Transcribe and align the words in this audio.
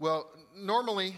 Well, 0.00 0.30
normally 0.56 1.16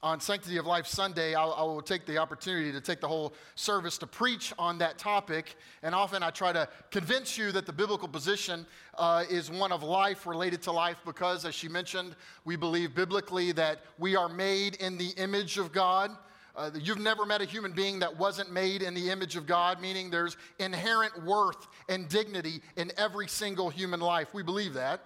on 0.00 0.20
Sanctity 0.20 0.56
of 0.58 0.66
Life 0.66 0.86
Sunday, 0.86 1.34
I'll, 1.34 1.52
I 1.54 1.62
will 1.64 1.82
take 1.82 2.06
the 2.06 2.18
opportunity 2.18 2.70
to 2.70 2.80
take 2.80 3.00
the 3.00 3.08
whole 3.08 3.34
service 3.56 3.98
to 3.98 4.06
preach 4.06 4.52
on 4.56 4.78
that 4.78 4.98
topic. 4.98 5.56
And 5.82 5.96
often 5.96 6.22
I 6.22 6.30
try 6.30 6.52
to 6.52 6.68
convince 6.92 7.36
you 7.36 7.50
that 7.50 7.66
the 7.66 7.72
biblical 7.72 8.06
position 8.06 8.66
uh, 8.98 9.24
is 9.28 9.50
one 9.50 9.72
of 9.72 9.82
life 9.82 10.26
related 10.26 10.62
to 10.62 10.70
life 10.70 10.98
because, 11.04 11.44
as 11.44 11.56
she 11.56 11.68
mentioned, 11.68 12.14
we 12.44 12.54
believe 12.54 12.94
biblically 12.94 13.50
that 13.50 13.80
we 13.98 14.14
are 14.14 14.28
made 14.28 14.76
in 14.76 14.96
the 14.96 15.08
image 15.16 15.58
of 15.58 15.72
God. 15.72 16.12
Uh, 16.54 16.70
you've 16.80 17.00
never 17.00 17.26
met 17.26 17.42
a 17.42 17.44
human 17.44 17.72
being 17.72 17.98
that 17.98 18.16
wasn't 18.16 18.52
made 18.52 18.82
in 18.82 18.94
the 18.94 19.10
image 19.10 19.34
of 19.34 19.44
God, 19.44 19.80
meaning 19.80 20.08
there's 20.08 20.36
inherent 20.60 21.24
worth 21.24 21.66
and 21.88 22.08
dignity 22.08 22.60
in 22.76 22.92
every 22.96 23.26
single 23.26 23.70
human 23.70 23.98
life. 23.98 24.32
We 24.32 24.44
believe 24.44 24.74
that. 24.74 25.00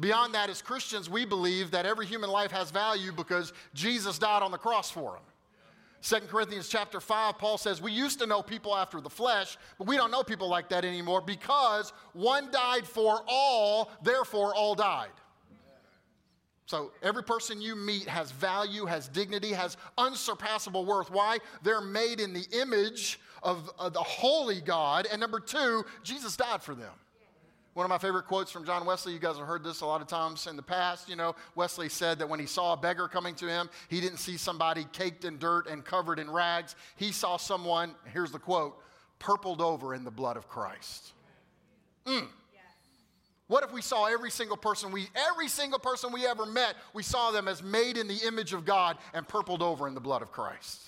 Beyond 0.00 0.34
that, 0.34 0.48
as 0.48 0.62
Christians, 0.62 1.10
we 1.10 1.24
believe 1.24 1.70
that 1.72 1.84
every 1.84 2.06
human 2.06 2.30
life 2.30 2.50
has 2.50 2.70
value 2.70 3.12
because 3.12 3.52
Jesus 3.74 4.18
died 4.18 4.42
on 4.42 4.50
the 4.50 4.58
cross 4.58 4.90
for 4.90 5.12
them. 5.12 5.22
2 6.02 6.26
Corinthians 6.28 6.68
chapter 6.68 6.98
5, 6.98 7.36
Paul 7.38 7.58
says, 7.58 7.82
We 7.82 7.92
used 7.92 8.18
to 8.20 8.26
know 8.26 8.42
people 8.42 8.74
after 8.74 9.02
the 9.02 9.10
flesh, 9.10 9.58
but 9.76 9.86
we 9.86 9.96
don't 9.96 10.10
know 10.10 10.22
people 10.22 10.48
like 10.48 10.70
that 10.70 10.84
anymore 10.84 11.20
because 11.20 11.92
one 12.14 12.50
died 12.50 12.86
for 12.86 13.22
all, 13.28 13.90
therefore 14.02 14.54
all 14.54 14.74
died. 14.74 15.10
So 16.64 16.92
every 17.02 17.24
person 17.24 17.60
you 17.60 17.76
meet 17.76 18.08
has 18.08 18.30
value, 18.30 18.86
has 18.86 19.08
dignity, 19.08 19.52
has 19.52 19.76
unsurpassable 19.98 20.86
worth. 20.86 21.10
Why? 21.10 21.38
They're 21.62 21.80
made 21.80 22.20
in 22.20 22.32
the 22.32 22.46
image 22.52 23.20
of, 23.42 23.70
of 23.78 23.92
the 23.92 24.02
holy 24.02 24.60
God. 24.60 25.06
And 25.10 25.20
number 25.20 25.40
two, 25.40 25.84
Jesus 26.02 26.36
died 26.36 26.62
for 26.62 26.74
them. 26.74 26.92
One 27.74 27.84
of 27.84 27.90
my 27.90 27.98
favorite 27.98 28.26
quotes 28.26 28.50
from 28.50 28.64
John 28.64 28.84
Wesley, 28.84 29.12
you 29.12 29.20
guys 29.20 29.36
have 29.38 29.46
heard 29.46 29.62
this 29.62 29.80
a 29.80 29.86
lot 29.86 30.00
of 30.00 30.08
times 30.08 30.48
in 30.48 30.56
the 30.56 30.62
past. 30.62 31.08
You 31.08 31.14
know, 31.14 31.36
Wesley 31.54 31.88
said 31.88 32.18
that 32.18 32.28
when 32.28 32.40
he 32.40 32.46
saw 32.46 32.72
a 32.72 32.76
beggar 32.76 33.06
coming 33.06 33.34
to 33.36 33.46
him, 33.46 33.70
he 33.88 34.00
didn't 34.00 34.18
see 34.18 34.36
somebody 34.36 34.86
caked 34.92 35.24
in 35.24 35.38
dirt 35.38 35.68
and 35.68 35.84
covered 35.84 36.18
in 36.18 36.28
rags. 36.28 36.74
He 36.96 37.12
saw 37.12 37.36
someone, 37.36 37.94
here's 38.12 38.32
the 38.32 38.40
quote, 38.40 38.82
purpled 39.20 39.60
over 39.60 39.94
in 39.94 40.02
the 40.02 40.10
blood 40.10 40.36
of 40.36 40.48
Christ. 40.48 41.12
Mm. 42.06 42.26
What 43.46 43.64
if 43.64 43.72
we 43.72 43.82
saw 43.82 44.06
every 44.06 44.30
single 44.30 44.56
person 44.56 44.92
we 44.92 45.08
every 45.28 45.48
single 45.48 45.80
person 45.80 46.12
we 46.12 46.24
ever 46.24 46.46
met, 46.46 46.76
we 46.94 47.02
saw 47.02 47.32
them 47.32 47.48
as 47.48 47.64
made 47.64 47.96
in 47.96 48.06
the 48.06 48.18
image 48.24 48.52
of 48.52 48.64
God 48.64 48.96
and 49.12 49.26
purpled 49.26 49.60
over 49.60 49.88
in 49.88 49.94
the 49.94 50.00
blood 50.00 50.22
of 50.22 50.30
Christ? 50.30 50.80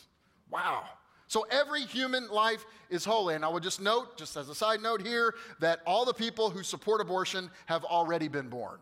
Wow. 0.49 0.85
So 1.33 1.47
every 1.51 1.81
human 1.81 2.29
life 2.29 2.67
is 2.91 3.07
holy. 3.07 3.35
And 3.35 3.43
I 3.43 3.49
would 3.49 3.63
just 3.63 3.81
note, 3.81 4.19
just 4.19 4.37
as 4.37 4.51
a 4.51 4.55
side 4.55 4.83
note 4.83 5.01
here, 5.01 5.35
that 5.61 5.81
all 5.87 6.05
the 6.05 6.13
people 6.13 6.51
who 6.51 6.63
support 6.63 7.01
abortion 7.01 7.49
have 7.65 7.85
already 7.85 8.29
been 8.29 8.51
born. 8.51 8.77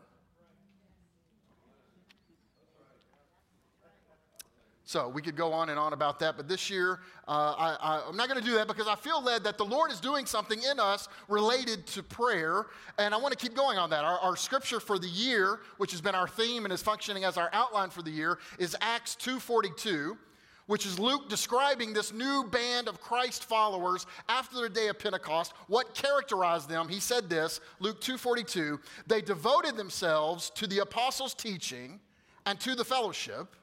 So 4.83 5.07
we 5.07 5.21
could 5.21 5.37
go 5.37 5.53
on 5.53 5.69
and 5.69 5.79
on 5.79 5.93
about 5.93 6.19
that, 6.19 6.35
but 6.35 6.49
this 6.49 6.69
year 6.69 6.99
uh, 7.25 7.77
I, 7.79 8.09
am 8.09 8.17
not 8.17 8.27
going 8.27 8.41
to 8.41 8.45
do 8.45 8.55
that 8.55 8.67
because 8.67 8.89
I 8.89 8.95
feel 8.95 9.23
led 9.23 9.45
that 9.45 9.57
the 9.57 9.63
Lord 9.63 9.89
is 9.89 10.01
doing 10.01 10.25
something 10.25 10.61
in 10.61 10.77
us 10.77 11.07
related 11.29 11.87
to 11.87 12.03
prayer, 12.03 12.65
and 12.97 13.13
I 13.13 13.17
want 13.17 13.31
to 13.31 13.37
keep 13.37 13.55
going 13.55 13.77
on 13.77 13.89
that. 13.91 14.03
Our, 14.03 14.19
our, 14.19 14.35
scripture 14.35 14.81
for 14.81 14.99
the 14.99 15.07
year, 15.07 15.61
which 15.77 15.91
has 15.91 16.01
been 16.01 16.15
our 16.15 16.27
theme 16.27 16.65
and 16.65 16.73
is 16.73 16.83
functioning 16.83 17.23
as 17.23 17.37
our 17.37 17.49
outline 17.53 17.91
for 17.91 18.01
the 18.01 18.11
year, 18.11 18.39
is 18.59 18.75
Acts 18.81 19.15
2:42 19.15 20.17
which 20.67 20.85
is 20.85 20.99
Luke 20.99 21.29
describing 21.29 21.93
this 21.93 22.13
new 22.13 22.45
band 22.45 22.87
of 22.87 23.01
Christ 23.01 23.45
followers 23.45 24.05
after 24.29 24.61
the 24.61 24.69
day 24.69 24.87
of 24.87 24.99
Pentecost. 24.99 25.53
What 25.67 25.93
characterized 25.93 26.69
them? 26.69 26.87
He 26.87 26.99
said 26.99 27.29
this, 27.29 27.59
Luke 27.79 28.01
2:42, 28.01 28.79
they 29.07 29.21
devoted 29.21 29.75
themselves 29.75 30.49
to 30.51 30.67
the 30.67 30.79
apostles' 30.79 31.33
teaching 31.33 31.99
and 32.45 32.59
to 32.59 32.75
the 32.75 32.85
fellowship, 32.85 33.55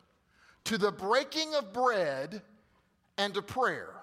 to 0.64 0.78
the 0.78 0.92
breaking 0.92 1.54
of 1.54 1.72
bread 1.72 2.42
and 3.16 3.34
to 3.34 3.42
prayer. 3.42 3.94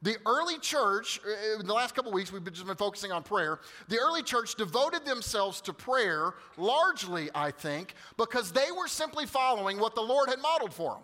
The 0.00 0.16
early 0.26 0.58
church, 0.58 1.20
uh, 1.26 1.60
in 1.60 1.66
the 1.66 1.74
last 1.74 1.94
couple 1.94 2.12
weeks, 2.12 2.32
we've 2.32 2.44
just 2.52 2.66
been 2.66 2.76
focusing 2.76 3.10
on 3.10 3.24
prayer. 3.24 3.58
The 3.88 3.98
early 3.98 4.22
church 4.22 4.54
devoted 4.54 5.04
themselves 5.04 5.60
to 5.62 5.72
prayer 5.72 6.34
largely, 6.56 7.30
I 7.34 7.50
think, 7.50 7.94
because 8.16 8.52
they 8.52 8.70
were 8.76 8.86
simply 8.86 9.26
following 9.26 9.78
what 9.78 9.96
the 9.96 10.00
Lord 10.00 10.28
had 10.28 10.38
modeled 10.38 10.72
for 10.72 10.94
them. 10.94 11.02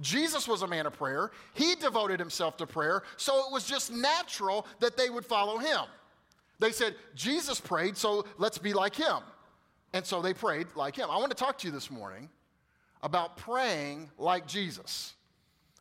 Jesus 0.00 0.48
was 0.48 0.62
a 0.62 0.66
man 0.66 0.86
of 0.86 0.92
prayer. 0.94 1.30
He 1.54 1.74
devoted 1.76 2.18
himself 2.18 2.56
to 2.58 2.66
prayer, 2.66 3.02
so 3.16 3.46
it 3.46 3.52
was 3.52 3.64
just 3.64 3.92
natural 3.92 4.66
that 4.80 4.96
they 4.96 5.10
would 5.10 5.24
follow 5.24 5.58
him. 5.58 5.82
They 6.58 6.72
said, 6.72 6.94
Jesus 7.14 7.60
prayed, 7.60 7.96
so 7.96 8.24
let's 8.38 8.58
be 8.58 8.72
like 8.72 8.94
him. 8.94 9.18
And 9.92 10.04
so 10.04 10.20
they 10.20 10.34
prayed 10.34 10.66
like 10.74 10.96
him. 10.96 11.10
I 11.10 11.16
want 11.16 11.30
to 11.30 11.36
talk 11.36 11.58
to 11.58 11.66
you 11.66 11.72
this 11.72 11.90
morning 11.90 12.28
about 13.02 13.36
praying 13.36 14.10
like 14.18 14.46
Jesus 14.46 15.14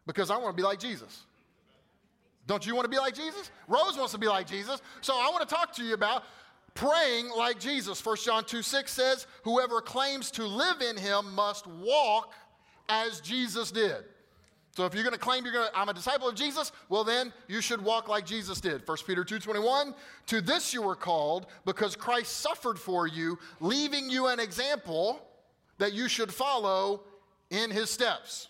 because 0.06 0.30
I 0.30 0.38
want 0.38 0.56
to 0.56 0.62
be 0.62 0.66
like 0.66 0.80
Jesus. 0.80 1.24
Don't 2.46 2.66
you 2.66 2.76
want 2.76 2.86
to 2.86 2.90
be 2.90 2.98
like 2.98 3.16
Jesus? 3.16 3.50
Rose 3.68 3.98
wants 3.98 4.12
to 4.12 4.18
be 4.18 4.28
like 4.28 4.46
Jesus. 4.46 4.82
So 5.02 5.14
I 5.14 5.30
want 5.30 5.48
to 5.48 5.56
talk 5.56 5.74
to 5.76 5.84
you 5.84 5.94
about 5.94 6.24
praying 6.74 7.30
like 7.30 7.60
Jesus. 7.60 8.06
1 8.06 8.18
John 8.18 8.44
2 8.44 8.62
6 8.62 8.92
says, 8.92 9.28
Whoever 9.44 9.82
claims 9.82 10.30
to 10.32 10.46
live 10.46 10.82
in 10.82 10.98
him 10.98 11.34
must 11.34 11.66
walk 11.68 12.34
as 12.90 13.22
Jesus 13.22 13.72
did. 13.72 14.04
So 14.76 14.86
if 14.86 14.96
you're 14.96 15.04
going 15.04 15.14
to 15.14 15.20
claim 15.20 15.44
you're 15.44 15.54
going 15.54 15.70
to, 15.70 15.78
I'm 15.78 15.90
a 15.90 15.94
disciple 15.94 16.28
of 16.28 16.36
Jesus, 16.36 16.72
well 16.90 17.04
then 17.04 17.32
you 17.48 17.62
should 17.62 17.84
walk 17.84 18.08
like 18.08 18.26
Jesus 18.26 18.60
did. 18.60 18.88
1 18.88 18.98
Peter 19.06 19.24
2:21, 19.24 19.94
to 20.28 20.42
this 20.42 20.74
you 20.74 20.82
were 20.82 20.96
called 20.96 21.46
because 21.64 21.96
Christ 21.96 22.40
suffered 22.40 22.80
for 22.80 23.06
you, 23.06 23.38
leaving 23.60 24.10
you 24.10 24.28
an 24.28 24.40
example 24.40 25.22
that 25.78 25.94
you 25.94 26.08
should 26.08 26.34
follow 26.34 27.02
in 27.52 27.70
his 27.70 27.90
steps. 27.90 28.48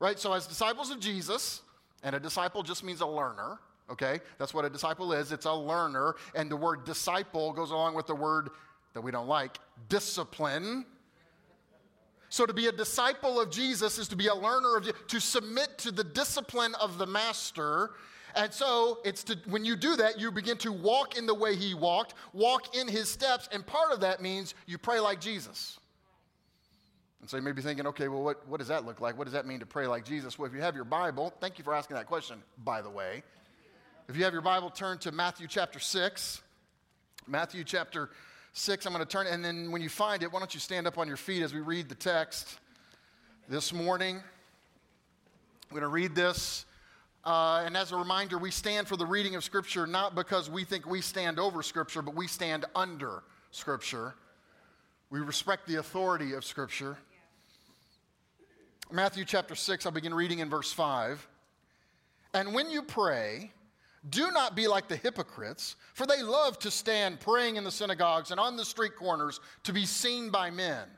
Right? 0.00 0.18
So 0.18 0.32
as 0.32 0.48
disciples 0.48 0.90
of 0.90 0.98
Jesus, 0.98 1.62
and 2.02 2.16
a 2.16 2.20
disciple 2.20 2.64
just 2.64 2.82
means 2.82 3.00
a 3.00 3.06
learner, 3.06 3.60
okay? 3.88 4.20
That's 4.38 4.52
what 4.52 4.64
a 4.64 4.70
disciple 4.70 5.12
is. 5.12 5.30
It's 5.30 5.46
a 5.46 5.52
learner, 5.52 6.16
and 6.34 6.50
the 6.50 6.56
word 6.56 6.84
disciple 6.84 7.52
goes 7.52 7.70
along 7.70 7.94
with 7.94 8.08
the 8.08 8.14
word 8.14 8.50
that 8.94 9.00
we 9.00 9.12
don't 9.12 9.28
like, 9.28 9.58
discipline 9.88 10.84
so 12.32 12.46
to 12.46 12.54
be 12.54 12.66
a 12.66 12.72
disciple 12.72 13.38
of 13.38 13.50
Jesus 13.50 13.98
is 13.98 14.08
to 14.08 14.16
be 14.16 14.28
a 14.28 14.34
learner 14.34 14.78
of 14.78 15.06
to 15.08 15.20
submit 15.20 15.76
to 15.76 15.90
the 15.92 16.02
discipline 16.02 16.74
of 16.80 16.96
the 16.96 17.06
master. 17.06 17.90
And 18.34 18.50
so 18.50 19.00
it's 19.04 19.22
to 19.24 19.36
when 19.50 19.66
you 19.66 19.76
do 19.76 19.96
that, 19.96 20.18
you 20.18 20.32
begin 20.32 20.56
to 20.58 20.72
walk 20.72 21.18
in 21.18 21.26
the 21.26 21.34
way 21.34 21.56
he 21.56 21.74
walked, 21.74 22.14
walk 22.32 22.74
in 22.74 22.88
his 22.88 23.10
steps, 23.10 23.50
and 23.52 23.66
part 23.66 23.92
of 23.92 24.00
that 24.00 24.22
means 24.22 24.54
you 24.64 24.78
pray 24.78 24.98
like 24.98 25.20
Jesus. 25.20 25.78
And 27.20 27.28
so 27.28 27.36
you 27.36 27.42
may 27.42 27.52
be 27.52 27.60
thinking, 27.60 27.86
okay, 27.88 28.08
well, 28.08 28.22
what, 28.22 28.48
what 28.48 28.60
does 28.60 28.68
that 28.68 28.86
look 28.86 29.02
like? 29.02 29.18
What 29.18 29.24
does 29.24 29.34
that 29.34 29.44
mean 29.44 29.60
to 29.60 29.66
pray 29.66 29.86
like 29.86 30.06
Jesus? 30.06 30.38
Well, 30.38 30.48
if 30.48 30.54
you 30.54 30.62
have 30.62 30.74
your 30.74 30.86
Bible, 30.86 31.34
thank 31.38 31.58
you 31.58 31.64
for 31.64 31.74
asking 31.74 31.96
that 31.96 32.06
question, 32.06 32.42
by 32.64 32.80
the 32.80 32.88
way. 32.88 33.22
If 34.08 34.16
you 34.16 34.24
have 34.24 34.32
your 34.32 34.40
Bible, 34.40 34.70
turn 34.70 34.96
to 35.00 35.12
Matthew 35.12 35.48
chapter 35.48 35.78
6. 35.78 36.40
Matthew 37.26 37.62
chapter 37.62 38.08
6. 38.54 38.84
I'm 38.86 38.92
going 38.92 39.04
to 39.04 39.10
turn, 39.10 39.26
and 39.26 39.44
then 39.44 39.70
when 39.72 39.80
you 39.80 39.88
find 39.88 40.22
it, 40.22 40.32
why 40.32 40.38
don't 40.38 40.52
you 40.52 40.60
stand 40.60 40.86
up 40.86 40.98
on 40.98 41.08
your 41.08 41.16
feet 41.16 41.42
as 41.42 41.54
we 41.54 41.60
read 41.60 41.88
the 41.88 41.94
text 41.94 42.58
this 43.48 43.72
morning? 43.72 44.16
I'm 44.16 45.70
going 45.70 45.82
to 45.82 45.88
read 45.88 46.14
this. 46.14 46.66
Uh, 47.24 47.62
and 47.64 47.76
as 47.76 47.92
a 47.92 47.96
reminder, 47.96 48.36
we 48.36 48.50
stand 48.50 48.88
for 48.88 48.96
the 48.96 49.06
reading 49.06 49.36
of 49.36 49.44
Scripture 49.44 49.86
not 49.86 50.14
because 50.14 50.50
we 50.50 50.64
think 50.64 50.86
we 50.86 51.00
stand 51.00 51.38
over 51.38 51.62
Scripture, 51.62 52.02
but 52.02 52.14
we 52.14 52.26
stand 52.26 52.66
under 52.74 53.22
Scripture. 53.52 54.14
We 55.08 55.20
respect 55.20 55.66
the 55.66 55.76
authority 55.76 56.34
of 56.34 56.44
Scripture. 56.44 56.98
Matthew 58.90 59.24
chapter 59.24 59.54
6, 59.54 59.86
I'll 59.86 59.92
begin 59.92 60.12
reading 60.12 60.40
in 60.40 60.50
verse 60.50 60.72
5. 60.72 61.26
And 62.34 62.52
when 62.52 62.70
you 62.70 62.82
pray, 62.82 63.52
do 64.10 64.30
not 64.30 64.56
be 64.56 64.66
like 64.66 64.88
the 64.88 64.96
hypocrites, 64.96 65.76
for 65.94 66.06
they 66.06 66.22
love 66.22 66.58
to 66.60 66.70
stand 66.70 67.20
praying 67.20 67.56
in 67.56 67.64
the 67.64 67.70
synagogues 67.70 68.30
and 68.30 68.40
on 68.40 68.56
the 68.56 68.64
street 68.64 68.96
corners 68.96 69.40
to 69.64 69.72
be 69.72 69.86
seen 69.86 70.30
by 70.30 70.50
men. 70.50 70.88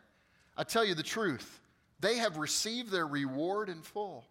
I 0.56 0.64
tell 0.64 0.84
you 0.84 0.94
the 0.94 1.02
truth, 1.02 1.60
they 2.00 2.16
have 2.16 2.38
received 2.38 2.90
their 2.90 3.06
reward 3.06 3.68
in 3.68 3.82
full. 3.82 4.24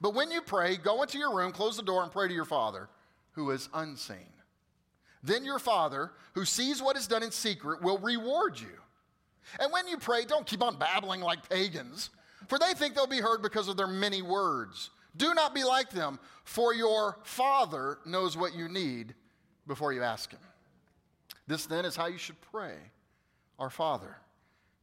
But 0.00 0.14
when 0.14 0.30
you 0.30 0.42
pray, 0.42 0.76
go 0.76 1.02
into 1.02 1.18
your 1.18 1.34
room, 1.34 1.52
close 1.52 1.76
the 1.76 1.82
door, 1.82 2.02
and 2.02 2.12
pray 2.12 2.28
to 2.28 2.34
your 2.34 2.44
Father 2.44 2.88
who 3.32 3.50
is 3.52 3.68
unseen. 3.72 4.32
Then 5.22 5.44
your 5.44 5.58
Father, 5.58 6.10
who 6.34 6.44
sees 6.44 6.82
what 6.82 6.96
is 6.96 7.06
done 7.06 7.22
in 7.22 7.30
secret, 7.30 7.82
will 7.82 7.98
reward 7.98 8.58
you. 8.58 8.66
And 9.60 9.72
when 9.72 9.88
you 9.88 9.96
pray, 9.96 10.24
don't 10.24 10.46
keep 10.46 10.62
on 10.62 10.76
babbling 10.76 11.20
like 11.20 11.48
pagans, 11.48 12.10
for 12.48 12.58
they 12.58 12.74
think 12.74 12.94
they'll 12.94 13.06
be 13.06 13.20
heard 13.20 13.42
because 13.42 13.68
of 13.68 13.76
their 13.76 13.86
many 13.86 14.22
words. 14.22 14.90
Do 15.18 15.34
not 15.34 15.54
be 15.54 15.64
like 15.64 15.90
them, 15.90 16.18
for 16.44 16.72
your 16.72 17.18
Father 17.22 17.98
knows 18.06 18.36
what 18.36 18.54
you 18.54 18.68
need 18.68 19.14
before 19.66 19.92
you 19.92 20.02
ask 20.02 20.30
Him. 20.30 20.40
This 21.46 21.66
then 21.66 21.84
is 21.84 21.96
how 21.96 22.06
you 22.06 22.18
should 22.18 22.40
pray 22.40 22.76
Our 23.58 23.70
Father 23.70 24.16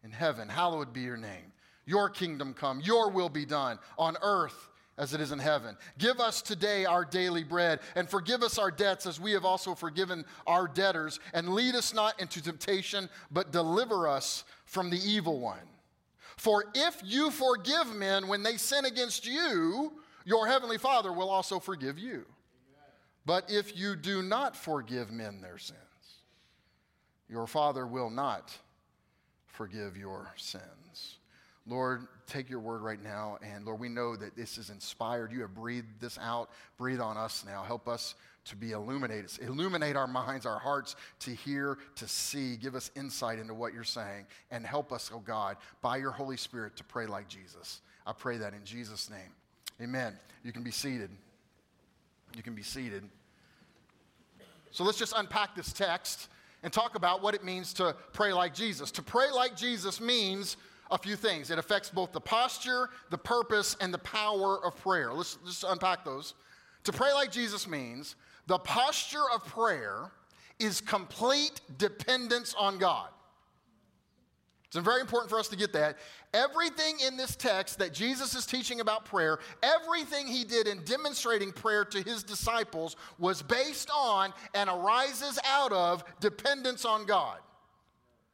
in 0.04 0.12
heaven, 0.12 0.48
hallowed 0.48 0.94
be 0.94 1.02
your 1.02 1.18
name. 1.18 1.52
Your 1.86 2.10
kingdom 2.10 2.54
come, 2.54 2.80
your 2.82 3.10
will 3.10 3.30
be 3.30 3.46
done 3.46 3.80
on 3.98 4.18
earth 4.22 4.70
as 4.98 5.14
it 5.14 5.22
is 5.22 5.32
in 5.32 5.40
heaven. 5.40 5.76
Give 5.98 6.20
us 6.20 6.42
today 6.42 6.86
our 6.86 7.04
daily 7.04 7.44
bread, 7.44 7.80
and 7.96 8.10
forgive 8.10 8.44
us 8.44 8.58
our 8.58 8.72
debts 8.72 9.06
as 9.06 9.20
we 9.20 9.32
have 9.34 9.46
also 9.46 9.76
forgiven 9.76 10.26
our 10.48 10.68
debtors. 10.68 11.20
And 11.34 11.50
lead 11.50 11.76
us 11.76 11.94
not 11.94 12.20
into 12.20 12.42
temptation, 12.42 13.10
but 13.32 13.52
deliver 13.52 14.08
us 14.08 14.46
from 14.66 14.90
the 14.90 15.00
evil 15.00 15.40
one. 15.40 15.68
For 16.38 16.66
if 16.74 17.02
you 17.04 17.32
forgive 17.32 17.94
men 17.96 18.28
when 18.28 18.44
they 18.44 18.58
sin 18.58 18.86
against 18.86 19.26
you, 19.26 19.94
your 20.26 20.48
heavenly 20.48 20.78
Father 20.78 21.14
will 21.14 21.30
also 21.30 21.60
forgive 21.60 21.98
you. 21.98 22.26
But 23.26 23.50
if 23.50 23.78
you 23.78 23.96
do 23.96 24.22
not 24.22 24.56
forgive 24.56 25.12
men 25.12 25.42
their 25.42 25.58
sins, 25.58 25.80
your 27.30 27.48
Father 27.48 27.88
will 27.88 28.10
not 28.10 28.56
forgive 29.48 29.98
your 29.98 30.34
sins. 30.36 31.18
Lord, 31.68 32.08
take 32.28 32.50
your 32.50 32.60
word 32.60 32.82
right 32.82 33.02
now. 33.02 33.40
And 33.42 33.66
Lord, 33.66 33.80
we 33.80 33.90
know 33.90 34.16
that 34.16 34.36
this 34.36 34.60
is 34.60 34.70
inspired. 34.70 35.32
You 35.32 35.42
have 35.42 35.56
breathed 35.56 36.00
this 36.00 36.20
out. 36.22 36.52
Breathe 36.78 37.00
on 37.00 37.18
us 37.18 37.44
now. 37.48 37.64
Help 37.64 37.88
us 37.88 38.14
to 38.46 38.56
be 38.56 38.72
illuminated. 38.72 39.32
Illuminate 39.42 39.96
our 39.96 40.06
minds, 40.06 40.46
our 40.46 40.60
hearts 40.60 40.96
to 41.22 41.32
hear, 41.32 41.80
to 41.96 42.08
see. 42.08 42.58
Give 42.58 42.76
us 42.76 42.92
insight 42.96 43.40
into 43.40 43.56
what 43.56 43.74
you're 43.74 43.84
saying. 43.84 44.28
And 44.52 44.64
help 44.64 44.94
us, 44.94 45.10
oh 45.12 45.20
God, 45.20 45.58
by 45.82 45.98
your 45.98 46.12
Holy 46.12 46.38
Spirit 46.38 46.76
to 46.76 46.84
pray 46.84 47.08
like 47.08 47.28
Jesus. 47.28 47.82
I 48.06 48.14
pray 48.14 48.38
that 48.38 48.54
in 48.54 48.64
Jesus' 48.64 49.10
name. 49.10 49.34
Amen. 49.82 50.18
You 50.44 50.52
can 50.52 50.64
be 50.64 50.72
seated. 50.72 51.10
You 52.36 52.44
can 52.44 52.54
be 52.54 52.64
seated. 52.64 53.04
So 54.72 54.84
let's 54.84 54.98
just 54.98 55.14
unpack 55.16 55.56
this 55.56 55.72
text 55.74 56.30
and 56.64 56.72
talk 56.72 56.96
about 56.96 57.22
what 57.22 57.36
it 57.36 57.44
means 57.44 57.74
to 57.74 57.96
pray 58.14 58.34
like 58.34 58.54
Jesus. 58.54 58.92
To 58.92 59.02
pray 59.02 59.32
like 59.32 59.56
Jesus 59.56 60.02
means 60.02 60.58
a 60.92 60.98
few 60.98 61.16
things. 61.16 61.50
It 61.50 61.60
affects 61.60 61.90
both 61.90 62.12
the 62.12 62.22
posture, 62.22 62.90
the 63.10 63.18
purpose, 63.18 63.76
and 63.80 63.94
the 63.94 64.00
power 64.00 64.64
of 64.66 64.76
prayer. 64.76 65.14
Let's 65.14 65.38
just 65.46 65.64
unpack 65.64 66.06
those. 66.06 66.34
To 66.84 66.92
pray 66.92 67.14
like 67.14 67.32
Jesus 67.32 67.68
means 67.68 68.16
the 68.48 68.60
posture 68.60 69.24
of 69.34 69.44
prayer 69.46 70.12
is 70.60 70.82
complete 70.82 71.62
dependence 71.78 72.54
on 72.58 72.78
God. 72.78 73.10
It's 74.68 74.78
very 74.78 75.02
important 75.02 75.30
for 75.30 75.40
us 75.40 75.48
to 75.50 75.56
get 75.56 75.74
that. 75.74 75.98
Everything 76.34 76.98
in 77.06 77.18
this 77.18 77.36
text 77.36 77.80
that 77.80 77.94
Jesus 77.94 78.36
is 78.36 78.46
teaching 78.46 78.82
about 78.82 79.06
prayer, 79.06 79.40
everything 79.64 80.28
he 80.28 80.44
did 80.44 80.68
in 80.68 80.84
demonstrating 80.84 81.52
prayer 81.52 81.86
to 81.86 82.02
his 82.02 82.24
disciples 82.24 82.96
was 83.18 83.42
based 83.42 83.90
on 83.96 84.34
and 84.54 84.70
arises 84.70 85.40
out 85.48 85.72
of 85.72 86.04
dependence 86.20 86.84
on 86.84 87.06
God. 87.06 87.40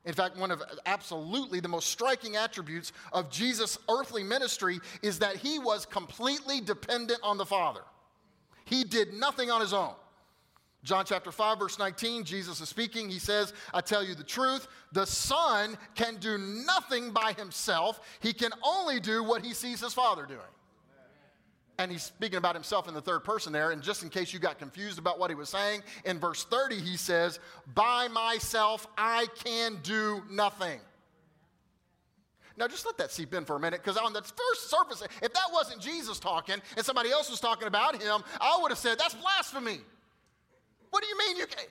In 0.04 0.14
fact, 0.14 0.36
one 0.36 0.50
of 0.50 0.64
absolutely 0.88 1.60
the 1.60 1.68
most 1.68 1.90
striking 1.90 2.36
attributes 2.36 2.92
of 3.14 3.30
Jesus' 3.30 3.78
earthly 3.88 4.24
ministry 4.24 4.80
is 5.04 5.20
that 5.20 5.36
he 5.36 5.60
was 5.60 5.86
completely 5.86 6.60
dependent 6.60 7.20
on 7.22 7.38
the 7.38 7.46
Father. 7.46 7.82
He 8.66 8.84
did 8.84 9.14
nothing 9.14 9.52
on 9.52 9.62
his 9.62 9.74
own. 9.74 9.94
John 10.84 11.06
chapter 11.06 11.32
5, 11.32 11.60
verse 11.60 11.78
19, 11.78 12.24
Jesus 12.24 12.60
is 12.60 12.68
speaking. 12.68 13.08
He 13.10 13.20
says, 13.20 13.54
I 13.74 13.82
tell 13.82 14.04
you 14.04 14.16
the 14.16 14.24
truth, 14.24 14.68
the 14.92 15.06
Son 15.06 15.78
can 15.94 16.18
do 16.18 16.40
nothing 16.40 17.12
by 17.12 17.34
himself. 17.34 18.02
He 18.20 18.34
can 18.34 18.52
only 18.64 19.00
do 19.00 19.24
what 19.24 19.46
he 19.46 19.54
sees 19.54 19.82
his 19.82 19.94
Father 19.94 20.26
doing. 20.26 20.40
And 21.78 21.92
he's 21.92 22.04
speaking 22.04 22.38
about 22.38 22.56
himself 22.56 22.88
in 22.88 22.94
the 22.94 23.02
third 23.02 23.24
person 23.24 23.54
there. 23.54 23.72
And 23.72 23.82
just 23.82 24.02
in 24.02 24.10
case 24.10 24.34
you 24.34 24.40
got 24.40 24.58
confused 24.58 24.98
about 24.98 25.20
what 25.20 25.30
he 25.30 25.36
was 25.36 25.50
saying, 25.50 25.84
in 26.04 26.20
verse 26.20 26.44
30, 26.46 26.80
he 26.80 26.98
says, 26.98 27.40
By 27.76 28.08
myself 28.08 28.88
I 28.98 29.28
can 29.44 29.78
do 29.84 30.24
nothing. 30.30 30.80
Now, 32.58 32.68
just 32.68 32.86
let 32.86 32.98
that 32.98 33.12
seep 33.12 33.34
in 33.34 33.46
for 33.46 33.56
a 33.56 33.60
minute, 33.60 33.82
because 33.84 33.98
on 33.98 34.14
the 34.14 34.22
first 34.22 34.70
surface, 34.70 35.02
if 35.22 35.34
that 35.34 35.48
wasn't 35.54 35.82
Jesus 35.82 36.20
talking 36.20 36.62
and 36.76 36.86
somebody 36.86 37.10
else 37.10 37.30
was 37.30 37.40
talking 37.40 37.68
about 37.68 38.02
him, 38.02 38.22
I 38.40 38.60
would 38.62 38.72
have 38.72 38.80
said, 38.80 39.00
That's 39.00 39.14
blasphemy. 39.14 39.80
What 40.92 41.02
do 41.04 41.10
you 41.10 41.18
mean 41.18 41.38
you 41.38 41.48
can't? 41.48 41.70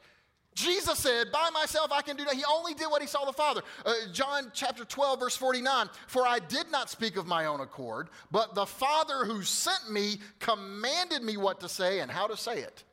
Jesus 0.54 0.98
said, 0.98 1.30
By 1.32 1.48
myself 1.50 1.92
I 1.92 2.02
can 2.02 2.16
do 2.16 2.24
that. 2.24 2.34
He 2.34 2.42
only 2.50 2.74
did 2.74 2.86
what 2.90 3.00
he 3.00 3.08
saw 3.08 3.24
the 3.24 3.32
Father. 3.32 3.62
Uh, 3.86 3.92
John 4.12 4.50
chapter 4.52 4.84
12, 4.84 5.20
verse 5.20 5.36
49 5.36 5.88
For 6.06 6.26
I 6.26 6.38
did 6.40 6.70
not 6.70 6.90
speak 6.90 7.16
of 7.16 7.26
my 7.26 7.46
own 7.46 7.60
accord, 7.60 8.08
but 8.30 8.54
the 8.54 8.66
Father 8.66 9.24
who 9.24 9.42
sent 9.42 9.90
me 9.90 10.18
commanded 10.38 11.22
me 11.22 11.36
what 11.36 11.60
to 11.60 11.68
say 11.68 12.00
and 12.00 12.10
how 12.10 12.26
to 12.26 12.36
say 12.36 12.58
it. 12.58 12.84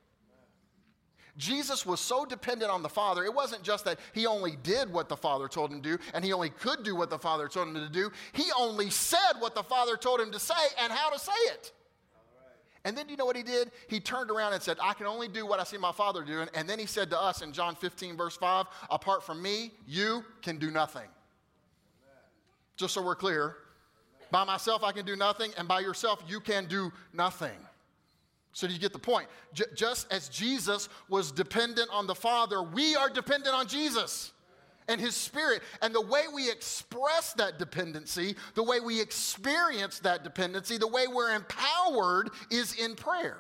Jesus 1.38 1.86
was 1.86 2.00
so 2.00 2.26
dependent 2.26 2.72
on 2.72 2.82
the 2.82 2.90
Father, 2.90 3.24
it 3.24 3.34
wasn't 3.34 3.62
just 3.62 3.86
that 3.86 4.00
he 4.14 4.26
only 4.26 4.58
did 4.64 4.92
what 4.92 5.08
the 5.08 5.18
Father 5.18 5.48
told 5.48 5.72
him 5.72 5.82
to 5.82 5.98
do 5.98 6.04
and 6.14 6.26
he 6.26 6.34
only 6.34 6.50
could 6.50 6.84
do 6.84 6.96
what 6.96 7.12
the 7.12 7.20
Father 7.20 7.48
told 7.48 7.68
him 7.68 7.76
to 7.76 7.90
do. 7.90 8.12
He 8.34 8.46
only 8.58 8.90
said 8.90 9.34
what 9.40 9.54
the 9.54 9.64
Father 9.64 9.98
told 9.98 10.20
him 10.20 10.32
to 10.32 10.40
say 10.40 10.56
and 10.82 10.92
how 10.92 11.12
to 11.12 11.20
say 11.20 11.32
it. 11.54 11.72
And 12.88 12.98
then 12.98 13.10
you 13.10 13.18
know 13.18 13.26
what 13.26 13.36
he 13.36 13.44
did? 13.44 13.72
He 13.90 14.00
turned 14.00 14.32
around 14.32 14.54
and 14.54 14.64
said, 14.64 14.78
I 14.82 14.94
can 14.94 15.08
only 15.08 15.28
do 15.28 15.46
what 15.46 15.60
I 15.60 15.66
see 15.66 15.76
my 15.76 15.92
father 15.92 16.24
doing. 16.24 16.48
And 16.54 16.70
then 16.70 16.80
he 16.80 16.86
said 16.86 17.10
to 17.10 17.22
us 17.22 17.42
in 17.42 17.52
John 17.52 17.76
15, 17.76 18.16
verse 18.16 18.38
5, 18.38 18.66
apart 18.90 19.26
from 19.26 19.42
me, 19.42 19.74
you 19.86 20.24
can 20.42 20.58
do 20.58 20.72
nothing. 20.72 21.02
Amen. 21.02 22.24
Just 22.78 22.94
so 22.94 23.02
we're 23.02 23.14
clear, 23.14 23.58
by 24.32 24.46
myself 24.46 24.86
I 24.86 24.94
can 24.94 25.06
do 25.06 25.18
nothing, 25.18 25.52
and 25.58 25.68
by 25.68 25.82
yourself 25.82 26.24
you 26.30 26.40
can 26.40 26.66
do 26.66 26.94
nothing. 27.12 27.60
So 28.54 28.68
do 28.68 28.74
you 28.74 28.80
get 28.80 28.94
the 28.94 29.00
point? 29.00 29.28
J- 29.52 29.66
just 29.76 30.10
as 30.10 30.30
Jesus 30.30 30.88
was 31.10 31.34
dependent 31.34 31.90
on 31.92 32.08
the 32.08 32.16
Father, 32.16 32.64
we 32.64 32.96
are 32.96 33.10
dependent 33.10 33.54
on 33.54 33.68
Jesus 33.68 34.32
and 34.88 35.00
His 35.00 35.16
Spirit. 35.16 35.62
And 35.82 35.94
the 35.94 36.02
way 36.02 36.24
we 36.34 36.50
express 36.50 37.34
that 37.34 37.60
dependency, 37.60 38.36
the 38.56 38.64
way 38.64 38.80
we 38.80 39.00
experience 39.02 40.00
that 40.00 40.24
dependency, 40.24 40.78
the 40.78 40.88
way 40.88 41.08
we're 41.08 41.36
empowered 41.36 42.30
is 42.50 42.74
in 42.74 42.96
prayer. 42.96 43.38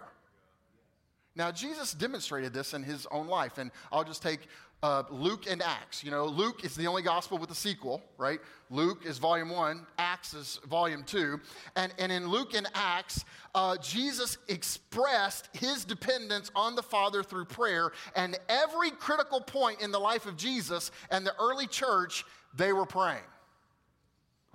Now, 1.38 1.52
Jesus 1.52 1.94
demonstrated 1.94 2.52
this 2.52 2.74
in 2.74 2.82
his 2.82 3.06
own 3.12 3.28
life, 3.28 3.60
and 3.60 3.70
I'll 3.92 4.04
just 4.04 4.24
take 4.24 4.40
uh, 4.82 5.04
Luke 5.12 5.46
and 5.48 5.62
Acts. 5.62 6.04
You 6.04 6.10
know, 6.10 6.26
Luke 6.26 6.66
is 6.66 6.76
the 6.76 6.88
only 6.88 7.04
gospel 7.04 7.38
with 7.38 7.52
a 7.52 7.56
sequel, 7.56 8.02
right? 8.18 8.40
Luke 8.72 9.06
is 9.06 9.20
volume 9.20 9.52
one, 9.52 9.86
Acts 10.00 10.34
is 10.34 10.60
volume 10.68 11.04
two. 11.04 11.40
And, 11.76 11.94
and 12.00 12.12
in 12.12 12.28
Luke 12.28 12.56
and 12.56 12.68
Acts, 12.74 13.24
uh, 13.54 13.78
Jesus 13.78 14.40
expressed 14.48 15.50
his 15.54 15.86
dependence 15.86 16.50
on 16.56 16.76
the 16.76 16.82
Father 16.82 17.22
through 17.22 17.46
prayer. 17.46 17.92
And 18.16 18.40
every 18.50 18.90
critical 18.90 19.40
point 19.40 19.80
in 19.82 19.92
the 19.92 20.00
life 20.00 20.26
of 20.26 20.38
Jesus 20.38 20.90
and 21.12 21.24
the 21.24 21.36
early 21.40 21.68
church, 21.68 22.26
they 22.56 22.74
were 22.74 22.88
praying. 22.88 23.22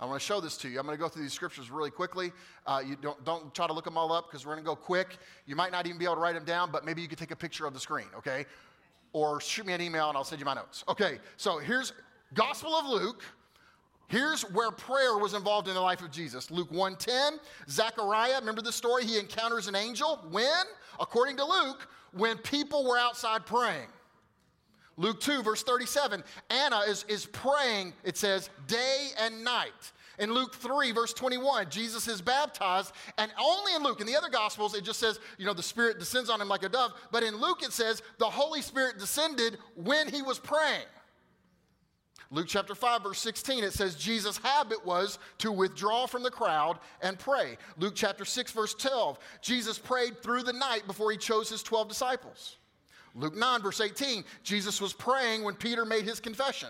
I 0.03 0.05
want 0.05 0.19
to 0.19 0.25
show 0.25 0.41
this 0.41 0.57
to 0.57 0.67
you. 0.67 0.81
I'm 0.81 0.85
going 0.85 0.97
to 0.97 1.01
go 1.01 1.07
through 1.07 1.21
these 1.21 1.31
scriptures 1.31 1.71
really 1.71 1.89
quickly. 1.89 2.33
Uh, 2.67 2.81
you 2.85 2.97
don't, 2.97 3.23
don't 3.23 3.55
try 3.55 3.67
to 3.67 3.71
look 3.71 3.85
them 3.85 3.97
all 3.97 4.11
up 4.11 4.27
because 4.27 4.45
we're 4.45 4.51
going 4.51 4.65
to 4.65 4.69
go 4.69 4.75
quick. 4.75 5.17
You 5.45 5.55
might 5.55 5.71
not 5.71 5.85
even 5.87 5.97
be 5.97 6.03
able 6.03 6.15
to 6.15 6.19
write 6.19 6.35
them 6.35 6.43
down, 6.43 6.71
but 6.73 6.83
maybe 6.83 7.01
you 7.01 7.07
could 7.07 7.17
take 7.17 7.31
a 7.31 7.37
picture 7.37 7.65
of 7.65 7.73
the 7.73 7.79
screen, 7.79 8.07
okay? 8.17 8.45
Or 9.13 9.39
shoot 9.39 9.65
me 9.65 9.71
an 9.71 9.79
email 9.79 10.09
and 10.09 10.17
I'll 10.17 10.25
send 10.25 10.41
you 10.41 10.45
my 10.45 10.55
notes. 10.55 10.83
Okay, 10.89 11.19
so 11.37 11.57
here's 11.57 11.93
Gospel 12.33 12.75
of 12.75 12.85
Luke. 12.85 13.23
Here's 14.07 14.41
where 14.51 14.71
prayer 14.71 15.17
was 15.17 15.35
involved 15.35 15.69
in 15.69 15.73
the 15.73 15.79
life 15.79 16.01
of 16.01 16.11
Jesus. 16.11 16.51
Luke 16.51 16.69
1:10, 16.69 17.39
Zechariah, 17.69 18.39
remember 18.41 18.61
the 18.61 18.73
story? 18.73 19.05
He 19.05 19.17
encounters 19.17 19.69
an 19.69 19.75
angel. 19.75 20.19
When? 20.31 20.65
According 20.99 21.37
to 21.37 21.45
Luke, 21.45 21.87
when 22.11 22.37
people 22.39 22.83
were 22.83 22.97
outside 22.97 23.45
praying. 23.45 23.87
Luke 24.97 25.19
2, 25.19 25.41
verse 25.41 25.63
37, 25.63 26.23
Anna 26.49 26.79
is, 26.81 27.03
is 27.07 27.25
praying, 27.25 27.93
it 28.03 28.17
says, 28.17 28.49
day 28.67 29.09
and 29.19 29.43
night. 29.43 29.91
In 30.19 30.31
Luke 30.31 30.55
3, 30.55 30.91
verse 30.91 31.13
21, 31.13 31.69
Jesus 31.69 32.07
is 32.07 32.21
baptized, 32.21 32.93
and 33.17 33.31
only 33.41 33.73
in 33.73 33.83
Luke, 33.83 33.99
in 33.99 34.07
the 34.07 34.15
other 34.15 34.29
Gospels, 34.29 34.75
it 34.75 34.83
just 34.83 34.99
says, 34.99 35.19
you 35.37 35.45
know, 35.45 35.53
the 35.53 35.63
Spirit 35.63 35.97
descends 35.97 36.29
on 36.29 36.39
him 36.39 36.47
like 36.47 36.63
a 36.63 36.69
dove. 36.69 36.93
But 37.11 37.23
in 37.23 37.37
Luke, 37.37 37.63
it 37.63 37.73
says, 37.73 38.03
the 38.19 38.29
Holy 38.29 38.61
Spirit 38.61 38.99
descended 38.99 39.57
when 39.75 40.07
he 40.07 40.21
was 40.21 40.37
praying. 40.37 40.85
Luke 42.29 42.47
chapter 42.47 42.73
5, 42.73 43.03
verse 43.03 43.19
16, 43.19 43.63
it 43.63 43.73
says 43.73 43.95
Jesus' 43.95 44.37
habit 44.37 44.83
was 44.83 45.19
to 45.37 45.51
withdraw 45.51 46.07
from 46.07 46.23
the 46.23 46.31
crowd 46.31 46.79
and 47.01 47.19
pray. 47.19 47.57
Luke 47.77 47.93
chapter 47.95 48.25
6, 48.25 48.51
verse 48.51 48.73
12, 48.73 49.19
Jesus 49.41 49.77
prayed 49.77 50.21
through 50.21 50.41
the 50.41 50.53
night 50.53 50.87
before 50.87 51.11
he 51.11 51.17
chose 51.17 51.49
his 51.49 51.61
12 51.61 51.89
disciples. 51.89 52.57
Luke 53.13 53.35
9, 53.35 53.61
verse 53.61 53.79
18, 53.79 54.23
Jesus 54.41 54.81
was 54.81 54.93
praying 54.93 55.43
when 55.43 55.53
Peter 55.53 55.85
made 55.85 56.05
his 56.05 56.19
confession. 56.19 56.69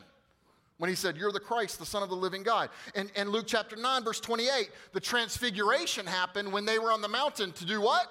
When 0.78 0.90
he 0.90 0.96
said, 0.96 1.18
You're 1.18 1.32
the 1.32 1.40
Christ, 1.40 1.80
the 1.80 1.86
Son 1.86 2.04
of 2.04 2.10
the 2.10 2.16
living 2.16 2.44
God. 2.44 2.70
And, 2.96 3.12
and 3.16 3.30
Luke 3.30 3.46
chapter 3.48 3.76
9, 3.76 4.04
verse 4.04 4.20
28, 4.20 4.70
the 4.92 5.00
transfiguration 5.00 6.06
happened 6.06 6.52
when 6.52 6.66
they 6.66 6.80
were 6.80 6.92
on 6.92 7.02
the 7.02 7.08
mountain 7.08 7.52
to 7.54 7.66
do 7.66 7.82
what? 7.82 8.08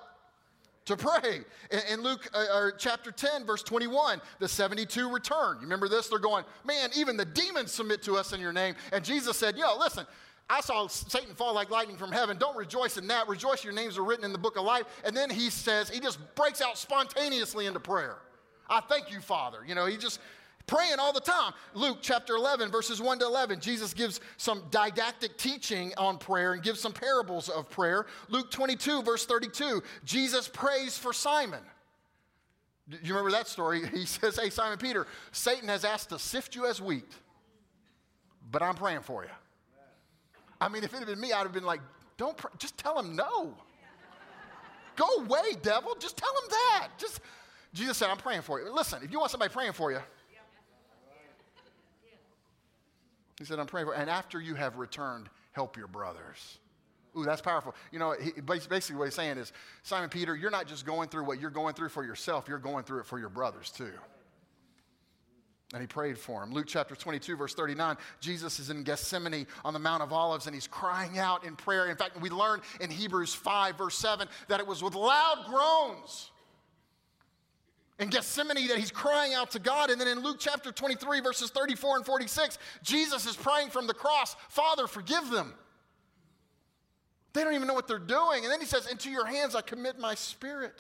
to 0.85 0.97
pray. 0.97 1.43
In, 1.91 2.03
Luke 2.03 2.29
uh, 2.35 2.71
chapter 2.77 3.13
10, 3.13 3.45
verse 3.45 3.63
21, 3.63 4.21
the 4.39 4.49
72 4.49 5.13
return. 5.13 5.57
You 5.57 5.63
remember 5.63 5.89
this? 5.89 6.09
They're 6.09 6.19
going, 6.19 6.45
man, 6.67 6.91
even 6.97 7.17
the 7.17 7.25
demons 7.25 7.73
submit 7.73 8.03
to 8.03 8.17
us 8.17 8.33
in 8.33 8.41
your 8.41 8.53
name. 8.53 8.75
And 8.93 9.05
Jesus 9.05 9.37
said, 9.37 9.57
yo, 9.57 9.77
listen, 9.79 10.07
I 10.51 10.61
saw 10.61 10.87
Satan 10.89 11.35
fall 11.35 11.55
like 11.55 11.71
lightning 11.71 11.97
from 11.97 12.13
heaven. 12.13 12.37
Don't 12.37 12.57
rejoice 12.57 12.99
in 12.99 13.07
that. 13.09 13.29
Rejoice, 13.29 13.65
your 13.65 13.73
names 13.73 13.97
are 13.97 14.05
written 14.05 14.25
in 14.25 14.33
the 14.33 14.39
book 14.39 14.57
of 14.57 14.65
life. 14.65 14.85
And 15.05 15.17
then 15.17 15.31
he 15.31 15.51
says, 15.51 15.89
he 15.89 16.01
just 16.01 16.19
breaks 16.35 16.61
out 16.61 16.77
spontaneously 16.77 17.67
into 17.67 17.81
prayer. 17.81 18.19
I 18.69 18.81
thank 18.81 19.11
you, 19.11 19.21
Father. 19.21 19.59
You 19.67 19.75
know, 19.75 19.87
he 19.87 19.97
just 19.97 20.21
praying 20.67 20.99
all 20.99 21.13
the 21.13 21.21
time. 21.21 21.53
Luke 21.75 21.99
chapter 22.01 22.35
11, 22.37 22.71
verses 22.71 23.01
1 23.01 23.19
to 23.21 23.27
11, 23.27 23.61
Jesus 23.61 23.95
gives 23.95 24.21
some 24.37 24.65
didactic 24.71 25.37
teaching 25.37 25.93
on 25.97 26.19
prayer 26.19 26.53
and 26.53 26.63
gives 26.63 26.81
some 26.81 26.93
parables 26.93 27.49
of 27.49 27.69
prayer. 27.71 28.07
Luke 28.29 28.51
22, 28.51 29.03
verse 29.03 29.27
32, 29.27 29.83
Jesus 30.05 30.49
prays 30.49 30.97
for 30.97 31.13
Simon. 31.13 31.61
Do 32.89 32.99
you 33.03 33.15
remember 33.15 33.31
that 33.33 33.49
story? 33.49 33.83
He 33.93 34.07
says, 34.07 34.39
Hey, 34.39 34.51
Simon 34.51 34.79
Peter, 34.79 35.07
Satan 35.31 35.69
has 35.69 35.85
asked 35.85 36.11
to 36.11 36.19
sift 36.19 36.55
you 36.55 36.67
as 36.67 36.81
wheat. 36.81 37.11
but 38.51 38.63
I'm 38.63 38.75
praying 38.75 39.01
for 39.01 39.25
you. 39.25 39.31
I 40.61 40.69
mean, 40.69 40.85
if 40.85 40.93
it 40.93 40.99
had 40.99 41.07
been 41.07 41.21
me, 41.21 41.33
I'd 41.33 41.43
have 41.43 41.53
been 41.53 41.65
like, 41.65 41.81
don't 42.17 42.37
pray. 42.37 42.51
just 42.59 42.79
tell 42.79 42.99
him 42.99 43.17
no. 43.17 43.55
Go 44.95 45.07
away, 45.25 45.57
devil. 45.63 45.97
Just 45.99 46.17
tell 46.17 46.31
him 46.31 46.49
that. 46.51 46.89
Just 46.99 47.21
Jesus 47.73 47.97
said, 47.97 48.11
I'm 48.11 48.19
praying 48.19 48.43
for 48.43 48.61
you. 48.61 48.73
Listen, 48.73 49.03
if 49.03 49.11
you 49.11 49.19
want 49.19 49.31
somebody 49.31 49.53
praying 49.53 49.73
for 49.73 49.91
you, 49.91 50.01
he 53.43 53.47
said, 53.47 53.59
I'm 53.59 53.67
praying 53.67 53.89
for. 53.89 53.95
And 53.95 54.09
after 54.09 54.41
you 54.41 54.55
have 54.55 54.77
returned, 54.77 55.29
help 55.51 55.77
your 55.77 55.89
brothers. 55.89 56.59
Ooh, 57.19 57.25
that's 57.25 57.41
powerful. 57.41 57.75
You 57.91 57.99
know, 57.99 58.13
he, 58.13 58.41
basically 58.41 58.95
what 58.95 59.07
he's 59.07 59.17
saying 59.17 59.37
is, 59.37 59.53
Simon 59.83 60.09
Peter, 60.09 60.37
you're 60.37 60.53
not 60.53 60.69
just 60.69 60.87
going 60.87 61.09
through 61.09 61.25
what 61.25 61.41
you're 61.41 61.51
going 61.51 61.75
through 61.75 61.89
for 61.89 62.05
yourself, 62.05 62.47
you're 62.49 62.59
going 62.59 62.85
through 62.85 63.01
it 63.01 63.07
for 63.07 63.19
your 63.19 63.29
brothers 63.29 63.71
too. 63.71 63.91
And 65.73 65.81
he 65.81 65.89
prayed 65.89 66.17
for 66.17 66.43
him. 66.43 66.53
Luke 66.53 66.67
chapter 66.69 66.95
22, 66.95 67.37
verse 67.37 67.55
39, 67.55 67.97
Jesus 68.21 68.61
is 68.61 68.71
in 68.71 68.85
Gethsemane 68.85 69.47
on 69.65 69.73
the 69.73 69.81
Mount 69.81 70.05
of 70.05 70.13
Olives 70.13 70.47
and 70.47 70.55
he's 70.55 70.69
crying 70.69 71.19
out 71.19 71.45
in 71.45 71.57
prayer. 71.57 71.89
In 71.89 71.97
fact, 71.97 72.21
we 72.21 72.31
learn 72.31 72.61
in 72.81 72.91
Hebrews 72.91 73.35
5, 73.35 73.77
verse 73.77 73.97
7, 73.97 74.29
that 74.47 74.61
it 74.61 74.67
was 74.67 74.85
with 74.85 74.95
loud 74.95 75.47
groans 75.49 76.32
in 77.99 78.09
Gethsemane 78.09 78.69
that 78.69 78.79
he's 78.79 78.91
crying 78.91 79.35
out 79.35 79.51
to 79.53 79.59
God. 79.59 79.91
And 79.91 80.01
then 80.01 80.09
in 80.09 80.21
Luke 80.21 80.37
chapter 80.41 80.73
23, 80.73 81.21
verses 81.21 81.51
34 81.51 81.97
and 81.99 82.07
46, 82.07 82.59
Jesus 82.83 83.27
is 83.27 83.37
praying 83.37 83.71
from 83.71 83.87
the 83.87 83.95
cross, 83.95 84.37
Father, 84.49 84.87
forgive 84.87 85.31
them. 85.31 85.55
They 87.33 87.45
don't 87.45 87.55
even 87.55 87.69
know 87.69 87.75
what 87.75 87.89
they're 87.89 87.99
doing. 87.99 88.45
And 88.45 88.53
then 88.53 88.61
he 88.61 88.67
says, 88.67 88.87
Into 88.87 89.11
your 89.11 89.27
hands 89.27 89.55
I 89.55 89.63
commit 89.63 89.99
my 89.99 90.15
spirit. 90.15 90.75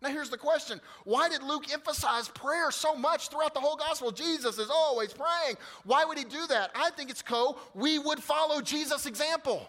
Now, 0.00 0.10
here's 0.10 0.30
the 0.30 0.38
question 0.38 0.80
Why 1.04 1.28
did 1.28 1.42
Luke 1.42 1.72
emphasize 1.72 2.28
prayer 2.28 2.70
so 2.70 2.94
much 2.94 3.28
throughout 3.28 3.54
the 3.54 3.60
whole 3.60 3.76
gospel? 3.76 4.10
Jesus 4.10 4.58
is 4.58 4.70
always 4.70 5.12
praying. 5.12 5.56
Why 5.84 6.04
would 6.04 6.18
he 6.18 6.24
do 6.24 6.46
that? 6.48 6.70
I 6.74 6.90
think 6.90 7.10
it's 7.10 7.22
co 7.22 7.58
we 7.74 7.98
would 7.98 8.22
follow 8.22 8.60
Jesus' 8.60 9.06
example. 9.06 9.68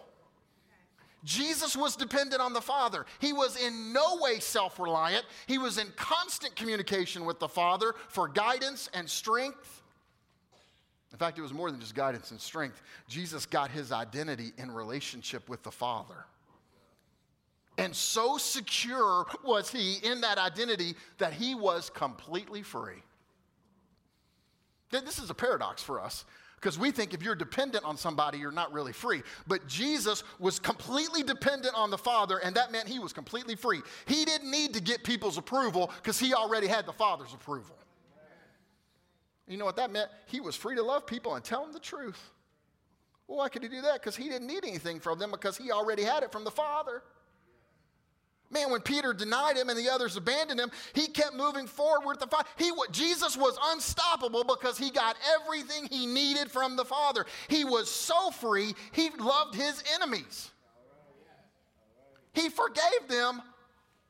Jesus 1.24 1.76
was 1.76 1.96
dependent 1.96 2.40
on 2.40 2.52
the 2.52 2.60
Father. 2.60 3.04
He 3.18 3.32
was 3.32 3.60
in 3.60 3.92
no 3.92 4.18
way 4.20 4.38
self 4.38 4.78
reliant. 4.78 5.24
He 5.46 5.58
was 5.58 5.78
in 5.78 5.88
constant 5.96 6.56
communication 6.56 7.24
with 7.24 7.38
the 7.38 7.48
Father 7.48 7.94
for 8.08 8.28
guidance 8.28 8.88
and 8.94 9.08
strength. 9.08 9.82
In 11.12 11.18
fact, 11.18 11.38
it 11.38 11.42
was 11.42 11.52
more 11.52 11.70
than 11.70 11.80
just 11.80 11.94
guidance 11.94 12.30
and 12.30 12.40
strength. 12.40 12.80
Jesus 13.08 13.44
got 13.44 13.70
his 13.70 13.92
identity 13.92 14.52
in 14.56 14.70
relationship 14.70 15.48
with 15.48 15.62
the 15.62 15.70
Father. 15.70 16.24
And 17.76 17.94
so 17.94 18.36
secure 18.36 19.26
was 19.44 19.70
he 19.70 19.96
in 20.02 20.20
that 20.20 20.38
identity 20.38 20.94
that 21.18 21.32
he 21.32 21.54
was 21.54 21.90
completely 21.90 22.62
free. 22.62 23.02
This 24.90 25.18
is 25.18 25.30
a 25.30 25.34
paradox 25.34 25.82
for 25.82 26.00
us 26.00 26.24
because 26.60 26.78
we 26.78 26.90
think 26.90 27.14
if 27.14 27.22
you're 27.22 27.34
dependent 27.34 27.84
on 27.84 27.96
somebody, 27.96 28.38
you're 28.38 28.52
not 28.52 28.70
really 28.72 28.92
free. 28.92 29.22
But 29.46 29.66
Jesus 29.66 30.22
was 30.38 30.58
completely 30.58 31.22
dependent 31.22 31.74
on 31.74 31.90
the 31.90 31.96
Father, 31.96 32.36
and 32.38 32.54
that 32.56 32.70
meant 32.70 32.86
he 32.86 32.98
was 32.98 33.14
completely 33.14 33.56
free. 33.56 33.80
He 34.06 34.26
didn't 34.26 34.50
need 34.50 34.74
to 34.74 34.82
get 34.82 35.02
people's 35.02 35.38
approval 35.38 35.90
because 35.96 36.18
he 36.18 36.34
already 36.34 36.66
had 36.66 36.84
the 36.84 36.92
Father's 36.92 37.32
approval. 37.32 37.76
You 39.48 39.56
know 39.56 39.64
what 39.64 39.76
that 39.76 39.90
meant? 39.90 40.10
He 40.26 40.40
was 40.40 40.54
free 40.54 40.76
to 40.76 40.82
love 40.82 41.06
people 41.06 41.34
and 41.34 41.42
tell 41.42 41.62
them 41.64 41.72
the 41.72 41.80
truth. 41.80 42.30
Well, 43.26 43.38
why 43.38 43.48
could 43.48 43.62
he 43.62 43.68
do 43.68 43.80
that? 43.80 43.94
Because 43.94 44.14
he 44.14 44.28
didn't 44.28 44.46
need 44.46 44.64
anything 44.64 45.00
from 45.00 45.18
them 45.18 45.30
because 45.30 45.56
he 45.56 45.72
already 45.72 46.02
had 46.02 46.22
it 46.22 46.30
from 46.30 46.44
the 46.44 46.50
Father. 46.50 47.02
Man, 48.52 48.70
when 48.70 48.80
Peter 48.80 49.12
denied 49.12 49.56
him 49.56 49.68
and 49.68 49.78
the 49.78 49.88
others 49.88 50.16
abandoned 50.16 50.58
him, 50.58 50.70
he 50.92 51.06
kept 51.06 51.36
moving 51.36 51.68
forward 51.68 52.06
with 52.06 52.18
the 52.18 52.26
Father. 52.26 52.48
He, 52.56 52.72
Jesus 52.90 53.36
was 53.36 53.56
unstoppable 53.66 54.42
because 54.42 54.76
he 54.76 54.90
got 54.90 55.16
everything 55.40 55.86
he 55.88 56.06
needed 56.06 56.50
from 56.50 56.74
the 56.74 56.84
Father. 56.84 57.26
He 57.46 57.64
was 57.64 57.88
so 57.88 58.30
free, 58.30 58.74
he 58.90 59.10
loved 59.18 59.54
his 59.54 59.82
enemies. 59.94 60.50
He 62.32 62.48
forgave 62.48 63.08
them 63.08 63.40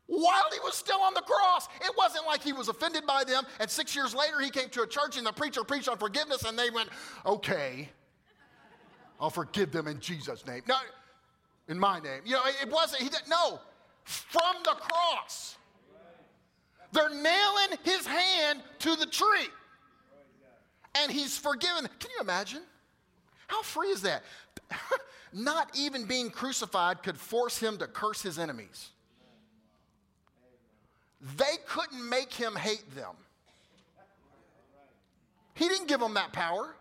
while 0.07 0.51
he 0.53 0.59
was 0.61 0.75
still 0.75 1.01
on 1.01 1.15
the 1.15 1.23
cross. 1.23 1.69
It 1.83 1.93
wasn't 1.97 2.27
like 2.27 2.43
he 2.43 2.53
was 2.55 2.69
offended 2.69 3.07
by 3.07 3.25
them, 3.25 3.45
and 3.61 3.69
six 3.69 3.95
years 3.95 4.15
later 4.15 4.41
he 4.41 4.51
came 4.51 4.71
to 4.71 4.83
a 4.83 4.87
church 4.87 5.19
and 5.19 5.27
the 5.27 5.33
preacher 5.33 5.65
preached 5.65 5.89
on 5.89 5.99
forgiveness, 5.99 6.45
and 6.45 6.59
they 6.59 6.71
went, 6.71 6.89
Okay, 7.27 7.91
I'll 9.21 9.31
forgive 9.31 9.71
them 9.71 9.87
in 9.87 10.01
Jesus' 10.01 10.47
name. 10.47 10.63
No, 10.67 10.77
in 11.69 11.79
my 11.79 12.01
name. 12.01 12.23
You 12.25 12.35
know, 12.35 12.43
it 12.63 12.71
wasn't, 12.71 13.03
he 13.03 13.11
didn't, 13.11 13.29
no 13.29 13.61
from 14.11 14.57
the 14.65 14.73
cross. 14.73 15.57
They're 16.93 17.11
nailing 17.11 17.79
his 17.85 18.07
hand 18.07 18.61
to 18.81 18.97
the 18.97 19.07
tree. 19.07 19.49
And 21.01 21.13
he's 21.13 21.39
forgiven. 21.39 21.89
Can 22.01 22.11
you 22.17 22.21
imagine? 22.21 22.63
How 23.47 23.63
free 23.63 23.89
is 23.89 24.03
that? 24.03 24.25
Not 25.33 25.71
even 25.77 26.07
being 26.07 26.31
crucified 26.31 27.03
could 27.05 27.17
force 27.17 27.59
him 27.59 27.79
to 27.79 27.87
curse 27.87 28.21
his 28.21 28.39
enemies. 28.39 28.91
They 31.37 31.59
couldn't 31.69 32.09
make 32.09 32.33
him 32.33 32.57
hate 32.57 32.95
them. 32.97 33.15
He 35.55 35.69
didn't 35.69 35.87
give 35.87 36.01
them 36.01 36.15
that 36.15 36.33
power. 36.33 36.75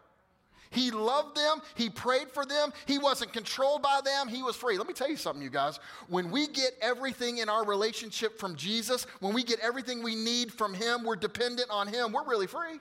He 0.72 0.92
loved 0.92 1.36
them. 1.36 1.62
He 1.76 1.90
prayed 1.90 2.30
for 2.32 2.46
them. 2.46 2.72
He 2.86 3.00
wasn't 3.00 3.34
controlled 3.34 3.82
by 3.82 4.02
them. 4.04 4.28
He 4.28 4.44
was 4.44 4.56
free. 4.56 4.78
Let 4.78 4.88
me 4.88 4.94
tell 4.94 5.10
you 5.10 5.18
something, 5.18 5.42
you 5.42 5.50
guys. 5.50 5.80
When 6.08 6.30
we 6.30 6.48
get 6.48 6.74
everything 6.82 7.40
in 7.40 7.50
our 7.50 7.66
relationship 7.66 8.40
from 8.40 8.56
Jesus, 8.56 9.08
when 9.20 9.34
we 9.34 9.44
get 9.44 9.60
everything 9.62 10.04
we 10.04 10.16
need 10.16 10.54
from 10.54 10.74
Him, 10.74 11.04
we're 11.04 11.16
dependent 11.16 11.70
on 11.72 11.88
Him, 11.88 12.12
we're 12.12 12.26
really 12.26 12.48
free. 12.48 12.80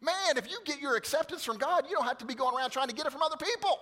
Man, 0.00 0.36
if 0.36 0.50
you 0.50 0.58
get 0.64 0.80
your 0.80 0.96
acceptance 0.96 1.44
from 1.44 1.58
God, 1.58 1.84
you 1.88 1.94
don't 1.94 2.06
have 2.06 2.18
to 2.18 2.24
be 2.24 2.34
going 2.34 2.56
around 2.56 2.70
trying 2.70 2.88
to 2.88 2.94
get 2.94 3.06
it 3.06 3.12
from 3.12 3.22
other 3.22 3.36
people. 3.36 3.78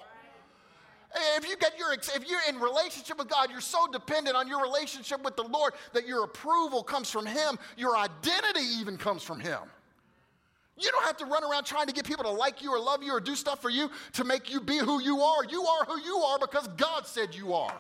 If 1.37 1.49
you 1.49 1.57
get 1.57 1.79
your 1.79 1.93
if 1.93 2.29
you're 2.29 2.41
in 2.49 2.61
relationship 2.61 3.19
with 3.19 3.29
God, 3.29 3.51
you're 3.51 3.61
so 3.61 3.87
dependent 3.91 4.37
on 4.37 4.47
your 4.47 4.63
relationship 4.63 5.25
with 5.25 5.35
the 5.35 5.43
Lord 5.43 5.73
that 5.93 6.07
your 6.07 6.25
approval 6.25 6.83
comes 6.83 7.11
from 7.11 7.27
him, 7.27 7.59
your 7.77 7.97
identity 7.97 8.65
even 8.79 8.97
comes 8.97 9.23
from 9.23 9.41
him. 9.41 9.59
You 10.81 10.91
don't 10.91 11.05
have 11.05 11.19
to 11.19 11.27
run 11.27 11.45
around 11.45 11.65
trying 11.65 11.87
to 11.89 11.93
get 11.93 12.07
people 12.07 12.25
to 12.25 12.31
like 12.31 12.63
you 12.63 12.73
or 12.73 12.81
love 12.81 13.03
you 13.03 13.13
or 13.13 13.21
do 13.21 13.37
stuff 13.37 13.61
for 13.61 13.71
you 13.71 13.91
to 14.15 14.25
make 14.25 14.51
you 14.51 14.61
be 14.61 14.79
who 14.79 15.01
you 15.01 15.21
are. 15.21 15.45
You 15.45 15.63
are 15.65 15.85
who 15.85 16.01
you 16.01 16.17
are 16.17 16.39
because 16.39 16.69
God 16.69 17.07
said 17.07 17.35
you 17.35 17.53
are. 17.53 17.77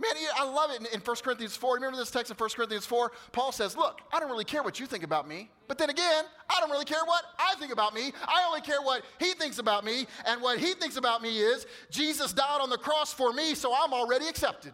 Man, 0.00 0.12
I 0.34 0.44
love 0.44 0.70
it 0.70 0.94
in 0.94 1.00
1 1.00 1.16
Corinthians 1.22 1.56
4. 1.56 1.74
Remember 1.74 1.98
this 1.98 2.10
text 2.10 2.30
in 2.30 2.36
1 2.36 2.50
Corinthians 2.56 2.86
4? 2.86 3.12
Paul 3.32 3.52
says, 3.52 3.76
Look, 3.76 4.00
I 4.10 4.18
don't 4.18 4.30
really 4.30 4.46
care 4.46 4.62
what 4.62 4.80
you 4.80 4.86
think 4.86 5.04
about 5.04 5.28
me. 5.28 5.50
But 5.68 5.76
then 5.76 5.90
again, 5.90 6.24
I 6.48 6.58
don't 6.58 6.70
really 6.70 6.86
care 6.86 7.04
what 7.04 7.22
I 7.38 7.54
think 7.56 7.70
about 7.70 7.92
me. 7.94 8.10
I 8.26 8.44
only 8.48 8.62
care 8.62 8.80
what 8.80 9.04
he 9.18 9.34
thinks 9.34 9.58
about 9.58 9.84
me. 9.84 10.06
And 10.26 10.40
what 10.40 10.58
he 10.58 10.72
thinks 10.72 10.96
about 10.96 11.22
me 11.22 11.38
is 11.38 11.66
Jesus 11.90 12.32
died 12.32 12.60
on 12.62 12.70
the 12.70 12.78
cross 12.78 13.12
for 13.12 13.32
me, 13.32 13.54
so 13.54 13.74
I'm 13.74 13.92
already 13.92 14.26
accepted 14.26 14.72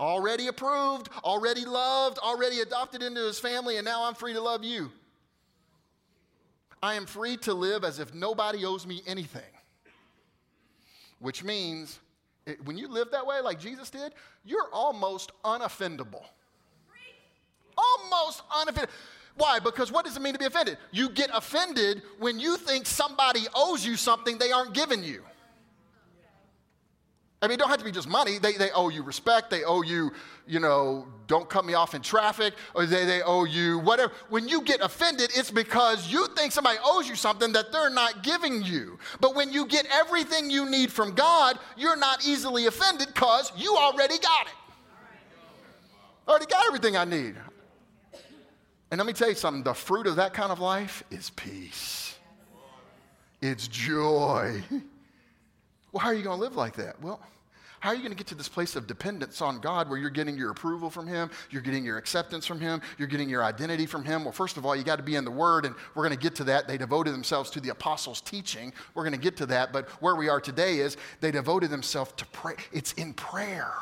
already 0.00 0.48
approved, 0.48 1.10
already 1.22 1.64
loved, 1.64 2.18
already 2.18 2.60
adopted 2.60 3.02
into 3.02 3.20
his 3.20 3.38
family, 3.38 3.76
and 3.76 3.84
now 3.84 4.04
I'm 4.04 4.14
free 4.14 4.32
to 4.32 4.40
love 4.40 4.64
you. 4.64 4.90
I 6.82 6.94
am 6.94 7.04
free 7.04 7.36
to 7.38 7.52
live 7.52 7.84
as 7.84 7.98
if 7.98 8.14
nobody 8.14 8.64
owes 8.64 8.86
me 8.86 9.02
anything. 9.06 9.42
Which 11.18 11.44
means 11.44 12.00
it, 12.46 12.64
when 12.64 12.78
you 12.78 12.88
live 12.88 13.10
that 13.10 13.26
way, 13.26 13.40
like 13.42 13.60
Jesus 13.60 13.90
did, 13.90 14.14
you're 14.44 14.68
almost 14.72 15.30
unoffendable. 15.44 16.24
Almost 17.76 18.48
unoffendable. 18.48 18.88
Why? 19.36 19.58
Because 19.58 19.92
what 19.92 20.06
does 20.06 20.16
it 20.16 20.22
mean 20.22 20.32
to 20.32 20.38
be 20.38 20.46
offended? 20.46 20.78
You 20.90 21.10
get 21.10 21.30
offended 21.32 22.02
when 22.18 22.40
you 22.40 22.56
think 22.56 22.86
somebody 22.86 23.46
owes 23.54 23.84
you 23.84 23.96
something 23.96 24.38
they 24.38 24.50
aren't 24.50 24.72
giving 24.72 25.04
you. 25.04 25.22
I 27.42 27.46
mean, 27.46 27.54
it 27.54 27.58
don't 27.58 27.70
have 27.70 27.78
to 27.78 27.84
be 27.84 27.90
just 27.90 28.08
money. 28.08 28.38
They, 28.38 28.52
they 28.52 28.70
owe 28.72 28.90
you 28.90 29.02
respect. 29.02 29.48
They 29.48 29.64
owe 29.64 29.80
you, 29.80 30.12
you 30.46 30.60
know, 30.60 31.06
don't 31.26 31.48
cut 31.48 31.64
me 31.64 31.72
off 31.72 31.94
in 31.94 32.02
traffic. 32.02 32.52
Or 32.74 32.84
they, 32.84 33.06
they 33.06 33.22
owe 33.22 33.44
you 33.44 33.78
whatever. 33.78 34.12
When 34.28 34.46
you 34.46 34.60
get 34.60 34.82
offended, 34.82 35.30
it's 35.34 35.50
because 35.50 36.12
you 36.12 36.26
think 36.36 36.52
somebody 36.52 36.78
owes 36.84 37.08
you 37.08 37.16
something 37.16 37.52
that 37.52 37.72
they're 37.72 37.88
not 37.88 38.22
giving 38.22 38.62
you. 38.62 38.98
But 39.20 39.34
when 39.34 39.52
you 39.52 39.66
get 39.66 39.86
everything 39.90 40.50
you 40.50 40.68
need 40.68 40.92
from 40.92 41.14
God, 41.14 41.58
you're 41.78 41.96
not 41.96 42.26
easily 42.26 42.66
offended 42.66 43.08
because 43.08 43.50
you 43.56 43.74
already 43.74 44.18
got 44.18 44.46
it. 44.46 44.52
I 46.28 46.30
already 46.32 46.46
got 46.46 46.66
everything 46.66 46.98
I 46.98 47.06
need. 47.06 47.36
And 48.90 48.98
let 48.98 49.06
me 49.06 49.14
tell 49.14 49.30
you 49.30 49.34
something 49.34 49.62
the 49.62 49.72
fruit 49.72 50.06
of 50.06 50.16
that 50.16 50.34
kind 50.34 50.52
of 50.52 50.60
life 50.60 51.04
is 51.10 51.30
peace, 51.30 52.18
it's 53.40 53.66
joy. 53.66 54.62
Well, 55.92 56.00
how 56.00 56.08
are 56.08 56.14
you 56.14 56.22
going 56.22 56.38
to 56.38 56.42
live 56.42 56.56
like 56.56 56.76
that? 56.76 57.00
Well, 57.00 57.20
how 57.80 57.90
are 57.90 57.94
you 57.94 58.00
going 58.00 58.12
to 58.12 58.16
get 58.16 58.26
to 58.26 58.34
this 58.34 58.48
place 58.48 58.76
of 58.76 58.86
dependence 58.86 59.40
on 59.40 59.58
God 59.58 59.88
where 59.88 59.98
you're 59.98 60.10
getting 60.10 60.36
your 60.36 60.50
approval 60.50 60.90
from 60.90 61.06
Him, 61.06 61.30
you're 61.50 61.62
getting 61.62 61.82
your 61.82 61.96
acceptance 61.96 62.44
from 62.44 62.60
Him, 62.60 62.82
you're 62.98 63.08
getting 63.08 63.30
your 63.30 63.42
identity 63.42 63.86
from 63.86 64.04
Him? 64.04 64.24
Well, 64.24 64.32
first 64.32 64.58
of 64.58 64.66
all, 64.66 64.76
you 64.76 64.84
got 64.84 64.96
to 64.96 65.02
be 65.02 65.16
in 65.16 65.24
the 65.24 65.30
Word, 65.30 65.64
and 65.64 65.74
we're 65.94 66.04
going 66.04 66.16
to 66.16 66.22
get 66.22 66.34
to 66.36 66.44
that. 66.44 66.68
They 66.68 66.76
devoted 66.76 67.14
themselves 67.14 67.48
to 67.50 67.60
the 67.60 67.70
apostles' 67.70 68.20
teaching. 68.20 68.74
We're 68.94 69.04
going 69.04 69.14
to 69.14 69.18
get 69.18 69.38
to 69.38 69.46
that, 69.46 69.72
but 69.72 69.88
where 70.02 70.14
we 70.14 70.28
are 70.28 70.42
today 70.42 70.80
is 70.80 70.98
they 71.20 71.30
devoted 71.30 71.70
themselves 71.70 72.12
to 72.18 72.26
pray. 72.26 72.56
It's 72.70 72.92
in 72.92 73.14
prayer. 73.14 73.72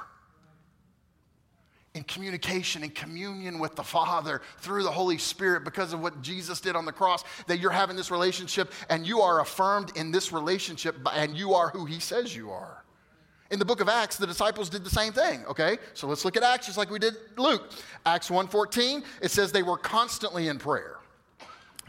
In 1.99 2.05
communication 2.05 2.85
and 2.85 2.95
communion 2.95 3.59
with 3.59 3.75
the 3.75 3.83
Father 3.83 4.41
through 4.59 4.85
the 4.85 4.91
Holy 4.91 5.19
Spirit 5.19 5.65
because 5.65 5.93
of 5.93 6.01
what 6.01 6.23
Jesus 6.23 6.61
did 6.61 6.77
on 6.77 6.87
the 6.87 6.93
cross, 6.93 7.25
that 7.49 7.59
you're 7.59 7.73
having 7.73 7.97
this 7.97 8.13
relationship 8.13 8.73
and 8.89 9.05
you 9.05 9.21
are 9.21 9.41
affirmed 9.41 9.91
in 9.97 10.13
this 10.13 10.33
relationship 10.33 10.97
and 11.13 11.37
you 11.37 11.55
are 11.55 11.71
who 11.71 11.85
He 11.85 11.99
says 11.99 12.35
you 12.35 12.51
are. 12.51 12.85
In 13.51 13.59
the 13.59 13.65
book 13.65 13.81
of 13.81 13.89
Acts, 13.89 14.17
the 14.17 14.27
disciples 14.27 14.71
did 14.71 14.85
the 14.85 14.91
same 14.91 15.13
thing, 15.13 15.45
okay? 15.47 15.79
So 15.95 16.07
let's 16.07 16.25
look 16.25 16.37
at 16.37 16.45
Acts 16.45 16.67
just 16.67 16.79
like 16.79 16.91
we 16.91 17.01
did 17.01 17.15
Luke. 17.37 17.69
Acts 18.07 18.29
1:14, 18.29 19.03
it 19.21 19.33
says 19.33 19.51
they 19.51 19.65
were 19.65 19.79
constantly 19.79 20.47
in 20.47 20.59
prayer. 20.59 20.98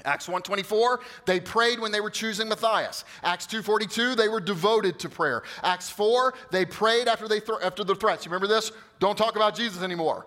Acts 0.06 0.28
1:24, 0.28 1.00
they 1.26 1.40
prayed 1.40 1.80
when 1.80 1.92
they 1.92 2.02
were 2.02 2.10
choosing 2.10 2.48
Matthias. 2.48 3.06
Acts 3.24 3.46
2:42, 3.46 4.16
they 4.16 4.30
were 4.30 4.40
devoted 4.40 5.00
to 5.00 5.10
prayer. 5.10 5.44
Acts 5.64 5.90
4, 5.90 6.34
they 6.52 6.66
prayed 6.66 7.08
after 7.08 7.28
they 7.28 7.40
th- 7.40 7.60
after 7.62 7.84
the 7.84 7.96
threats. 7.96 8.26
You 8.26 8.32
remember 8.32 8.48
this? 8.48 8.72
Don't 9.00 9.18
talk 9.18 9.36
about 9.36 9.56
Jesus 9.56 9.84
anymore. 9.84 10.26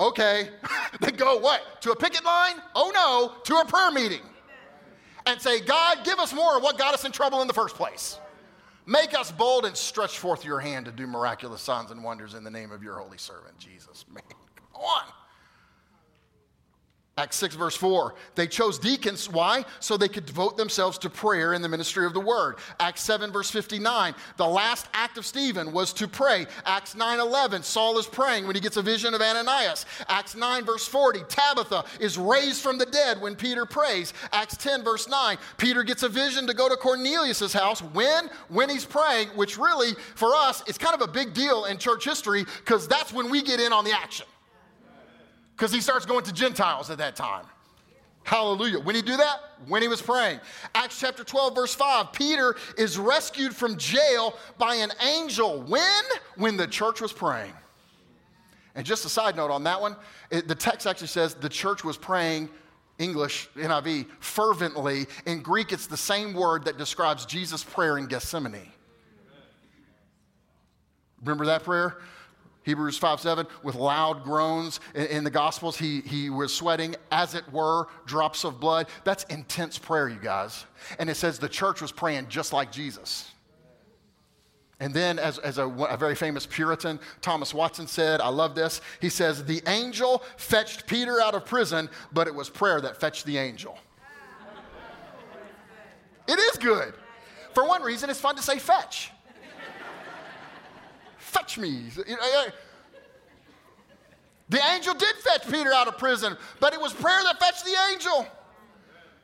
Okay. 0.00 0.50
they 1.00 1.12
go 1.12 1.38
what? 1.38 1.80
To 1.82 1.92
a 1.92 1.96
picket 1.96 2.24
line? 2.24 2.56
Oh 2.74 2.90
no, 2.94 3.40
to 3.44 3.60
a 3.60 3.64
prayer 3.64 3.90
meeting. 3.90 4.22
And 5.26 5.40
say, 5.40 5.60
"God, 5.60 6.04
give 6.04 6.18
us 6.18 6.32
more 6.32 6.56
of 6.56 6.62
what 6.62 6.78
got 6.78 6.94
us 6.94 7.04
in 7.04 7.12
trouble 7.12 7.42
in 7.42 7.48
the 7.48 7.54
first 7.54 7.76
place." 7.76 8.18
Make 8.84 9.16
us 9.16 9.30
bold 9.30 9.64
and 9.64 9.76
stretch 9.76 10.18
forth 10.18 10.44
your 10.44 10.58
hand 10.58 10.86
to 10.86 10.92
do 10.92 11.06
miraculous 11.06 11.62
signs 11.62 11.92
and 11.92 12.02
wonders 12.02 12.34
in 12.34 12.42
the 12.42 12.50
name 12.50 12.72
of 12.72 12.82
your 12.82 12.98
holy 12.98 13.18
servant, 13.18 13.56
Jesus. 13.56 14.04
Man, 14.12 14.24
come 14.28 14.82
on. 14.82 15.04
Acts 17.18 17.36
6, 17.36 17.56
verse 17.56 17.76
4. 17.76 18.14
They 18.36 18.46
chose 18.46 18.78
deacons. 18.78 19.28
Why? 19.28 19.66
So 19.80 19.98
they 19.98 20.08
could 20.08 20.24
devote 20.24 20.56
themselves 20.56 20.96
to 20.98 21.10
prayer 21.10 21.52
and 21.52 21.62
the 21.62 21.68
ministry 21.68 22.06
of 22.06 22.14
the 22.14 22.20
word. 22.20 22.56
Acts 22.80 23.02
7, 23.02 23.30
verse 23.30 23.50
59. 23.50 24.14
The 24.38 24.46
last 24.46 24.86
act 24.94 25.18
of 25.18 25.26
Stephen 25.26 25.74
was 25.74 25.92
to 25.92 26.08
pray. 26.08 26.46
Acts 26.64 26.94
9, 26.94 27.20
11. 27.20 27.64
Saul 27.64 27.98
is 27.98 28.06
praying 28.06 28.46
when 28.46 28.54
he 28.54 28.62
gets 28.62 28.78
a 28.78 28.82
vision 28.82 29.12
of 29.12 29.20
Ananias. 29.20 29.84
Acts 30.08 30.34
9, 30.34 30.64
verse 30.64 30.88
40. 30.88 31.20
Tabitha 31.28 31.84
is 32.00 32.16
raised 32.16 32.62
from 32.62 32.78
the 32.78 32.86
dead 32.86 33.20
when 33.20 33.36
Peter 33.36 33.66
prays. 33.66 34.14
Acts 34.32 34.56
10, 34.56 34.82
verse 34.82 35.06
9. 35.06 35.36
Peter 35.58 35.82
gets 35.82 36.04
a 36.04 36.08
vision 36.08 36.46
to 36.46 36.54
go 36.54 36.66
to 36.66 36.76
Cornelius' 36.76 37.52
house. 37.52 37.82
When? 37.82 38.30
When 38.48 38.70
he's 38.70 38.86
praying, 38.86 39.28
which 39.36 39.58
really, 39.58 39.92
for 40.14 40.34
us, 40.34 40.66
is 40.66 40.78
kind 40.78 40.94
of 40.94 41.02
a 41.06 41.12
big 41.12 41.34
deal 41.34 41.66
in 41.66 41.76
church 41.76 42.06
history 42.06 42.46
because 42.64 42.88
that's 42.88 43.12
when 43.12 43.28
we 43.28 43.42
get 43.42 43.60
in 43.60 43.70
on 43.70 43.84
the 43.84 43.92
action 43.92 44.24
because 45.56 45.72
he 45.72 45.80
starts 45.80 46.06
going 46.06 46.24
to 46.24 46.32
Gentiles 46.32 46.90
at 46.90 46.98
that 46.98 47.16
time. 47.16 47.46
Hallelujah. 48.24 48.78
When 48.78 48.94
he 48.94 49.02
do 49.02 49.16
that? 49.16 49.40
When 49.66 49.82
he 49.82 49.88
was 49.88 50.00
praying. 50.00 50.40
Acts 50.74 51.00
chapter 51.00 51.24
12, 51.24 51.54
verse 51.54 51.74
5. 51.74 52.12
Peter 52.12 52.54
is 52.78 52.98
rescued 52.98 53.54
from 53.54 53.76
jail 53.76 54.36
by 54.58 54.76
an 54.76 54.92
angel. 55.04 55.62
When? 55.62 56.04
When 56.36 56.56
the 56.56 56.66
church 56.66 57.00
was 57.00 57.12
praying. 57.12 57.52
And 58.74 58.86
just 58.86 59.04
a 59.04 59.08
side 59.08 59.36
note 59.36 59.50
on 59.50 59.64
that 59.64 59.80
one, 59.80 59.96
it, 60.30 60.48
the 60.48 60.54
text 60.54 60.86
actually 60.86 61.08
says 61.08 61.34
the 61.34 61.48
church 61.48 61.84
was 61.84 61.96
praying, 61.96 62.48
English, 62.98 63.48
NIV, 63.56 64.06
fervently. 64.20 65.06
In 65.26 65.42
Greek, 65.42 65.72
it's 65.72 65.86
the 65.86 65.96
same 65.96 66.32
word 66.32 66.64
that 66.64 66.78
describes 66.78 67.26
Jesus' 67.26 67.64
prayer 67.64 67.98
in 67.98 68.06
Gethsemane. 68.06 68.72
Remember 71.20 71.46
that 71.46 71.64
prayer? 71.64 71.98
Hebrews 72.64 72.96
5 72.98 73.20
7, 73.20 73.46
with 73.62 73.74
loud 73.74 74.22
groans. 74.22 74.80
In, 74.94 75.06
in, 75.06 75.24
the 75.24 75.30
Gospels, 75.30 75.76
he, 75.76 76.00
he 76.02 76.30
was 76.30 76.54
sweating, 76.54 76.94
as 77.10 77.34
it 77.34 77.50
were, 77.52 77.88
drops 78.06 78.44
of 78.44 78.60
blood. 78.60 78.88
That's 79.04 79.24
intense 79.24 79.78
prayer, 79.78 80.08
you 80.08 80.20
guys. 80.20 80.64
And 80.98 81.10
it 81.10 81.16
says 81.16 81.38
the 81.38 81.48
church 81.48 81.80
was 81.80 81.92
praying 81.92 82.28
just 82.28 82.52
like 82.52 82.70
Jesus. 82.70 83.30
And 84.80 84.92
then, 84.92 85.20
as, 85.20 85.38
as 85.38 85.58
a, 85.58 85.68
a 85.68 85.96
very 85.96 86.16
famous 86.16 86.44
Puritan, 86.44 86.98
Thomas 87.20 87.54
Watson 87.54 87.86
said, 87.86 88.20
I 88.20 88.28
love 88.28 88.56
this. 88.56 88.80
He 89.00 89.10
says, 89.10 89.44
The 89.44 89.62
angel 89.68 90.24
fetched 90.36 90.88
Peter 90.88 91.20
out 91.20 91.36
of 91.36 91.44
prison, 91.46 91.88
but 92.12 92.26
it 92.26 92.34
was 92.34 92.50
prayer 92.50 92.80
that 92.80 92.98
fetched 92.98 93.24
the 93.24 93.38
angel. 93.38 93.78
it 96.26 96.36
is 96.36 96.56
good. 96.56 96.94
For 97.54 97.64
one 97.64 97.82
reason, 97.82 98.10
it's 98.10 98.18
fun 98.18 98.34
to 98.34 98.42
say 98.42 98.58
fetch 98.58 99.11
fetch 101.32 101.58
me. 101.58 101.88
The 104.48 104.60
angel 104.74 104.94
did 104.94 105.14
fetch 105.16 105.50
Peter 105.50 105.72
out 105.72 105.88
of 105.88 105.96
prison, 105.96 106.36
but 106.60 106.74
it 106.74 106.80
was 106.80 106.92
prayer 106.92 107.20
that 107.24 107.40
fetched 107.40 107.64
the 107.64 107.74
angel. 107.90 108.26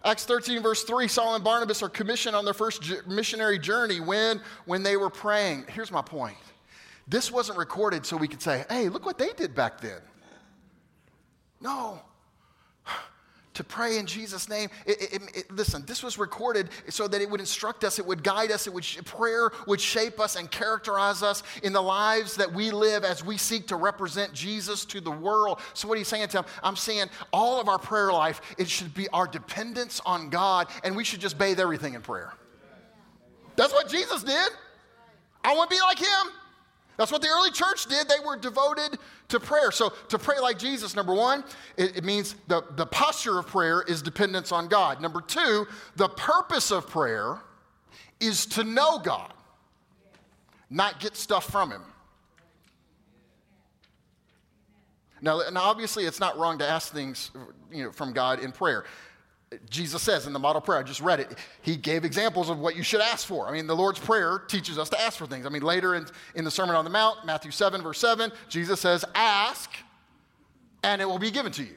Acts 0.05 0.25
13, 0.25 0.63
verse 0.63 0.85
3 0.85 1.07
Saul 1.07 1.35
and 1.35 1.45
Barnabas 1.45 1.83
are 1.83 1.89
commissioned 1.89 2.35
on 2.35 2.45
their 2.45 2.55
first 2.55 2.83
missionary 3.07 3.59
journey 3.59 4.01
when, 4.01 4.41
when 4.65 4.83
they 4.83 4.97
were 4.97 5.11
praying. 5.11 5.67
Here's 5.69 5.91
my 5.91 6.03
point 6.03 6.37
this 7.07 7.31
wasn't 7.31 7.59
recorded 7.59 8.07
so 8.07 8.17
we 8.17 8.29
could 8.29 8.43
say, 8.43 8.65
hey, 8.69 8.89
look 8.89 9.05
what 9.05 9.19
they 9.19 9.33
did 9.37 9.55
back 9.55 9.81
then. 9.81 10.01
No, 11.61 12.01
to 13.59 13.65
pray 13.65 13.99
in 13.99 14.07
Jesus' 14.07 14.49
name. 14.49 14.71
It, 14.87 15.13
it, 15.13 15.23
it, 15.35 15.51
listen, 15.51 15.85
this 15.85 16.03
was 16.03 16.17
recorded 16.17 16.71
so 16.89 17.09
that 17.09 17.21
it 17.21 17.29
would 17.29 17.41
instruct 17.41 17.83
us, 17.83 17.99
it 17.99 18.07
would 18.07 18.23
guide 18.23 18.53
us, 18.53 18.69
it 18.69 18.73
would 18.73 18.85
prayer 19.05 19.51
would 19.67 19.81
shape 19.81 20.21
us 20.21 20.37
and 20.37 20.49
characterize 20.49 21.25
us 21.25 21.43
in 21.65 21.73
the 21.73 21.83
lives 21.83 22.37
that 22.37 22.53
we 22.53 22.71
live 22.71 23.05
as 23.05 23.25
we 23.25 23.37
seek 23.37 23.67
to 23.67 23.77
represent 23.77 24.33
Jesus 24.33 24.85
to 24.87 25.01
the 25.01 25.11
world. 25.11 25.61
So 25.75 25.89
what 25.89 25.97
are 25.97 25.99
you 25.99 26.05
saying 26.05 26.29
to 26.29 26.39
him? 26.39 26.45
I'm 26.63 26.77
saying 26.77 27.09
all 27.33 27.61
of 27.61 27.69
our 27.69 27.79
prayer 27.79 28.13
life, 28.13 28.41
it 28.59 28.69
should 28.69 28.95
be 28.95 29.09
our 29.09 29.27
dependence 29.27 30.01
on 30.07 30.31
God, 30.31 30.69
and 30.85 30.97
we 30.97 31.03
should 31.03 31.21
just 31.21 31.37
bathe 31.37 31.59
everything 31.59 31.95
in 31.95 32.01
prayer. 32.01 32.33
That's 33.57 33.73
what 33.73 33.89
Jesus 33.89 34.23
did. 34.23 34.51
I 35.43 35.57
want 35.57 35.69
to 35.69 35.77
be 35.77 35.81
like 35.81 35.99
him. 35.99 36.33
That's 36.99 37.13
what 37.13 37.23
the 37.23 37.29
early 37.29 37.53
church 37.53 37.87
did. 37.87 38.09
They 38.09 38.19
were 38.27 38.37
devoted 38.37 38.99
to 39.29 39.39
prayer. 39.39 39.71
So, 39.71 39.93
to 40.09 40.19
pray 40.19 40.41
like 40.41 40.59
Jesus, 40.59 40.97
number 40.97 41.15
one, 41.15 41.45
it, 41.77 41.99
it, 41.99 42.05
means 42.05 42.35
the, 42.49 42.63
the 42.73 42.87
posture 42.87 43.39
of 43.39 43.47
prayer 43.47 43.83
is 43.83 44.03
dependence 44.03 44.51
on 44.51 44.67
God. 44.67 45.01
Number 45.01 45.21
two, 45.21 45.67
the 45.95 46.09
purpose 46.09 46.73
of 46.73 46.89
prayer 46.89 47.39
is 48.19 48.47
to 48.47 48.65
know 48.65 48.99
God, 48.99 49.33
not 50.71 50.99
get 50.99 51.17
stuff 51.17 51.49
from 51.49 51.71
Him. 51.71 51.83
Now, 55.21 55.41
and 55.41 55.57
obviously, 55.57 56.05
it's 56.05 56.21
not 56.21 56.37
wrong 56.37 56.59
to 56.59 56.69
ask 56.69 56.93
things 56.93 57.31
you 57.71 57.85
know, 57.85 57.93
from 57.93 58.13
God 58.13 58.41
in 58.41 58.51
prayer. 58.51 58.85
Jesus 59.71 60.03
says 60.03 60.27
in 60.27 60.33
the 60.33 60.39
model 60.39 60.61
prayer, 60.61 60.79
I 60.79 60.83
just 60.83 61.01
read 61.01 61.21
it, 61.21 61.39
he 61.63 61.77
gave 61.77 62.05
examples 62.05 62.51
of 62.51 62.59
what 62.59 62.77
you 62.77 62.83
should 62.83 63.01
ask 63.01 63.27
for. 63.27 63.49
I 63.49 63.53
mean, 63.53 63.67
the 63.67 63.77
Lord's 63.77 63.99
Prayer 63.99 64.43
teaches 64.47 64.79
us 64.79 64.91
to 64.91 65.01
ask 65.01 65.19
for 65.19 65.27
things. 65.27 65.47
I 65.47 65.49
mean, 65.49 65.63
later 65.63 65.95
in, 65.95 66.07
in 66.35 66.45
the 66.45 66.51
Sermon 66.51 66.77
on 66.77 66.85
the 66.85 66.91
Mount, 66.91 67.25
Matthew 67.25 67.51
7, 67.51 67.81
verse 67.83 67.99
7, 67.99 68.31
Jesus 68.49 68.81
says, 68.81 69.05
Ask, 69.15 69.71
and 70.83 71.01
it 71.01 71.07
will 71.07 71.19
be 71.19 71.31
given 71.31 71.51
to 71.53 71.63
you. 71.63 71.77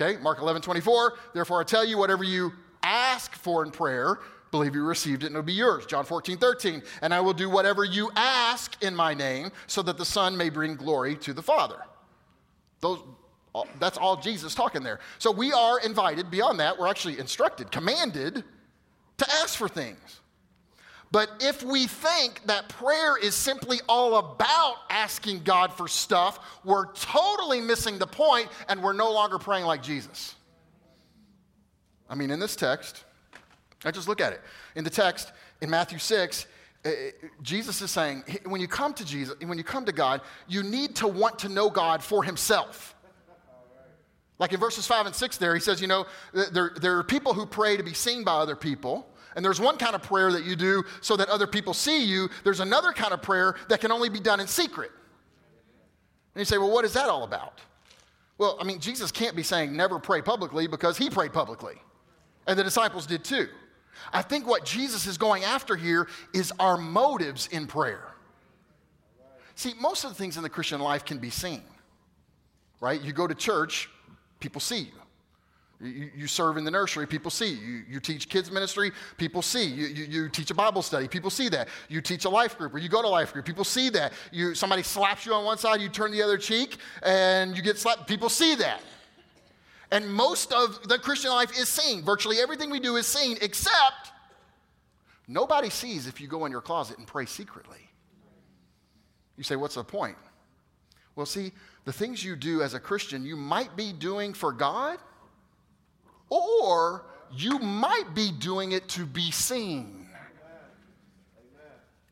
Okay, 0.00 0.18
Mark 0.22 0.40
11, 0.40 0.62
24, 0.62 1.14
therefore 1.34 1.60
I 1.60 1.64
tell 1.64 1.84
you, 1.84 1.98
whatever 1.98 2.24
you 2.24 2.52
ask 2.82 3.34
for 3.34 3.62
in 3.64 3.70
prayer, 3.70 4.20
believe 4.50 4.74
you 4.74 4.84
received 4.84 5.22
it 5.22 5.26
and 5.26 5.34
it'll 5.34 5.42
be 5.42 5.52
yours. 5.52 5.84
John 5.84 6.04
14, 6.04 6.38
13, 6.38 6.82
and 7.02 7.12
I 7.12 7.20
will 7.20 7.34
do 7.34 7.50
whatever 7.50 7.84
you 7.84 8.10
ask 8.16 8.82
in 8.82 8.96
my 8.96 9.12
name 9.12 9.50
so 9.66 9.82
that 9.82 9.98
the 9.98 10.04
Son 10.04 10.36
may 10.36 10.48
bring 10.48 10.76
glory 10.76 11.16
to 11.16 11.34
the 11.34 11.42
Father. 11.42 11.78
Those, 12.80 13.00
that's 13.78 13.98
all 13.98 14.16
Jesus 14.16 14.54
talking 14.54 14.82
there. 14.82 15.00
So 15.18 15.30
we 15.30 15.52
are 15.52 15.80
invited, 15.80 16.30
beyond 16.30 16.60
that, 16.60 16.78
we're 16.78 16.88
actually 16.88 17.18
instructed, 17.18 17.70
commanded 17.70 18.44
to 19.18 19.30
ask 19.42 19.56
for 19.56 19.68
things. 19.68 20.20
But 21.12 21.30
if 21.40 21.62
we 21.62 21.86
think 21.86 22.40
that 22.46 22.70
prayer 22.70 23.18
is 23.18 23.34
simply 23.34 23.80
all 23.86 24.16
about 24.16 24.76
asking 24.88 25.42
God 25.42 25.70
for 25.74 25.86
stuff, 25.86 26.40
we're 26.64 26.90
totally 26.94 27.60
missing 27.60 27.98
the 27.98 28.06
point 28.06 28.48
and 28.68 28.82
we're 28.82 28.94
no 28.94 29.12
longer 29.12 29.38
praying 29.38 29.66
like 29.66 29.82
Jesus. 29.82 30.34
I 32.08 32.14
mean, 32.14 32.30
in 32.30 32.40
this 32.40 32.56
text, 32.56 33.04
I 33.84 33.90
just 33.90 34.08
look 34.08 34.22
at 34.22 34.32
it. 34.32 34.40
In 34.74 34.84
the 34.84 34.90
text, 34.90 35.32
in 35.60 35.68
Matthew 35.68 35.98
6, 35.98 36.46
eh, 36.84 36.88
eh, 36.90 37.10
Jesus 37.42 37.82
is 37.82 37.90
saying, 37.90 38.24
when 38.46 38.62
you 38.62 38.68
come 38.68 38.94
to 38.94 39.04
Jesus, 39.04 39.38
when 39.44 39.58
you 39.58 39.64
come 39.64 39.84
to 39.84 39.92
God, 39.92 40.22
you 40.48 40.62
need 40.62 40.96
to 40.96 41.08
want 41.08 41.38
to 41.40 41.50
know 41.50 41.68
God 41.68 42.02
for 42.02 42.24
himself. 42.24 42.94
Like 44.42 44.52
in 44.52 44.58
verses 44.58 44.88
5 44.88 45.06
and 45.06 45.14
6 45.14 45.36
there, 45.36 45.54
he 45.54 45.60
says, 45.60 45.80
you 45.80 45.86
know, 45.86 46.04
there, 46.32 46.72
there 46.80 46.98
are 46.98 47.04
people 47.04 47.32
who 47.32 47.46
pray 47.46 47.76
to 47.76 47.84
be 47.84 47.94
seen 47.94 48.24
by 48.24 48.32
other 48.32 48.56
people. 48.56 49.06
And 49.36 49.44
there's 49.44 49.60
one 49.60 49.78
kind 49.78 49.94
of 49.94 50.02
prayer 50.02 50.32
that 50.32 50.42
you 50.42 50.56
do 50.56 50.82
so 51.00 51.16
that 51.16 51.28
other 51.28 51.46
people 51.46 51.72
see 51.72 52.04
you. 52.04 52.28
There's 52.42 52.58
another 52.58 52.90
kind 52.90 53.12
of 53.12 53.22
prayer 53.22 53.54
that 53.68 53.80
can 53.80 53.92
only 53.92 54.08
be 54.08 54.18
done 54.18 54.40
in 54.40 54.48
secret. 54.48 54.90
And 56.34 56.40
you 56.40 56.44
say, 56.44 56.58
well, 56.58 56.72
what 56.72 56.84
is 56.84 56.92
that 56.94 57.08
all 57.08 57.22
about? 57.22 57.60
Well, 58.36 58.58
I 58.60 58.64
mean, 58.64 58.80
Jesus 58.80 59.12
can't 59.12 59.36
be 59.36 59.44
saying 59.44 59.76
never 59.76 60.00
pray 60.00 60.20
publicly 60.22 60.66
because 60.66 60.98
he 60.98 61.08
prayed 61.08 61.32
publicly. 61.32 61.76
And 62.48 62.58
the 62.58 62.64
disciples 62.64 63.06
did 63.06 63.22
too. 63.22 63.46
I 64.12 64.22
think 64.22 64.44
what 64.44 64.64
Jesus 64.64 65.06
is 65.06 65.18
going 65.18 65.44
after 65.44 65.76
here 65.76 66.08
is 66.34 66.52
our 66.58 66.76
motives 66.76 67.46
in 67.52 67.68
prayer. 67.68 68.12
See, 69.54 69.74
most 69.80 70.02
of 70.02 70.10
the 70.10 70.16
things 70.16 70.36
in 70.36 70.42
the 70.42 70.50
Christian 70.50 70.80
life 70.80 71.04
can 71.04 71.18
be 71.18 71.30
seen, 71.30 71.62
right? 72.80 73.00
You 73.00 73.12
go 73.12 73.28
to 73.28 73.36
church, 73.36 73.88
people 74.42 74.60
see 74.60 74.80
you. 74.80 74.92
You, 75.80 76.10
you, 76.16 76.26
serve 76.28 76.58
in 76.58 76.64
the 76.64 76.70
nursery, 76.70 77.06
people 77.06 77.30
see. 77.30 77.54
You, 77.54 77.82
you 77.88 78.00
teach 78.00 78.28
kids 78.28 78.52
ministry, 78.52 78.92
people 79.16 79.42
see. 79.42 79.64
You, 79.64 79.86
you, 79.86 80.04
you, 80.04 80.28
teach 80.28 80.50
a 80.50 80.54
Bible 80.54 80.82
study, 80.82 81.08
people 81.08 81.30
see 81.30 81.48
that. 81.48 81.68
You 81.88 82.00
teach 82.00 82.24
a 82.24 82.28
life 82.28 82.56
group 82.56 82.72
or 82.74 82.78
you 82.78 82.88
go 82.88 83.02
to 83.02 83.08
life 83.08 83.32
group, 83.32 83.44
people 83.44 83.64
see 83.64 83.88
that. 83.90 84.12
You, 84.30 84.54
somebody 84.54 84.82
slaps 84.84 85.26
you 85.26 85.34
on 85.34 85.44
one 85.44 85.58
side, 85.58 85.80
you 85.80 85.88
turn 85.88 86.12
the 86.12 86.22
other 86.22 86.38
cheek, 86.38 86.76
and 87.02 87.56
you 87.56 87.62
get 87.62 87.78
slapped, 87.78 88.06
people 88.06 88.28
see 88.28 88.54
that. 88.56 88.80
And 89.90 90.12
most 90.12 90.52
of 90.52 90.88
the 90.88 90.98
Christian 90.98 91.30
life 91.30 91.50
is 91.58 91.68
seen. 91.68 92.04
Virtually 92.04 92.38
everything 92.38 92.70
we 92.70 92.78
do 92.78 92.96
is 92.96 93.06
seen, 93.06 93.36
except 93.42 94.12
nobody 95.26 95.68
sees 95.68 96.06
if 96.06 96.20
you 96.20 96.28
go 96.28 96.44
in 96.46 96.52
your 96.52 96.62
closet 96.62 96.98
and 96.98 97.06
pray 97.06 97.26
secretly. 97.26 97.90
You 99.36 99.42
say, 99.42 99.56
What's 99.56 99.74
the 99.74 99.84
point? 99.84 100.16
Well, 101.16 101.26
see, 101.26 101.52
the 101.84 101.92
things 101.92 102.24
you 102.24 102.36
do 102.36 102.62
as 102.62 102.74
a 102.74 102.80
Christian, 102.80 103.24
you 103.24 103.36
might 103.36 103.76
be 103.76 103.92
doing 103.92 104.34
for 104.34 104.52
God 104.52 104.98
or 106.28 107.04
you 107.34 107.58
might 107.58 108.14
be 108.14 108.30
doing 108.30 108.72
it 108.72 108.88
to 108.90 109.04
be 109.04 109.30
seen. 109.30 110.08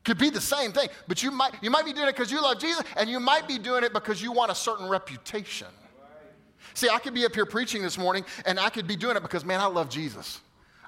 Could 0.03 0.17
be 0.17 0.31
the 0.31 0.41
same 0.41 0.71
thing, 0.71 0.89
but 1.07 1.21
you 1.21 1.29
might, 1.29 1.53
you 1.61 1.69
might 1.69 1.85
be 1.85 1.93
doing 1.93 2.07
it 2.07 2.15
because 2.15 2.31
you 2.31 2.41
love 2.41 2.59
Jesus, 2.59 2.83
and 2.97 3.07
you 3.07 3.19
might 3.19 3.47
be 3.47 3.59
doing 3.59 3.83
it 3.83 3.93
because 3.93 4.21
you 4.21 4.31
want 4.31 4.51
a 4.51 4.55
certain 4.55 4.89
reputation. 4.89 5.67
See, 6.73 6.89
I 6.89 6.97
could 6.97 7.13
be 7.13 7.23
up 7.25 7.35
here 7.35 7.45
preaching 7.45 7.83
this 7.83 7.97
morning, 7.97 8.25
and 8.45 8.59
I 8.59 8.69
could 8.69 8.87
be 8.87 8.95
doing 8.95 9.15
it 9.15 9.21
because, 9.21 9.45
man, 9.45 9.59
I 9.59 9.65
love 9.65 9.89
Jesus. 9.89 10.39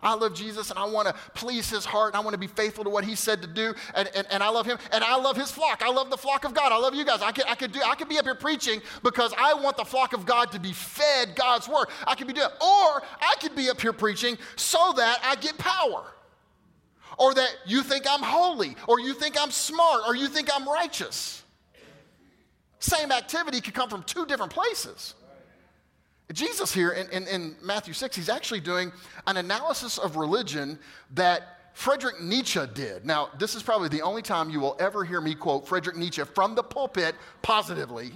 I 0.03 0.13
love 0.15 0.33
Jesus 0.33 0.69
and 0.69 0.77
I 0.77 0.85
want 0.85 1.07
to 1.07 1.15
please 1.33 1.69
his 1.69 1.85
heart 1.85 2.13
and 2.13 2.17
I 2.17 2.19
want 2.19 2.33
to 2.33 2.37
be 2.37 2.47
faithful 2.47 2.83
to 2.83 2.89
what 2.89 3.05
he 3.05 3.15
said 3.15 3.41
to 3.41 3.47
do. 3.47 3.73
And, 3.95 4.09
and, 4.15 4.27
and 4.29 4.43
I 4.43 4.49
love 4.49 4.65
him 4.65 4.77
and 4.91 5.03
I 5.03 5.15
love 5.15 5.37
his 5.37 5.51
flock. 5.51 5.81
I 5.83 5.89
love 5.89 6.09
the 6.09 6.17
flock 6.17 6.43
of 6.43 6.53
God. 6.53 6.71
I 6.71 6.77
love 6.77 6.93
you 6.93 7.05
guys. 7.05 7.21
I 7.21 7.31
could, 7.31 7.45
I 7.47 7.55
could, 7.55 7.71
do, 7.71 7.81
I 7.83 7.95
could 7.95 8.09
be 8.09 8.17
up 8.19 8.25
here 8.25 8.35
preaching 8.35 8.81
because 9.03 9.33
I 9.37 9.53
want 9.53 9.77
the 9.77 9.85
flock 9.85 10.13
of 10.13 10.25
God 10.25 10.51
to 10.51 10.59
be 10.59 10.73
fed 10.73 11.35
God's 11.35 11.67
word. 11.67 11.87
I 12.05 12.15
could 12.15 12.27
be 12.27 12.33
doing 12.33 12.47
Or 12.47 13.03
I 13.21 13.35
could 13.39 13.55
be 13.55 13.69
up 13.69 13.79
here 13.79 13.93
preaching 13.93 14.37
so 14.55 14.93
that 14.97 15.19
I 15.23 15.35
get 15.35 15.57
power. 15.57 16.03
Or 17.17 17.33
that 17.33 17.55
you 17.67 17.83
think 17.83 18.05
I'm 18.09 18.23
holy, 18.23 18.75
or 18.87 18.99
you 18.99 19.13
think 19.13 19.39
I'm 19.39 19.51
smart, 19.51 20.01
or 20.07 20.15
you 20.15 20.27
think 20.27 20.49
I'm 20.51 20.67
righteous. 20.67 21.43
Same 22.79 23.11
activity 23.11 23.61
could 23.61 23.75
come 23.75 23.87
from 23.87 24.01
two 24.01 24.25
different 24.25 24.51
places. 24.51 25.13
Jesus 26.31 26.73
here 26.73 26.91
in, 26.91 27.09
in, 27.09 27.27
in, 27.27 27.55
Matthew 27.62 27.93
6, 27.93 28.15
he's 28.15 28.29
actually 28.29 28.62
doing 28.62 28.91
an 29.27 29.38
analysis 29.38 29.97
of 29.97 30.15
religion 30.15 30.79
that 31.13 31.59
Friedrich 31.73 32.21
Nietzsche 32.21 32.62
did. 32.73 33.05
Now, 33.05 33.29
this 33.39 33.55
is 33.55 33.63
probably 33.63 33.89
the 33.89 34.01
only 34.01 34.21
time 34.21 34.49
you 34.49 34.59
will 34.59 34.77
ever 34.79 35.03
hear 35.03 35.19
me 35.19 35.36
quote 35.36 35.67
Friedrich 35.67 35.97
Nietzsche 35.97 36.23
from 36.23 36.55
the 36.55 36.63
pulpit 36.63 37.15
positively. 37.41 38.13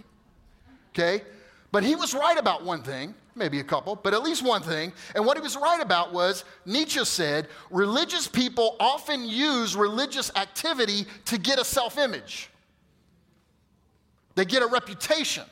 Okay? 0.91 1.23
But 1.71 1.83
he 1.83 1.95
was 1.95 2.13
right 2.13 2.37
about 2.37 2.63
one 2.63 2.81
thing, 2.81 3.13
maybe 3.35 3.59
a 3.59 3.63
couple, 3.63 3.95
but 3.95 4.13
at 4.13 4.23
least 4.23 4.43
one 4.43 4.61
thing. 4.61 4.93
And 5.15 5.25
what 5.25 5.37
he 5.37 5.41
was 5.41 5.57
right 5.57 5.81
about 5.81 6.13
was 6.13 6.45
Nietzsche 6.65 7.03
said 7.03 7.47
religious 7.69 8.27
people 8.27 8.77
often 8.79 9.27
use 9.27 9.75
religious 9.75 10.31
activity 10.35 11.05
to 11.25 11.37
get 11.37 11.59
a 11.59 11.65
self 11.65 11.97
image, 11.97 12.49
they 14.35 14.45
get 14.45 14.63
a 14.63 14.67
reputation 14.67 15.43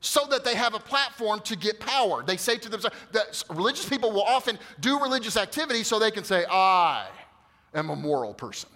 so 0.00 0.26
that 0.30 0.44
they 0.44 0.54
have 0.54 0.74
a 0.74 0.78
platform 0.78 1.40
to 1.40 1.56
get 1.56 1.78
power. 1.78 2.22
They 2.22 2.36
say 2.36 2.56
to 2.56 2.68
themselves 2.68 2.96
that 3.12 3.42
religious 3.50 3.88
people 3.88 4.10
will 4.10 4.22
often 4.22 4.58
do 4.80 4.98
religious 4.98 5.36
activity 5.36 5.82
so 5.82 5.98
they 5.98 6.10
can 6.10 6.24
say, 6.24 6.44
I 6.50 7.06
am 7.74 7.90
a 7.90 7.96
moral 7.96 8.34
person. 8.34 8.70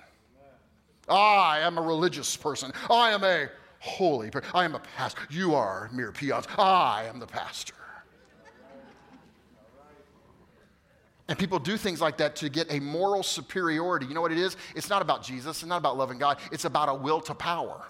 I 1.09 1.61
am 1.61 1.79
a 1.79 1.83
religious 1.83 2.37
person. 2.37 2.73
I 2.91 3.11
am 3.11 3.25
a 3.25 3.49
holy 3.79 4.31
person. 4.31 4.51
I 4.55 4.65
am 4.65 4.75
a 4.75 4.81
pastor. 4.97 5.23
You 5.31 5.55
are 5.55 5.91
mere 5.93 6.13
peons. 6.13 6.47
I 6.59 7.05
am 7.09 7.19
the 7.19 7.27
pastor. 7.27 7.75
And 11.29 11.39
people 11.39 11.59
do 11.59 11.79
things 11.79 12.03
like 12.03 12.19
that 12.19 12.37
to 12.37 12.51
get 12.51 12.71
a 12.71 12.81
moral 12.81 13.23
superiority. 13.23 14.05
You 14.07 14.15
know 14.15 14.21
what 14.21 14.33
it 14.33 14.39
is? 14.39 14.57
It's 14.75 14.91
not 14.91 15.01
about 15.01 15.23
Jesus, 15.23 15.63
it's 15.63 15.69
not 15.69 15.79
about 15.79 15.97
loving 15.97 16.19
God, 16.19 16.39
it's 16.53 16.67
about 16.67 16.91
a 16.91 16.95
will 16.95 17.21
to 17.23 17.35
power. 17.35 17.87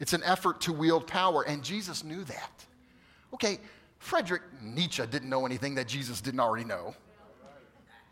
It's 0.00 0.12
an 0.12 0.22
effort 0.24 0.60
to 0.62 0.72
wield 0.72 1.06
power, 1.06 1.42
and 1.42 1.62
Jesus 1.62 2.04
knew 2.04 2.22
that. 2.24 2.66
Okay, 3.34 3.58
Frederick 3.98 4.42
Nietzsche 4.62 5.04
didn't 5.06 5.28
know 5.28 5.44
anything 5.44 5.74
that 5.74 5.88
Jesus 5.88 6.20
didn't 6.20 6.40
already 6.40 6.64
know. 6.64 6.94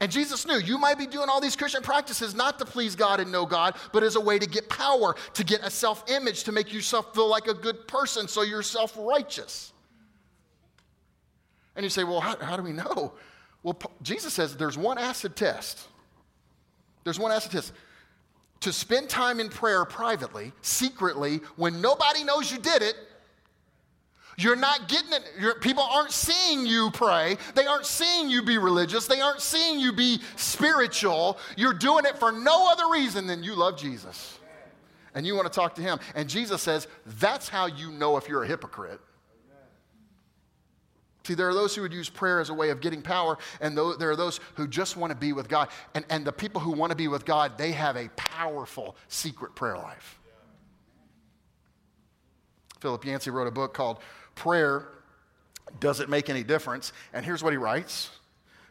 And 0.01 0.13
Jesus 0.13 0.47
knew 0.47 0.59
you 0.59 0.77
might 0.77 0.99
be 0.99 1.07
doing 1.07 1.31
all 1.31 1.41
these 1.41 1.57
Christian 1.57 1.83
practices 1.83 2.35
not 2.35 2.59
to 2.59 2.67
please 2.67 2.95
God 2.95 3.19
and 3.19 3.33
know 3.33 3.47
God, 3.47 3.77
but 3.93 4.03
as 4.03 4.17
a 4.17 4.21
way 4.21 4.39
to 4.39 4.47
get 4.47 4.69
power, 4.69 5.17
to 5.33 5.45
get 5.45 5.63
a 5.63 5.71
self 5.71 6.05
image, 6.11 6.45
to 6.45 6.53
make 6.53 6.73
yourself 6.73 7.15
feel 7.15 7.29
like 7.29 7.47
a 7.47 7.55
good 7.55 7.89
person 7.89 8.29
so 8.29 8.43
you're 8.43 8.63
self 8.63 8.95
righteous. 8.99 9.73
And 11.77 11.85
you 11.85 11.91
say, 11.91 12.05
well, 12.05 12.21
how, 12.21 12.37
how 12.37 12.57
do 12.57 12.63
we 12.63 12.73
know? 12.73 13.15
Well, 13.63 13.79
Jesus 14.03 14.35
says 14.35 14.57
there's 14.57 14.77
one 14.77 14.99
acid 14.99 15.35
test. 15.35 15.89
There's 17.05 17.19
one 17.19 17.33
acid 17.33 17.53
test 17.53 17.73
to 18.61 18.73
spend 18.73 19.09
time 19.09 19.41
in 19.41 19.49
prayer 19.49 19.85
privately, 19.85 20.53
secretly, 20.63 21.41
when 21.57 21.81
nobody 21.81 22.25
knows 22.25 22.51
you 22.51 22.59
did 22.59 22.83
it, 22.83 22.97
you're 24.39 24.57
not 24.57 24.89
getting 24.89 25.13
it. 25.13 25.61
people 25.63 25.83
aren't 25.83 26.11
seeing 26.11 26.67
you 26.67 26.91
pray. 26.91 27.39
They 27.55 27.67
aren't 27.67 27.87
seeing 27.87 28.29
you 28.29 28.43
be 28.43 28.59
religious. 28.59 29.07
They 29.07 29.21
aren't 29.21 29.41
seeing 29.41 29.81
you 29.81 29.93
be 29.93 30.21
spiritual. 30.37 31.39
You're 31.57 31.73
doing 31.73 32.05
it 32.05 32.19
for 32.19 32.33
no 32.33 32.71
other 32.71 32.91
reason 32.91 33.27
than 33.27 33.43
you 33.43 33.55
love 33.55 33.79
Jesus. 33.79 34.39
And 35.15 35.27
you 35.27 35.35
want 35.35 35.51
to 35.51 35.53
talk 35.53 35.75
to 35.77 35.83
him. 35.83 35.99
And 36.15 36.29
Jesus 36.29 36.61
says, 36.61 36.87
that's 37.19 37.49
how 37.49 37.67
you 37.67 37.91
know 37.91 38.19
if 38.19 38.29
you're 38.29 38.43
a 38.43 38.47
hypocrite. 38.47 39.01
See, 41.27 41.35
there 41.35 41.49
are 41.49 41.55
those 41.55 41.75
who 41.75 41.83
would 41.83 41.93
use 41.93 42.09
prayer 42.09 42.39
as 42.39 42.51
a 42.51 42.55
way 42.55 42.71
of 42.71 42.81
getting 42.81 43.03
power, 43.03 43.37
and 43.61 43.77
there 43.77 44.11
are 44.11 44.15
those 44.15 44.39
who 44.55 44.69
just 44.69 44.97
want 44.97 45.11
to 45.11 45.17
be 45.17 45.33
with 45.33 45.49
God. 45.49 45.71
And, 45.97 46.05
and 46.09 46.25
the 46.25 46.31
people 46.31 46.61
who 46.61 46.71
want 46.71 46.91
to 46.91 46.97
be 46.97 47.09
with 47.09 47.25
God, 47.25 47.59
they 47.59 47.73
have 47.73 47.97
a 47.97 48.09
powerful 48.11 48.95
secret 49.09 49.57
prayer 49.57 49.77
life. 49.77 50.21
Philip 52.79 53.05
Yancey 53.05 53.31
wrote 53.31 53.49
a 53.49 53.51
book 53.51 53.75
called 53.75 53.99
Prayer 54.37 54.87
Does 55.81 55.99
It 55.99 56.09
Make 56.09 56.31
Any 56.31 56.45
Difference? 56.45 56.93
And 57.13 57.27
here's 57.27 57.43
what 57.43 57.53
he 57.53 57.57
writes 57.57 58.11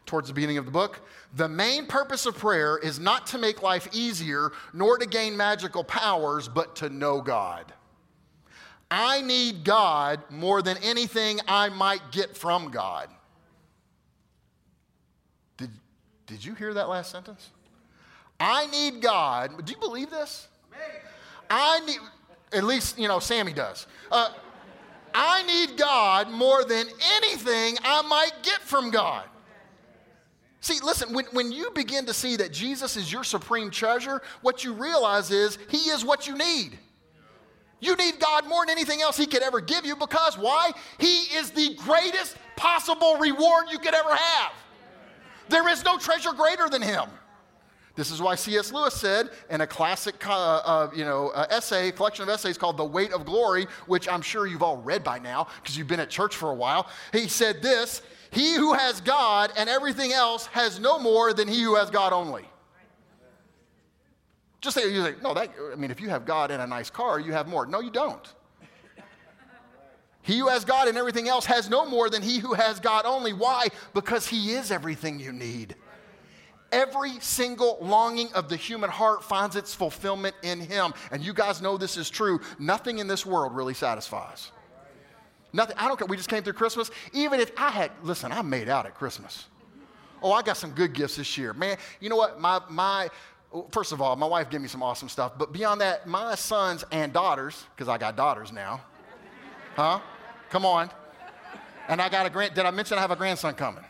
towards 0.06 0.28
the 0.28 0.34
beginning 0.34 0.56
of 0.56 0.64
the 0.64 0.70
book. 0.70 1.06
The 1.34 1.50
main 1.50 1.84
purpose 1.84 2.24
of 2.24 2.38
prayer 2.38 2.78
is 2.78 2.98
not 2.98 3.26
to 3.28 3.38
make 3.38 3.62
life 3.62 3.86
easier, 3.92 4.52
nor 4.72 4.96
to 4.96 5.04
gain 5.04 5.36
magical 5.36 5.84
powers, 5.84 6.48
but 6.48 6.74
to 6.76 6.88
know 6.88 7.20
God. 7.20 7.74
I 8.90 9.20
need 9.20 9.64
God 9.64 10.20
more 10.30 10.62
than 10.62 10.76
anything 10.78 11.40
I 11.48 11.68
might 11.68 12.12
get 12.12 12.36
from 12.36 12.70
God. 12.70 13.08
Did, 15.56 15.70
did 16.26 16.44
you 16.44 16.54
hear 16.54 16.72
that 16.74 16.88
last 16.88 17.10
sentence? 17.10 17.50
I 18.38 18.66
need 18.66 19.00
God. 19.00 19.64
Do 19.64 19.72
you 19.72 19.78
believe 19.78 20.10
this? 20.10 20.48
I 21.50 21.80
need, 21.80 21.98
at 22.52 22.64
least, 22.64 22.98
you 22.98 23.08
know, 23.08 23.18
Sammy 23.18 23.52
does. 23.52 23.86
Uh, 24.10 24.30
I 25.14 25.42
need 25.44 25.78
God 25.78 26.30
more 26.30 26.64
than 26.64 26.86
anything 27.16 27.78
I 27.82 28.02
might 28.02 28.42
get 28.42 28.60
from 28.60 28.90
God. 28.90 29.24
See, 30.60 30.78
listen, 30.82 31.14
when, 31.14 31.24
when 31.26 31.52
you 31.52 31.70
begin 31.70 32.06
to 32.06 32.14
see 32.14 32.36
that 32.36 32.52
Jesus 32.52 32.96
is 32.96 33.12
your 33.12 33.24
supreme 33.24 33.70
treasure, 33.70 34.20
what 34.42 34.64
you 34.64 34.72
realize 34.72 35.30
is 35.30 35.58
He 35.68 35.90
is 35.90 36.04
what 36.04 36.26
you 36.26 36.36
need. 36.36 36.78
You 37.80 37.94
need 37.96 38.18
God 38.18 38.46
more 38.48 38.64
than 38.64 38.72
anything 38.72 39.02
else 39.02 39.16
He 39.16 39.26
could 39.26 39.42
ever 39.42 39.60
give 39.60 39.84
you 39.84 39.96
because 39.96 40.38
why? 40.38 40.72
He 40.98 41.22
is 41.36 41.50
the 41.50 41.74
greatest 41.74 42.36
possible 42.56 43.16
reward 43.16 43.66
you 43.70 43.78
could 43.78 43.94
ever 43.94 44.14
have. 44.14 44.52
There 45.48 45.68
is 45.68 45.84
no 45.84 45.98
treasure 45.98 46.32
greater 46.32 46.68
than 46.68 46.82
Him. 46.82 47.04
This 47.94 48.10
is 48.10 48.20
why 48.20 48.34
C.S. 48.34 48.72
Lewis 48.72 48.94
said 48.94 49.30
in 49.48 49.62
a 49.62 49.66
classic, 49.66 50.26
uh, 50.28 50.32
uh, 50.32 50.90
you 50.94 51.04
know, 51.04 51.30
uh, 51.30 51.46
essay, 51.48 51.90
collection 51.92 52.24
of 52.24 52.28
essays 52.28 52.58
called 52.58 52.76
"The 52.76 52.84
Weight 52.84 53.12
of 53.12 53.24
Glory," 53.24 53.66
which 53.86 54.06
I'm 54.06 54.20
sure 54.20 54.46
you've 54.46 54.62
all 54.62 54.76
read 54.76 55.02
by 55.02 55.18
now 55.18 55.46
because 55.62 55.78
you've 55.78 55.86
been 55.86 56.00
at 56.00 56.10
church 56.10 56.36
for 56.36 56.50
a 56.50 56.54
while. 56.54 56.88
He 57.12 57.26
said 57.26 57.62
this: 57.62 58.02
"He 58.30 58.54
who 58.54 58.74
has 58.74 59.00
God 59.00 59.50
and 59.56 59.70
everything 59.70 60.12
else 60.12 60.44
has 60.48 60.78
no 60.78 60.98
more 60.98 61.32
than 61.32 61.48
he 61.48 61.62
who 61.62 61.76
has 61.76 61.88
God 61.88 62.12
only." 62.12 62.44
Just 64.60 64.76
say, 64.76 64.92
you 64.92 65.02
say, 65.02 65.14
no, 65.22 65.34
that, 65.34 65.50
I 65.72 65.76
mean, 65.76 65.90
if 65.90 66.00
you 66.00 66.08
have 66.08 66.24
God 66.24 66.50
in 66.50 66.60
a 66.60 66.66
nice 66.66 66.90
car, 66.90 67.20
you 67.20 67.32
have 67.32 67.46
more. 67.46 67.66
No, 67.66 67.80
you 67.80 67.90
don't. 67.90 68.26
He 70.22 70.38
who 70.38 70.48
has 70.48 70.64
God 70.64 70.88
and 70.88 70.98
everything 70.98 71.28
else 71.28 71.44
has 71.46 71.70
no 71.70 71.88
more 71.88 72.10
than 72.10 72.20
he 72.20 72.38
who 72.38 72.54
has 72.54 72.80
God 72.80 73.04
only. 73.06 73.32
Why? 73.32 73.68
Because 73.94 74.26
he 74.26 74.54
is 74.54 74.72
everything 74.72 75.20
you 75.20 75.32
need. 75.32 75.76
Every 76.72 77.20
single 77.20 77.78
longing 77.80 78.32
of 78.32 78.48
the 78.48 78.56
human 78.56 78.90
heart 78.90 79.22
finds 79.22 79.54
its 79.54 79.72
fulfillment 79.72 80.34
in 80.42 80.58
him. 80.58 80.94
And 81.12 81.22
you 81.22 81.32
guys 81.32 81.62
know 81.62 81.76
this 81.76 81.96
is 81.96 82.10
true. 82.10 82.40
Nothing 82.58 82.98
in 82.98 83.06
this 83.06 83.24
world 83.24 83.54
really 83.54 83.74
satisfies. 83.74 84.50
Nothing. 85.52 85.76
I 85.78 85.86
don't 85.86 85.96
care. 85.96 86.08
We 86.08 86.16
just 86.16 86.28
came 86.28 86.42
through 86.42 86.54
Christmas. 86.54 86.90
Even 87.12 87.38
if 87.38 87.52
I 87.56 87.70
had, 87.70 87.92
listen, 88.02 88.32
I 88.32 88.42
made 88.42 88.68
out 88.68 88.84
at 88.84 88.96
Christmas. 88.96 89.46
Oh, 90.20 90.32
I 90.32 90.42
got 90.42 90.56
some 90.56 90.72
good 90.72 90.92
gifts 90.92 91.16
this 91.16 91.38
year. 91.38 91.52
Man, 91.52 91.76
you 92.00 92.08
know 92.08 92.16
what? 92.16 92.40
My, 92.40 92.60
my, 92.68 93.10
first 93.70 93.92
of 93.92 94.00
all, 94.00 94.16
my 94.16 94.26
wife 94.26 94.50
gave 94.50 94.60
me 94.60 94.68
some 94.68 94.82
awesome 94.82 95.08
stuff. 95.08 95.32
But 95.38 95.52
beyond 95.52 95.80
that, 95.80 96.06
my 96.06 96.34
sons 96.34 96.84
and 96.92 97.12
daughters, 97.12 97.64
because 97.74 97.88
I 97.88 97.98
got 97.98 98.16
daughters 98.16 98.52
now, 98.52 98.80
huh? 99.74 100.00
Come 100.50 100.64
on. 100.64 100.90
And 101.88 102.00
I 102.00 102.08
got 102.08 102.26
a 102.26 102.30
grand, 102.30 102.54
did 102.54 102.64
I 102.64 102.70
mention 102.70 102.98
I 102.98 103.00
have 103.00 103.10
a 103.10 103.16
grandson 103.16 103.54
coming? 103.54 103.84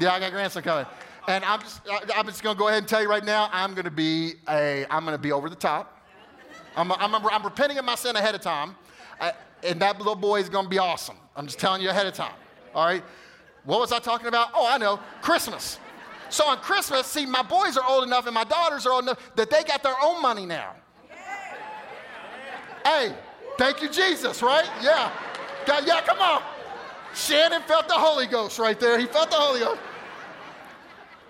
Yeah, 0.00 0.12
I 0.12 0.20
got 0.20 0.28
a 0.28 0.32
grandson 0.32 0.62
coming. 0.62 0.86
And 1.26 1.44
I'm 1.44 1.60
just, 1.60 1.80
I'm 2.14 2.26
just 2.26 2.42
going 2.42 2.56
to 2.56 2.58
go 2.58 2.68
ahead 2.68 2.78
and 2.78 2.88
tell 2.88 3.02
you 3.02 3.08
right 3.08 3.24
now, 3.24 3.48
I'm 3.52 3.74
to 3.84 3.90
be 3.90 4.34
a, 4.48 4.86
I'm 4.90 5.04
to 5.16 5.22
be 5.22 5.32
over 5.32 5.50
the 5.50 5.56
top. 5.56 6.06
I'm, 6.76 6.92
I'm, 6.92 7.14
I'm 7.14 7.44
repenting 7.44 7.78
of 7.78 7.84
my 7.84 7.96
sin 7.96 8.16
ahead 8.16 8.34
of 8.34 8.40
time. 8.40 8.76
I, 9.20 9.32
and 9.62 9.80
that 9.80 9.98
little 9.98 10.14
boy 10.14 10.40
is 10.40 10.48
to 10.64 10.70
be 10.70 10.78
awesome. 10.78 11.16
I'm 11.34 11.46
just 11.46 11.58
telling 11.58 11.82
you 11.82 11.90
ahead 11.90 12.06
of 12.06 12.14
time. 12.14 12.34
All 12.74 12.86
right? 12.86 13.02
What 13.64 13.80
was 13.80 13.92
I 13.92 13.98
talking 13.98 14.28
about? 14.28 14.50
Oh, 14.54 14.66
I 14.66 14.78
know, 14.78 15.00
Christmas. 15.20 15.78
So 16.30 16.46
on 16.46 16.58
Christmas, 16.58 17.06
see, 17.06 17.26
my 17.26 17.42
boys 17.42 17.76
are 17.76 17.84
old 17.88 18.04
enough 18.04 18.26
and 18.26 18.34
my 18.34 18.44
daughters 18.44 18.86
are 18.86 18.92
old 18.92 19.04
enough 19.04 19.18
that 19.36 19.50
they 19.50 19.64
got 19.64 19.82
their 19.82 19.96
own 20.02 20.20
money 20.20 20.46
now. 20.46 20.74
Hey, 22.84 23.14
thank 23.56 23.82
you, 23.82 23.88
Jesus, 23.88 24.42
right? 24.42 24.68
Yeah. 24.82 25.12
God, 25.66 25.84
yeah, 25.86 26.00
come 26.02 26.18
on. 26.18 26.42
Shannon 27.14 27.62
felt 27.62 27.88
the 27.88 27.94
Holy 27.94 28.26
Ghost 28.26 28.58
right 28.58 28.78
there. 28.78 28.98
He 28.98 29.06
felt 29.06 29.30
the 29.30 29.36
Holy 29.36 29.60
Ghost. 29.60 29.80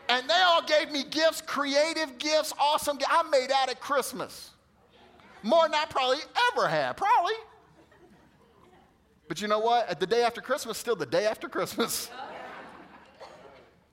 And 0.09 0.29
they 0.29 0.41
all 0.47 0.63
gave 0.63 0.91
me 0.91 1.05
gifts, 1.05 1.43
creative 1.43 2.19
gifts, 2.19 2.53
awesome 2.59 2.97
gifts. 2.97 3.11
I 3.13 3.23
made 3.25 3.51
out 3.51 3.69
at 3.69 3.81
Christmas. 3.81 4.51
More 5.43 5.65
than 5.65 5.75
I 5.75 5.85
probably 5.89 6.19
ever 6.53 6.67
had, 6.67 6.97
probably. 6.97 7.35
But 9.29 9.43
you 9.43 9.49
know 9.49 9.59
what? 9.59 10.01
The 10.01 10.07
day 10.07 10.23
after 10.23 10.41
Christmas, 10.41 10.79
still 10.79 10.97
the 10.97 11.07
day 11.07 11.27
after 11.27 11.49
Christmas. 11.49 12.11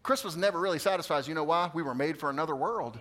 Christmas 0.05 0.35
never 0.35 0.59
really 0.59 0.77
satisfies. 0.77 1.27
You 1.27 1.33
know 1.33 1.43
why? 1.43 1.71
We 1.73 1.81
were 1.81 1.95
made 1.95 2.19
for 2.19 2.29
another 2.29 2.55
world. 2.55 2.99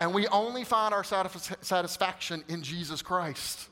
And 0.00 0.12
we 0.12 0.26
only 0.26 0.62
find 0.62 0.92
our 0.92 1.02
satisfaction 1.02 2.44
in 2.46 2.62
Jesus 2.62 3.00
Christ. 3.00 3.70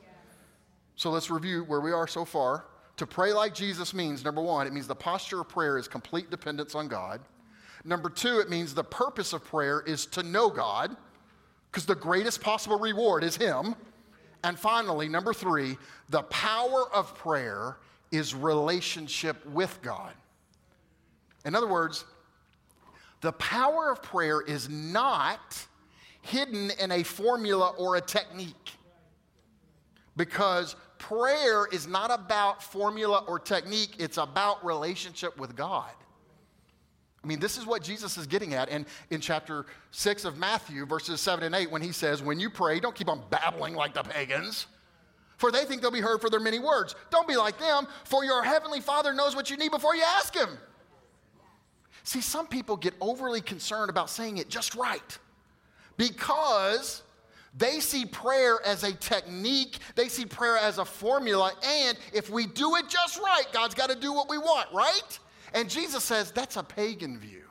So 0.97 1.11
let's 1.11 1.31
review 1.31 1.65
where 1.65 1.83
we 1.83 1.93
are 1.93 2.07
so 2.07 2.25
far. 2.25 2.65
To 2.97 3.07
pray 3.07 3.35
like 3.35 3.55
Jesus 3.55 3.93
means 3.93 4.25
number 4.25 4.41
one, 4.41 4.67
it 4.67 4.73
means 4.73 4.87
the 4.87 4.95
posture 4.95 5.43
of 5.43 5.51
prayer 5.51 5.77
is 5.77 5.89
complete 5.89 6.31
dependence 6.31 6.75
on 6.75 6.89
God. 6.89 7.21
Number 7.85 8.09
two, 8.09 8.39
it 8.39 8.49
means 8.49 8.73
the 8.73 8.83
purpose 8.83 9.35
of 9.35 9.45
prayer 9.45 9.83
is 9.87 10.07
to 10.07 10.23
know 10.23 10.49
God, 10.49 10.97
because 11.71 11.85
the 11.85 11.95
greatest 11.95 12.41
possible 12.41 12.79
reward 12.79 13.25
is 13.25 13.37
Him. 13.37 13.75
And 14.43 14.59
finally, 14.59 15.07
number 15.07 15.35
three, 15.35 15.77
the 16.09 16.23
power 16.23 16.87
of 16.95 17.15
prayer 17.15 17.77
is 18.11 18.35
relationship 18.35 19.45
with 19.45 19.79
God. 19.83 20.15
In 21.47 21.55
other 21.55 21.69
words, 21.69 22.05
the 23.23 23.33
power 23.33 23.91
of 23.91 24.03
prayer 24.03 24.43
is 24.43 24.69
not 24.69 25.67
hidden 26.21 26.73
in 26.81 26.91
a 26.91 27.03
formula 27.03 27.73
or 27.79 27.97
a 27.97 28.01
technique. 28.01 28.73
Because 30.17 30.75
prayer 30.99 31.67
is 31.67 31.87
not 31.87 32.11
about 32.11 32.63
formula 32.63 33.25
or 33.29 33.39
technique, 33.39 33.95
it's 33.99 34.19
about 34.19 34.65
relationship 34.65 35.39
with 35.39 35.55
God. 35.55 35.91
I 37.23 37.27
mean, 37.27 37.41
this 37.41 37.57
is 37.57 37.67
what 37.67 37.83
Jesus 37.83 38.17
is 38.17 38.27
getting 38.27 38.55
at 38.55 38.69
in, 38.69 38.87
in 39.11 39.21
chapter 39.21 39.67
6 39.91 40.25
of 40.25 40.39
Matthew, 40.39 40.85
verses 40.87 41.21
7 41.21 41.45
and 41.45 41.55
8, 41.55 41.71
when 41.71 41.83
he 41.83 41.93
says, 41.93 42.23
When 42.23 42.39
you 42.39 42.51
pray, 42.51 42.81
don't 42.81 42.95
keep 42.95 43.09
on 43.09 43.23
babbling 43.31 43.75
like 43.75 43.95
the 43.95 44.03
pagans, 44.03 44.67
for 45.37 45.51
they 45.51 45.65
think 45.65 45.83
they'll 45.83 45.91
be 45.91 46.01
heard 46.01 46.21
for 46.21 46.31
their 46.31 46.41
many 46.41 46.59
words. 46.59 46.95
Don't 47.11 47.29
be 47.29 47.37
like 47.37 47.59
them, 47.59 47.87
for 48.05 48.25
your 48.25 48.43
heavenly 48.43 48.81
Father 48.81 49.13
knows 49.13 49.35
what 49.35 49.51
you 49.51 49.57
need 49.57 49.71
before 49.71 49.95
you 49.95 50.05
ask 50.05 50.35
him. 50.35 50.51
See, 52.07 52.21
some 52.21 52.47
people 52.47 52.77
get 52.77 52.95
overly 53.01 53.41
concerned 53.41 53.91
about 53.91 54.09
saying 54.09 54.39
it 54.39 54.49
just 54.49 54.77
right 54.77 55.19
because 55.97 57.03
they 57.53 57.81
see 57.81 58.07
prayer 58.07 58.61
as 58.65 58.85
a 58.85 58.93
technique, 58.93 59.79
they 59.97 60.09
see 60.09 60.25
prayer 60.25 60.57
as 60.57 60.79
a 60.79 60.85
formula, 60.85 61.53
and 61.65 61.99
if 62.13 62.31
we 62.31 62.47
do 62.47 62.77
it 62.77 62.89
just 62.89 63.19
right, 63.19 63.43
God's 63.53 63.75
got 63.75 63.91
to 63.91 63.97
do 63.97 64.13
what 64.13 64.31
we 64.31 64.39
want, 64.39 64.73
right? 64.73 65.19
And 65.53 65.69
Jesus 65.69 66.05
says 66.05 66.31
that's 66.31 66.57
a 66.57 66.63
pagan 66.63 67.19
view. 67.19 67.43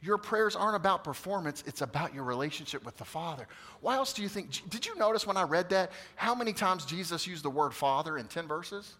Your 0.00 0.18
prayers 0.18 0.56
aren't 0.56 0.74
about 0.74 1.04
performance, 1.04 1.62
it's 1.64 1.82
about 1.82 2.12
your 2.12 2.24
relationship 2.24 2.84
with 2.84 2.96
the 2.96 3.04
Father. 3.04 3.46
Why 3.80 3.94
else 3.94 4.12
do 4.12 4.22
you 4.22 4.28
think? 4.28 4.68
Did 4.70 4.86
you 4.86 4.96
notice 4.96 5.24
when 5.24 5.36
I 5.36 5.44
read 5.44 5.70
that 5.70 5.92
how 6.16 6.34
many 6.34 6.52
times 6.52 6.84
Jesus 6.84 7.28
used 7.28 7.44
the 7.44 7.50
word 7.50 7.72
Father 7.74 8.18
in 8.18 8.26
10 8.26 8.48
verses? 8.48 8.94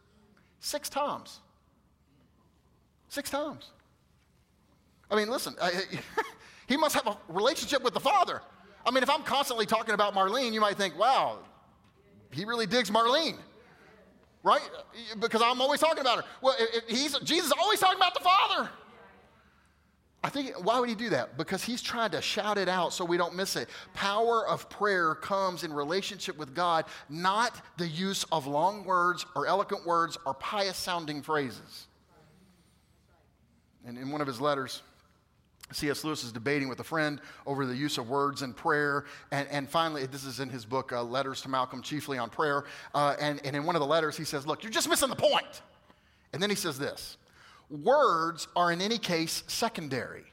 Six 0.60 0.88
times. 0.88 1.40
Six 3.12 3.28
times. 3.28 3.72
I 5.10 5.16
mean, 5.16 5.28
listen, 5.28 5.54
I, 5.60 5.70
he 6.66 6.78
must 6.78 6.94
have 6.94 7.06
a 7.06 7.18
relationship 7.28 7.82
with 7.82 7.92
the 7.92 8.00
Father. 8.00 8.40
I 8.86 8.90
mean, 8.90 9.02
if 9.02 9.10
I'm 9.10 9.22
constantly 9.22 9.66
talking 9.66 9.92
about 9.92 10.14
Marlene, 10.14 10.54
you 10.54 10.62
might 10.62 10.78
think, 10.78 10.98
wow, 10.98 11.40
he 12.30 12.46
really 12.46 12.64
digs 12.64 12.90
Marlene, 12.90 13.36
right? 14.42 14.62
Because 15.20 15.42
I'm 15.42 15.60
always 15.60 15.78
talking 15.78 16.00
about 16.00 16.20
her. 16.20 16.24
Well, 16.40 16.56
he's, 16.88 17.18
Jesus 17.18 17.48
is 17.48 17.52
always 17.52 17.80
talking 17.80 17.98
about 17.98 18.14
the 18.14 18.20
Father. 18.20 18.70
I 20.24 20.30
think, 20.30 20.54
why 20.64 20.80
would 20.80 20.88
he 20.88 20.94
do 20.94 21.10
that? 21.10 21.36
Because 21.36 21.62
he's 21.62 21.82
trying 21.82 22.12
to 22.12 22.22
shout 22.22 22.56
it 22.56 22.70
out 22.70 22.94
so 22.94 23.04
we 23.04 23.18
don't 23.18 23.36
miss 23.36 23.56
it. 23.56 23.68
Power 23.92 24.48
of 24.48 24.70
prayer 24.70 25.16
comes 25.16 25.64
in 25.64 25.72
relationship 25.74 26.38
with 26.38 26.54
God, 26.54 26.86
not 27.10 27.60
the 27.76 27.88
use 27.88 28.24
of 28.32 28.46
long 28.46 28.86
words 28.86 29.26
or 29.36 29.46
eloquent 29.46 29.84
words 29.84 30.16
or 30.24 30.32
pious 30.32 30.78
sounding 30.78 31.20
phrases. 31.20 31.88
And 33.86 33.98
in 33.98 34.10
one 34.10 34.20
of 34.20 34.26
his 34.26 34.40
letters, 34.40 34.82
C.S. 35.72 36.04
Lewis 36.04 36.24
is 36.24 36.32
debating 36.32 36.68
with 36.68 36.80
a 36.80 36.84
friend 36.84 37.20
over 37.46 37.64
the 37.66 37.74
use 37.74 37.98
of 37.98 38.08
words 38.08 38.42
in 38.42 38.52
prayer. 38.52 39.04
And, 39.30 39.48
and 39.48 39.68
finally, 39.68 40.06
this 40.06 40.24
is 40.24 40.40
in 40.40 40.48
his 40.48 40.64
book, 40.64 40.92
uh, 40.92 41.02
Letters 41.02 41.40
to 41.42 41.48
Malcolm, 41.48 41.82
chiefly 41.82 42.18
on 42.18 42.30
prayer. 42.30 42.64
Uh, 42.94 43.16
and, 43.20 43.40
and 43.44 43.56
in 43.56 43.64
one 43.64 43.74
of 43.74 43.80
the 43.80 43.86
letters, 43.86 44.16
he 44.16 44.24
says, 44.24 44.46
Look, 44.46 44.62
you're 44.62 44.72
just 44.72 44.88
missing 44.88 45.08
the 45.08 45.16
point. 45.16 45.62
And 46.32 46.42
then 46.42 46.50
he 46.50 46.56
says 46.56 46.78
this 46.78 47.16
Words 47.70 48.48
are 48.54 48.72
in 48.72 48.80
any 48.80 48.98
case 48.98 49.44
secondary. 49.46 50.24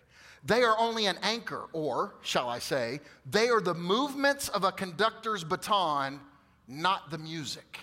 They 0.46 0.64
are 0.64 0.78
only 0.80 1.06
an 1.06 1.18
anchor, 1.22 1.66
or, 1.74 2.16
shall 2.22 2.48
I 2.48 2.60
say, 2.60 3.02
they 3.30 3.50
are 3.50 3.60
the 3.60 3.74
movements 3.74 4.48
of 4.50 4.64
a 4.64 4.72
conductor's 4.72 5.44
baton, 5.44 6.22
not 6.68 7.12
the 7.12 7.18
music. 7.18 7.80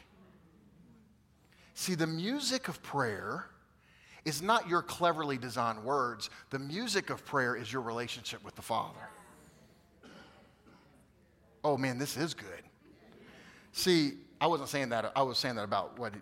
See, 1.75 1.95
the 1.95 2.07
music 2.07 2.69
of 2.69 2.83
prayer 2.83 3.51
is 4.27 4.43
not 4.43 4.69
your 4.69 4.83
cleverly 4.83 5.39
designed 5.39 5.83
words. 5.83 6.29
The 6.51 6.59
music 6.59 7.09
of 7.11 7.25
prayer 7.25 7.55
is 7.57 7.73
your 7.73 7.81
relationship 7.81 8.45
with 8.45 8.57
the 8.57 8.63
Father. 8.63 9.09
Oh 11.65 11.79
man, 11.79 11.97
this 11.97 12.17
is 12.17 12.35
good. 12.35 12.63
See, 13.73 14.15
I 14.41 14.49
wasn't 14.49 14.69
saying 14.69 14.91
that. 14.91 15.13
I 15.17 15.23
was 15.23 15.39
saying 15.39 15.55
that 15.55 15.65
about 15.65 15.99
what. 15.99 16.13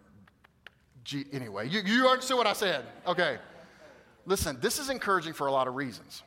G, 1.03 1.25
anyway, 1.33 1.69
you, 1.69 1.81
you 1.85 2.07
understood 2.07 2.37
what 2.37 2.47
I 2.47 2.53
said. 2.53 2.85
Okay. 3.07 3.39
Listen, 4.27 4.59
this 4.61 4.79
is 4.79 4.89
encouraging 4.89 5.33
for 5.33 5.47
a 5.47 5.53
lot 5.53 5.69
of 5.69 5.75
reasons. 5.75 6.23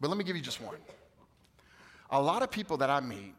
But 0.00 0.08
let 0.08 0.16
me 0.16 0.24
give 0.24 0.34
you 0.36 0.42
just 0.42 0.60
one. 0.60 0.76
A 2.10 2.20
lot 2.20 2.42
of 2.42 2.50
people 2.50 2.78
that 2.78 2.90
I 2.90 3.00
meet 3.00 3.34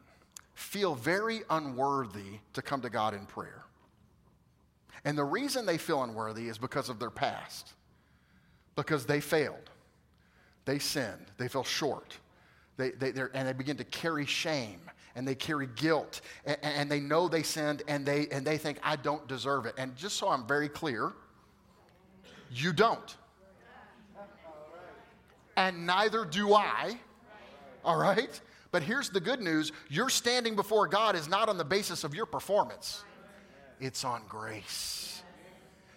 feel 0.53 0.95
very 0.95 1.41
unworthy 1.49 2.39
to 2.53 2.61
come 2.61 2.81
to 2.81 2.89
God 2.89 3.13
in 3.13 3.25
prayer. 3.25 3.63
And 5.05 5.17
the 5.17 5.23
reason 5.23 5.65
they 5.65 5.77
feel 5.77 6.03
unworthy 6.03 6.47
is 6.47 6.57
because 6.57 6.89
of 6.89 6.99
their 6.99 7.09
past, 7.09 7.73
because 8.75 9.05
they 9.05 9.19
failed, 9.19 9.69
they 10.65 10.79
sinned, 10.79 11.25
they 11.37 11.47
fell 11.47 11.63
short, 11.63 12.17
they, 12.77 12.91
they, 12.91 13.11
and 13.33 13.47
they 13.47 13.53
begin 13.53 13.77
to 13.77 13.83
carry 13.83 14.25
shame 14.25 14.79
and 15.15 15.27
they 15.27 15.35
carry 15.35 15.67
guilt 15.75 16.21
and, 16.45 16.57
and, 16.63 16.89
they 16.89 16.99
know 16.99 17.27
they 17.27 17.43
sinned 17.43 17.83
and 17.87 18.03
they, 18.03 18.27
and 18.31 18.47
they 18.47 18.57
think, 18.57 18.79
I 18.81 18.95
don't 18.95 19.27
deserve 19.27 19.67
it. 19.67 19.75
And 19.77 19.95
just 19.95 20.17
so 20.17 20.27
I'm 20.27 20.47
very 20.47 20.69
clear, 20.69 21.13
you 22.51 22.73
don't. 22.73 23.15
And 25.55 25.85
neither 25.85 26.25
do 26.25 26.55
I. 26.55 26.97
All 27.85 27.97
right? 27.97 28.41
But 28.71 28.81
here's 28.81 29.11
the 29.11 29.19
good 29.19 29.39
news 29.39 29.71
your 29.87 30.09
standing 30.09 30.55
before 30.55 30.87
God 30.87 31.15
is 31.15 31.27
not 31.27 31.47
on 31.47 31.57
the 31.59 31.65
basis 31.65 32.03
of 32.03 32.15
your 32.15 32.25
performance 32.25 33.03
it's 33.83 34.05
on 34.05 34.21
grace. 34.29 35.21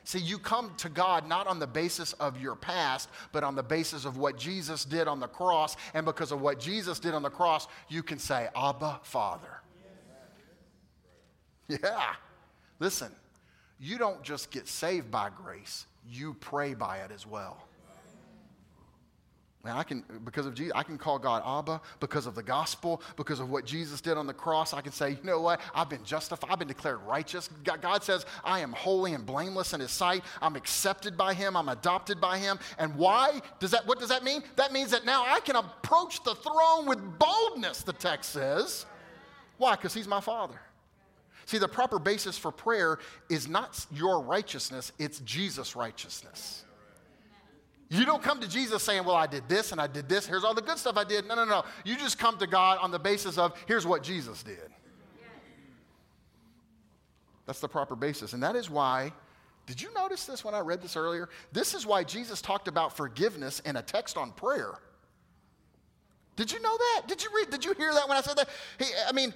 See, 0.03 0.19
you 0.19 0.39
come 0.39 0.73
to 0.79 0.89
God 0.89 1.29
not 1.29 1.47
on 1.47 1.59
the 1.59 1.67
basis 1.67 2.13
of 2.15 2.41
your 2.41 2.55
past, 2.57 3.09
but 3.33 3.43
on 3.43 3.55
the 3.55 3.63
basis 3.63 4.05
of 4.05 4.19
what 4.19 4.37
Jesus 4.37 4.85
did 4.85 5.09
on 5.09 5.21
the 5.21 5.29
cross. 5.29 5.77
And 5.95 6.05
because 6.05 6.33
of 6.33 6.41
what 6.41 6.61
Jesus 6.61 6.99
did 6.99 7.15
on 7.15 7.23
the 7.23 7.31
cross, 7.31 7.67
you 7.89 8.03
can 8.03 8.19
say, 8.19 8.49
Abba, 8.57 9.01
Father. 9.03 9.61
Yeah. 11.69 12.15
Listen, 12.79 13.11
you 13.81 13.99
don't 13.99 14.23
just 14.23 14.51
get 14.51 14.69
saved 14.69 15.11
by 15.11 15.31
grace, 15.31 15.87
you 16.09 16.35
pray 16.35 16.75
by 16.75 16.99
it 16.99 17.11
as 17.11 17.27
well. 17.27 17.67
Man, 19.67 19.77
I 19.77 19.83
can, 19.83 20.05
because 20.25 20.47
of 20.47 20.55
Jesus, 20.55 20.73
I 20.77 20.85
can 20.85 20.97
call 20.97 21.19
God 21.19 21.43
Abba 21.45 21.81
because 21.99 22.27
of 22.27 22.37
the 22.37 22.43
gospel, 22.43 23.03
because 23.17 23.41
of 23.41 23.51
what 23.51 23.65
Jesus 23.65 24.01
did 24.01 24.17
on 24.17 24.29
the 24.29 24.33
cross. 24.33 24.73
I 24.73 24.81
can 24.81 24.93
say, 24.93 25.11
you 25.11 25.19
know 25.25 25.41
what? 25.41 25.61
I've 25.75 25.91
been 25.91 26.05
justified. 26.05 26.49
I've 26.49 26.61
been 26.61 26.69
declared 26.69 27.01
righteous. 27.03 27.51
God 27.65 28.05
says, 28.05 28.27
I 28.45 28.61
am 28.61 28.71
holy 28.71 29.15
and 29.15 29.27
blameless 29.27 29.73
in 29.73 29.81
his 29.81 29.91
sight. 29.91 30.23
I'm 30.41 30.55
accepted 30.55 31.17
by 31.17 31.35
him. 31.35 31.57
I'm 31.57 31.69
adopted 31.69 32.21
by 32.21 32.39
him. 32.39 32.61
And 32.79 32.95
why 32.95 33.41
does 33.59 33.73
that, 33.73 33.85
what 33.89 33.99
does 33.99 34.11
that 34.11 34.23
mean? 34.23 34.45
That 34.55 34.73
means 34.73 34.93
that 34.93 35.05
now 35.05 35.25
I 35.27 35.41
can 35.41 35.57
approach 35.57 36.23
the 36.23 36.37
throne 36.37 36.87
with 36.87 37.01
boldness, 37.19 37.83
the 37.83 37.93
text 37.93 38.31
says. 38.31 38.87
Why? 39.59 39.75
Because 39.75 39.95
he's 39.95 40.07
my 40.07 40.21
father. 40.21 40.61
See, 41.45 41.59
the 41.59 41.67
proper 41.67 41.99
basis 41.99 42.39
for 42.39 42.53
prayer 42.53 43.01
is 43.29 43.49
not 43.49 43.85
your 43.91 44.21
righteousness, 44.21 44.93
it's 45.01 45.19
Jesus' 45.21 45.75
righteousness. 45.75 46.66
You 47.89 48.05
don't 48.05 48.23
come 48.23 48.41
to 48.41 48.49
Jesus 48.49 48.83
saying, 48.83 49.05
Well, 49.05 49.15
I 49.15 49.27
did 49.27 49.49
this 49.49 49.73
and 49.73 49.81
I 49.81 49.87
did 49.87 50.09
this. 50.09 50.27
Here's 50.27 50.45
all 50.45 50.55
the 50.55 50.63
good 50.63 50.79
stuff 50.79 50.97
I 50.97 51.05
did. 51.05 51.27
No, 51.27 51.35
no, 51.35 51.45
no. 51.45 51.65
You 51.85 51.97
just 51.97 52.19
come 52.19 52.37
to 52.39 52.47
God 52.47 52.79
on 52.81 52.91
the 52.91 52.99
basis 52.99 53.39
of, 53.39 53.53
Here's 53.67 53.87
what 53.87 54.03
Jesus 54.03 54.43
did. 54.43 54.71
That's 57.47 57.61
the 57.61 57.69
proper 57.69 57.95
basis. 57.95 58.33
And 58.33 58.43
that 58.43 58.57
is 58.57 58.69
why, 58.69 59.13
did 59.67 59.81
you 59.81 59.93
notice 59.95 60.27
this 60.27 60.45
when 60.45 60.55
I 60.55 60.61
read 60.61 60.83
this 60.83 60.97
earlier? 60.97 61.29
This 61.53 61.75
is 61.75 61.87
why 61.87 62.03
Jesus 62.03 62.43
talked 62.43 62.67
about 62.67 62.97
forgiveness 62.97 63.61
in 63.61 63.77
a 63.77 63.83
text 63.83 64.17
on 64.17 64.33
prayer. 64.33 64.75
Did 66.35 66.53
you 66.53 66.61
know 66.61 66.77
that? 66.77 67.03
Did 67.07 67.23
you 67.23 67.31
read? 67.35 67.51
Did 67.51 67.65
you 67.65 67.73
hear 67.75 67.95
that 67.95 68.09
when 68.09 68.19
I 68.19 68.21
said 68.21 68.37
that? 68.37 68.49
He, 68.79 68.85
I 69.09 69.13
mean, 69.13 69.33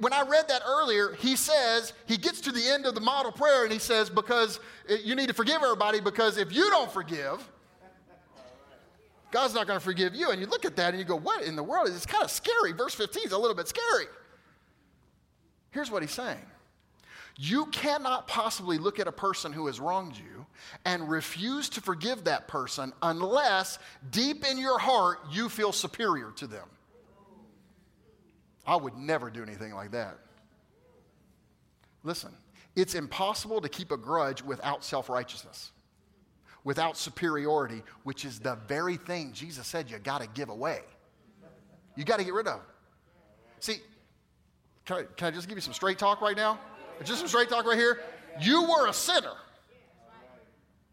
when 0.00 0.12
I 0.12 0.22
read 0.22 0.48
that 0.48 0.60
earlier, 0.66 1.14
he 1.14 1.34
says, 1.34 1.94
he 2.06 2.18
gets 2.18 2.42
to 2.42 2.52
the 2.52 2.68
end 2.68 2.84
of 2.84 2.94
the 2.94 3.00
model 3.00 3.32
prayer 3.32 3.64
and 3.64 3.72
he 3.72 3.78
says, 3.78 4.10
because 4.10 4.60
eh, 4.88 4.98
you 5.02 5.14
need 5.14 5.28
to 5.28 5.34
forgive 5.34 5.62
everybody 5.62 6.00
because 6.00 6.36
if 6.36 6.52
you 6.52 6.68
don't 6.68 6.92
forgive, 6.92 7.48
God's 9.32 9.54
not 9.54 9.66
going 9.66 9.78
to 9.78 9.84
forgive 9.84 10.14
you. 10.14 10.30
And 10.30 10.40
you 10.40 10.46
look 10.46 10.64
at 10.64 10.76
that 10.76 10.90
and 10.90 10.98
you 10.98 11.04
go, 11.04 11.16
what 11.16 11.42
in 11.42 11.56
the 11.56 11.62
world? 11.62 11.88
It's 11.88 12.06
kind 12.06 12.22
of 12.22 12.30
scary. 12.30 12.72
Verse 12.72 12.94
15 12.94 13.24
is 13.24 13.32
a 13.32 13.38
little 13.38 13.56
bit 13.56 13.66
scary. 13.66 14.04
Here's 15.70 15.90
what 15.90 16.02
he's 16.02 16.12
saying 16.12 16.42
You 17.36 17.66
cannot 17.66 18.28
possibly 18.28 18.78
look 18.78 19.00
at 19.00 19.08
a 19.08 19.12
person 19.12 19.52
who 19.52 19.66
has 19.66 19.80
wronged 19.80 20.16
you 20.16 20.46
and 20.84 21.10
refuse 21.10 21.68
to 21.70 21.80
forgive 21.80 22.24
that 22.24 22.46
person 22.46 22.92
unless 23.02 23.78
deep 24.10 24.44
in 24.48 24.58
your 24.58 24.78
heart 24.78 25.18
you 25.32 25.48
feel 25.48 25.72
superior 25.72 26.30
to 26.36 26.46
them. 26.46 26.68
I 28.66 28.76
would 28.76 28.96
never 28.96 29.30
do 29.30 29.42
anything 29.42 29.74
like 29.74 29.90
that. 29.92 30.18
Listen, 32.04 32.32
it's 32.76 32.94
impossible 32.94 33.60
to 33.60 33.68
keep 33.68 33.92
a 33.92 33.96
grudge 33.96 34.42
without 34.42 34.84
self 34.84 35.08
righteousness, 35.08 35.72
without 36.64 36.96
superiority, 36.96 37.82
which 38.04 38.24
is 38.24 38.38
the 38.38 38.56
very 38.68 38.96
thing 38.96 39.32
Jesus 39.32 39.66
said 39.66 39.90
you 39.90 39.98
got 39.98 40.20
to 40.20 40.28
give 40.28 40.48
away. 40.48 40.80
You 41.96 42.04
got 42.04 42.18
to 42.18 42.24
get 42.24 42.34
rid 42.34 42.46
of. 42.46 42.60
See, 43.60 43.76
can 44.84 44.98
I, 44.98 45.02
can 45.16 45.28
I 45.28 45.30
just 45.30 45.48
give 45.48 45.56
you 45.56 45.62
some 45.62 45.74
straight 45.74 45.98
talk 45.98 46.20
right 46.20 46.36
now? 46.36 46.58
Just 47.04 47.18
some 47.18 47.28
straight 47.28 47.48
talk 47.48 47.66
right 47.66 47.76
here. 47.76 48.00
You 48.40 48.62
were 48.62 48.88
a 48.88 48.92
sinner. 48.92 49.34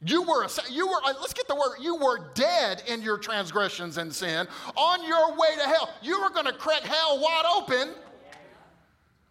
You 0.02 0.22
were, 0.24 0.44
a, 0.44 0.50
you 0.72 0.88
were, 0.88 1.02
uh, 1.04 1.14
let's 1.20 1.34
get 1.34 1.48
the 1.48 1.56
word, 1.56 1.78
you 1.82 1.96
were 1.96 2.32
dead 2.34 2.84
in 2.88 3.02
your 3.02 3.18
transgressions 3.18 3.98
and 3.98 4.14
sin, 4.14 4.48
on 4.78 5.06
your 5.06 5.32
way 5.34 5.56
to 5.58 5.64
hell. 5.64 5.90
You 6.02 6.22
were 6.22 6.30
going 6.30 6.46
to 6.46 6.54
crack 6.54 6.84
hell 6.84 7.20
wide 7.20 7.44
open 7.58 7.94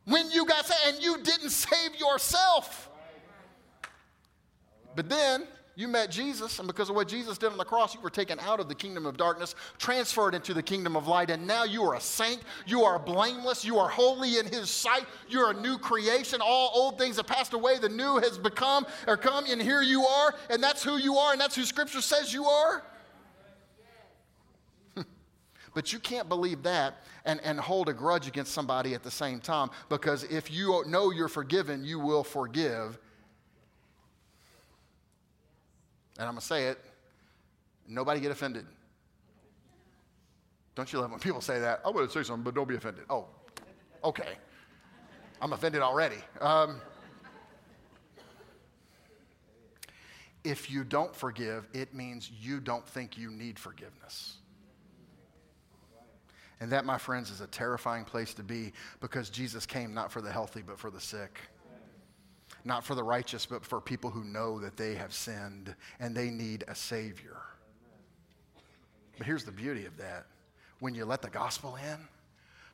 when 0.05 0.31
you 0.31 0.45
got 0.45 0.67
saved, 0.67 0.95
and 0.95 1.03
you 1.03 1.23
didn't 1.23 1.51
save 1.51 1.99
yourself. 1.99 2.91
But 4.95 5.09
then 5.09 5.47
you 5.79 5.87
met 5.87 6.11
Jesus, 6.11 6.59
and 6.59 6.67
because 6.67 6.91
of 6.91 6.97
what 6.97 7.07
Jesus 7.07 7.39
did 7.39 7.53
on 7.53 7.57
the 7.57 7.65
cross, 7.65 7.95
you 7.95 8.01
were 8.01 8.11
taken 8.11 8.41
out 8.41 8.59
of 8.59 8.69
the 8.69 8.75
kingdom 8.75 9.07
of 9.07 9.17
darkness, 9.17 9.55
transferred 9.79 10.35
into 10.35 10.53
the 10.53 10.63
kingdom 10.63 10.97
of 10.97 11.07
light, 11.07 11.31
and 11.31 11.47
now 11.47 11.63
you 11.63 11.85
are 11.85 11.95
a 11.95 12.01
saint. 12.01 12.43
You 12.67 12.83
are 12.83 12.99
blameless. 12.99 13.65
You 13.65 13.79
are 13.79 13.89
holy 13.89 14.39
in 14.39 14.47
His 14.47 14.71
sight. 14.71 15.05
You're 15.29 15.53
a 15.53 15.55
new 15.55 15.79
creation. 15.79 16.41
All 16.43 16.73
old 16.75 16.99
things 16.99 17.17
have 17.17 17.29
passed 17.29 17.53
away. 17.53 17.79
The 17.79 17.89
new 17.89 18.17
has 18.17 18.39
become 18.39 18.89
or 19.07 19.17
come, 19.17 19.45
and 19.49 19.63
here 19.63 19.81
you 19.81 20.05
are, 20.05 20.35
and 20.51 20.61
that's 20.61 20.83
who 20.83 20.97
you 20.97 21.17
are, 21.17 21.31
and 21.31 21.41
that's 21.41 21.55
who 21.55 21.63
Scripture 21.63 22.01
says 22.01 22.35
you 22.35 22.47
are. 22.47 22.83
But 25.75 25.93
you 25.93 26.01
can't 26.01 26.29
believe 26.29 26.65
that 26.65 27.05
and, 27.25 27.41
and 27.45 27.61
hold 27.61 27.89
a 27.89 27.93
grudge 27.93 28.27
against 28.27 28.53
somebody 28.53 28.95
at 28.95 29.05
the 29.05 29.13
same 29.13 29.39
time 29.39 29.71
because 29.89 30.25
if 30.25 30.51
you 30.51 30.83
know 30.89 31.13
you're 31.13 31.29
forgiven, 31.29 31.85
you 31.85 32.01
will 32.01 32.25
forgive 32.25 32.99
and 36.19 36.27
I'm 36.27 36.35
going 36.35 36.41
to 36.41 36.47
say 36.47 36.67
it, 36.67 36.79
nobody 37.87 38.21
get 38.21 38.33
offended. 38.33 38.67
Don't 40.75 40.93
you 40.93 41.01
love 41.01 41.11
when 41.11 41.21
people 41.21 41.41
say 41.41 41.61
that? 41.61 41.83
Going 41.83 42.07
to 42.07 42.13
say 42.13 42.23
something, 42.23 42.43
but 42.43 42.55
don't 42.55 42.69
be 42.69 42.77
offended. 42.77 43.05
Oh, 43.09 43.27
okay. 44.05 44.35
I'm 45.41 45.53
offended 45.53 45.83
already. 45.83 46.19
Um, 46.41 46.81
if 50.45 50.71
you 50.71 50.85
don't 50.85 51.15
forgive, 51.15 51.67
it 51.73 51.95
means 51.95 52.31
you 52.41 52.61
don't 52.61 52.87
think 52.87 53.17
you 53.17 53.31
need 53.31 53.59
forgiveness. 53.59 54.37
And 56.61 56.73
that, 56.73 56.85
my 56.85 56.99
friends, 56.99 57.31
is 57.31 57.41
a 57.41 57.47
terrifying 57.47 58.05
place 58.05 58.35
to 58.35 58.43
be 58.43 58.73
because 59.01 59.31
Jesus 59.31 59.67
came 59.67 59.95
not 59.95 60.11
for 60.11 60.21
the 60.21 60.31
healthy, 60.31 60.63
but 60.67 60.79
for 60.79 60.91
the 60.91 61.01
sick 61.01 61.39
not 62.69 62.85
for 62.85 62.95
the 62.95 63.03
righteous, 63.03 63.47
but 63.47 63.65
for 63.65 63.81
people 63.81 64.11
who 64.11 64.23
know 64.23 64.61
that 64.61 64.77
they 64.77 64.95
have 64.95 65.13
sinned 65.13 65.75
and 65.99 66.15
they 66.15 66.31
need 66.31 66.63
a 66.69 66.75
Savior. 66.75 67.39
But 69.17 69.27
here's 69.27 69.45
the 69.45 69.51
beauty 69.51 69.87
of 69.87 69.97
that 69.97 70.27
when 70.79 70.95
you 70.95 71.05
let 71.05 71.23
the 71.23 71.31
gospel 71.31 71.77
in, 71.77 71.99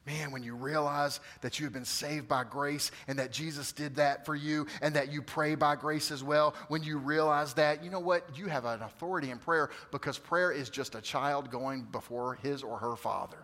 Man, 0.06 0.32
when 0.32 0.42
you 0.42 0.54
realize 0.54 1.20
that 1.40 1.58
you've 1.58 1.72
been 1.72 1.86
saved 1.86 2.28
by 2.28 2.44
grace 2.44 2.90
and 3.08 3.18
that 3.18 3.32
Jesus 3.32 3.72
did 3.72 3.96
that 3.96 4.26
for 4.26 4.34
you 4.34 4.66
and 4.82 4.94
that 4.96 5.10
you 5.10 5.22
pray 5.22 5.54
by 5.54 5.76
grace 5.76 6.10
as 6.10 6.22
well, 6.22 6.54
when 6.68 6.82
you 6.82 6.98
realize 6.98 7.54
that, 7.54 7.82
you 7.82 7.88
know 7.88 8.00
what? 8.00 8.36
You 8.36 8.46
have 8.48 8.66
an 8.66 8.82
authority 8.82 9.30
in 9.30 9.38
prayer 9.38 9.70
because 9.92 10.18
prayer 10.18 10.52
is 10.52 10.68
just 10.68 10.94
a 10.94 11.00
child 11.00 11.50
going 11.50 11.84
before 11.84 12.34
his 12.34 12.62
or 12.62 12.76
her 12.76 12.96
father. 12.96 13.38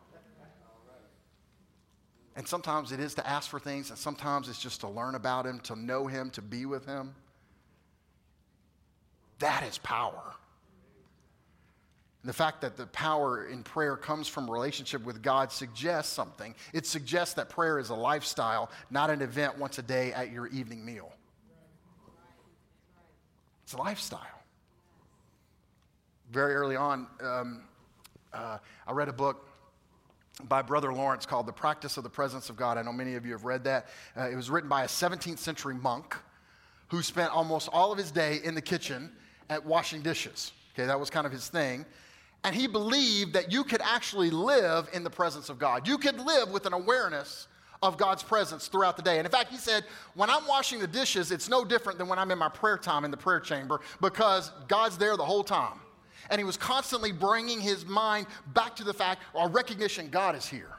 And 2.40 2.48
sometimes 2.48 2.90
it 2.90 3.00
is 3.00 3.12
to 3.16 3.28
ask 3.28 3.50
for 3.50 3.60
things, 3.60 3.90
and 3.90 3.98
sometimes 3.98 4.48
it's 4.48 4.58
just 4.58 4.80
to 4.80 4.88
learn 4.88 5.14
about 5.14 5.44
Him, 5.44 5.60
to 5.64 5.76
know 5.76 6.06
Him, 6.06 6.30
to 6.30 6.40
be 6.40 6.64
with 6.64 6.86
Him. 6.86 7.14
That 9.40 9.62
is 9.64 9.76
power. 9.76 10.22
And 12.22 12.30
the 12.30 12.32
fact 12.32 12.62
that 12.62 12.78
the 12.78 12.86
power 12.86 13.44
in 13.44 13.62
prayer 13.62 13.94
comes 13.94 14.26
from 14.26 14.50
relationship 14.50 15.04
with 15.04 15.20
God 15.22 15.52
suggests 15.52 16.14
something. 16.14 16.54
It 16.72 16.86
suggests 16.86 17.34
that 17.34 17.50
prayer 17.50 17.78
is 17.78 17.90
a 17.90 17.94
lifestyle, 17.94 18.70
not 18.90 19.10
an 19.10 19.20
event 19.20 19.58
once 19.58 19.78
a 19.78 19.82
day 19.82 20.14
at 20.14 20.32
your 20.32 20.46
evening 20.46 20.82
meal. 20.82 21.12
It's 23.64 23.74
a 23.74 23.76
lifestyle. 23.76 24.40
Very 26.30 26.54
early 26.54 26.76
on, 26.76 27.06
um, 27.22 27.64
uh, 28.32 28.56
I 28.86 28.92
read 28.92 29.10
a 29.10 29.12
book 29.12 29.46
by 30.48 30.62
Brother 30.62 30.92
Lawrence 30.92 31.26
called 31.26 31.46
The 31.46 31.52
Practice 31.52 31.96
of 31.96 32.02
the 32.02 32.10
Presence 32.10 32.50
of 32.50 32.56
God. 32.56 32.78
I 32.78 32.82
know 32.82 32.92
many 32.92 33.14
of 33.14 33.24
you 33.24 33.32
have 33.32 33.44
read 33.44 33.64
that. 33.64 33.86
Uh, 34.16 34.28
it 34.28 34.36
was 34.36 34.50
written 34.50 34.68
by 34.68 34.84
a 34.84 34.88
17th 34.88 35.38
century 35.38 35.74
monk 35.74 36.16
who 36.88 37.02
spent 37.02 37.32
almost 37.32 37.68
all 37.72 37.92
of 37.92 37.98
his 37.98 38.10
day 38.10 38.40
in 38.42 38.54
the 38.54 38.62
kitchen 38.62 39.10
at 39.48 39.64
washing 39.64 40.02
dishes. 40.02 40.52
Okay, 40.74 40.86
that 40.86 40.98
was 40.98 41.10
kind 41.10 41.26
of 41.26 41.32
his 41.32 41.48
thing. 41.48 41.84
And 42.42 42.54
he 42.54 42.66
believed 42.66 43.34
that 43.34 43.52
you 43.52 43.64
could 43.64 43.82
actually 43.82 44.30
live 44.30 44.88
in 44.92 45.04
the 45.04 45.10
presence 45.10 45.48
of 45.48 45.58
God. 45.58 45.86
You 45.86 45.98
could 45.98 46.18
live 46.18 46.50
with 46.50 46.66
an 46.66 46.72
awareness 46.72 47.48
of 47.82 47.96
God's 47.96 48.22
presence 48.22 48.68
throughout 48.68 48.96
the 48.96 49.02
day. 49.02 49.18
And 49.18 49.26
in 49.26 49.30
fact, 49.30 49.50
he 49.50 49.56
said, 49.56 49.84
when 50.14 50.30
I'm 50.30 50.46
washing 50.46 50.80
the 50.80 50.86
dishes, 50.86 51.30
it's 51.32 51.48
no 51.48 51.64
different 51.64 51.98
than 51.98 52.08
when 52.08 52.18
I'm 52.18 52.30
in 52.30 52.38
my 52.38 52.48
prayer 52.48 52.78
time 52.78 53.04
in 53.04 53.10
the 53.10 53.16
prayer 53.16 53.40
chamber 53.40 53.80
because 54.00 54.52
God's 54.68 54.98
there 54.98 55.16
the 55.16 55.24
whole 55.24 55.44
time 55.44 55.80
and 56.30 56.38
he 56.38 56.44
was 56.44 56.56
constantly 56.56 57.12
bringing 57.12 57.60
his 57.60 57.84
mind 57.84 58.26
back 58.54 58.76
to 58.76 58.84
the 58.84 58.94
fact 58.94 59.22
or 59.34 59.48
recognition 59.48 60.08
God 60.08 60.36
is 60.36 60.46
here. 60.46 60.76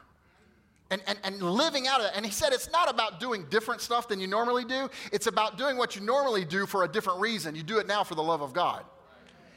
And, 0.90 1.00
and, 1.06 1.18
and 1.24 1.40
living 1.40 1.86
out 1.86 2.00
of 2.00 2.06
it. 2.06 2.12
And 2.16 2.26
he 2.26 2.32
said 2.32 2.52
it's 2.52 2.70
not 2.70 2.90
about 2.90 3.18
doing 3.18 3.46
different 3.48 3.80
stuff 3.80 4.08
than 4.08 4.20
you 4.20 4.26
normally 4.26 4.64
do. 4.64 4.90
It's 5.10 5.26
about 5.26 5.56
doing 5.56 5.78
what 5.78 5.96
you 5.96 6.02
normally 6.02 6.44
do 6.44 6.66
for 6.66 6.84
a 6.84 6.88
different 6.88 7.20
reason. 7.20 7.54
You 7.54 7.62
do 7.62 7.78
it 7.78 7.86
now 7.86 8.04
for 8.04 8.14
the 8.14 8.22
love 8.22 8.42
of 8.42 8.52
God. 8.52 8.84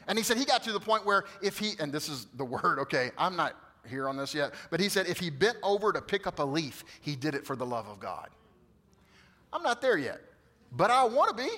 And 0.06 0.16
he 0.16 0.24
said 0.24 0.38
he 0.38 0.46
got 0.46 0.62
to 0.64 0.72
the 0.72 0.80
point 0.80 1.04
where 1.04 1.24
if 1.42 1.58
he, 1.58 1.72
and 1.78 1.92
this 1.92 2.08
is 2.08 2.26
the 2.36 2.44
word, 2.44 2.78
okay, 2.78 3.10
I'm 3.18 3.36
not 3.36 3.54
here 3.86 4.08
on 4.08 4.16
this 4.16 4.34
yet, 4.34 4.54
but 4.70 4.80
he 4.80 4.88
said 4.88 5.06
if 5.08 5.18
he 5.18 5.28
bent 5.28 5.58
over 5.62 5.92
to 5.92 6.00
pick 6.00 6.26
up 6.26 6.38
a 6.38 6.42
leaf, 6.42 6.84
he 7.02 7.16
did 7.16 7.34
it 7.34 7.44
for 7.44 7.54
the 7.54 7.66
love 7.66 7.86
of 7.86 8.00
God. 8.00 8.28
I'm 9.52 9.62
not 9.62 9.82
there 9.82 9.98
yet, 9.98 10.20
but 10.72 10.90
I 10.90 11.04
want 11.04 11.36
to 11.36 11.42
be. 11.42 11.50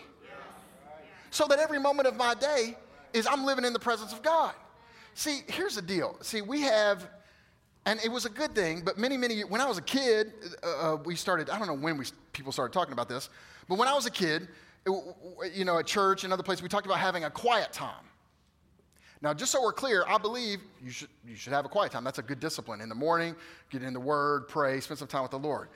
So 1.31 1.47
that 1.47 1.59
every 1.59 1.79
moment 1.79 2.09
of 2.09 2.17
my 2.17 2.35
day, 2.35 2.77
is 3.13 3.27
I'm 3.27 3.45
living 3.45 3.65
in 3.65 3.73
the 3.73 3.79
presence 3.79 4.13
of 4.13 4.23
God. 4.23 4.55
See, 5.15 5.41
here's 5.49 5.75
the 5.75 5.83
deal. 5.83 6.17
See, 6.21 6.43
we 6.43 6.61
have, 6.63 7.09
and 7.87 8.01
it 8.05 8.11
was 8.11 8.25
a 8.25 8.31
good 8.31 8.55
thing, 8.55 8.83
but 8.85 8.99
many, 8.99 9.17
many, 9.17 9.41
when 9.43 9.61
I 9.61 9.67
was 9.67 9.79
a 9.79 9.83
kid, 9.83 10.33
uh, 10.63 10.95
uh, 10.95 10.97
we 11.05 11.17
started, 11.17 11.51
I 11.51 11.59
don't 11.59 11.67
know 11.67 11.75
when 11.75 11.99
we, 11.99 12.07
people 12.33 12.53
started 12.53 12.73
talking 12.73 12.93
about 12.93 13.09
this, 13.09 13.29
but 13.69 13.79
when 13.79 13.89
I 13.89 13.95
was 13.95 14.07
a 14.07 14.11
kid, 14.11 14.49
it, 14.87 14.93
you 15.53 15.65
know, 15.65 15.79
at 15.79 15.87
church 15.87 16.25
and 16.25 16.33
other 16.33 16.43
places, 16.43 16.63
we 16.63 16.69
talked 16.69 16.87
about 16.87 16.99
having 16.99 17.25
a 17.25 17.31
quiet 17.31 17.73
time. 17.73 18.05
Now, 19.21 19.35
just 19.35 19.51
so 19.51 19.61
we're 19.61 19.73
clear, 19.73 20.05
I 20.07 20.19
believe 20.19 20.61
you 20.83 20.91
should, 20.91 21.09
you 21.27 21.35
should 21.35 21.53
have 21.53 21.65
a 21.65 21.69
quiet 21.69 21.91
time. 21.91 22.05
That's 22.05 22.21
a 22.21 22.23
good 22.23 22.39
discipline. 22.39 22.81
In 22.81 22.89
the 22.89 22.95
morning, 22.95 23.35
get 23.71 23.83
in 23.83 23.93
the 23.93 24.01
Word, 24.01 24.47
pray, 24.47 24.79
spend 24.79 24.99
some 24.99 25.09
time 25.09 25.23
with 25.23 25.33
the 25.33 25.39
Lord. 25.39 25.69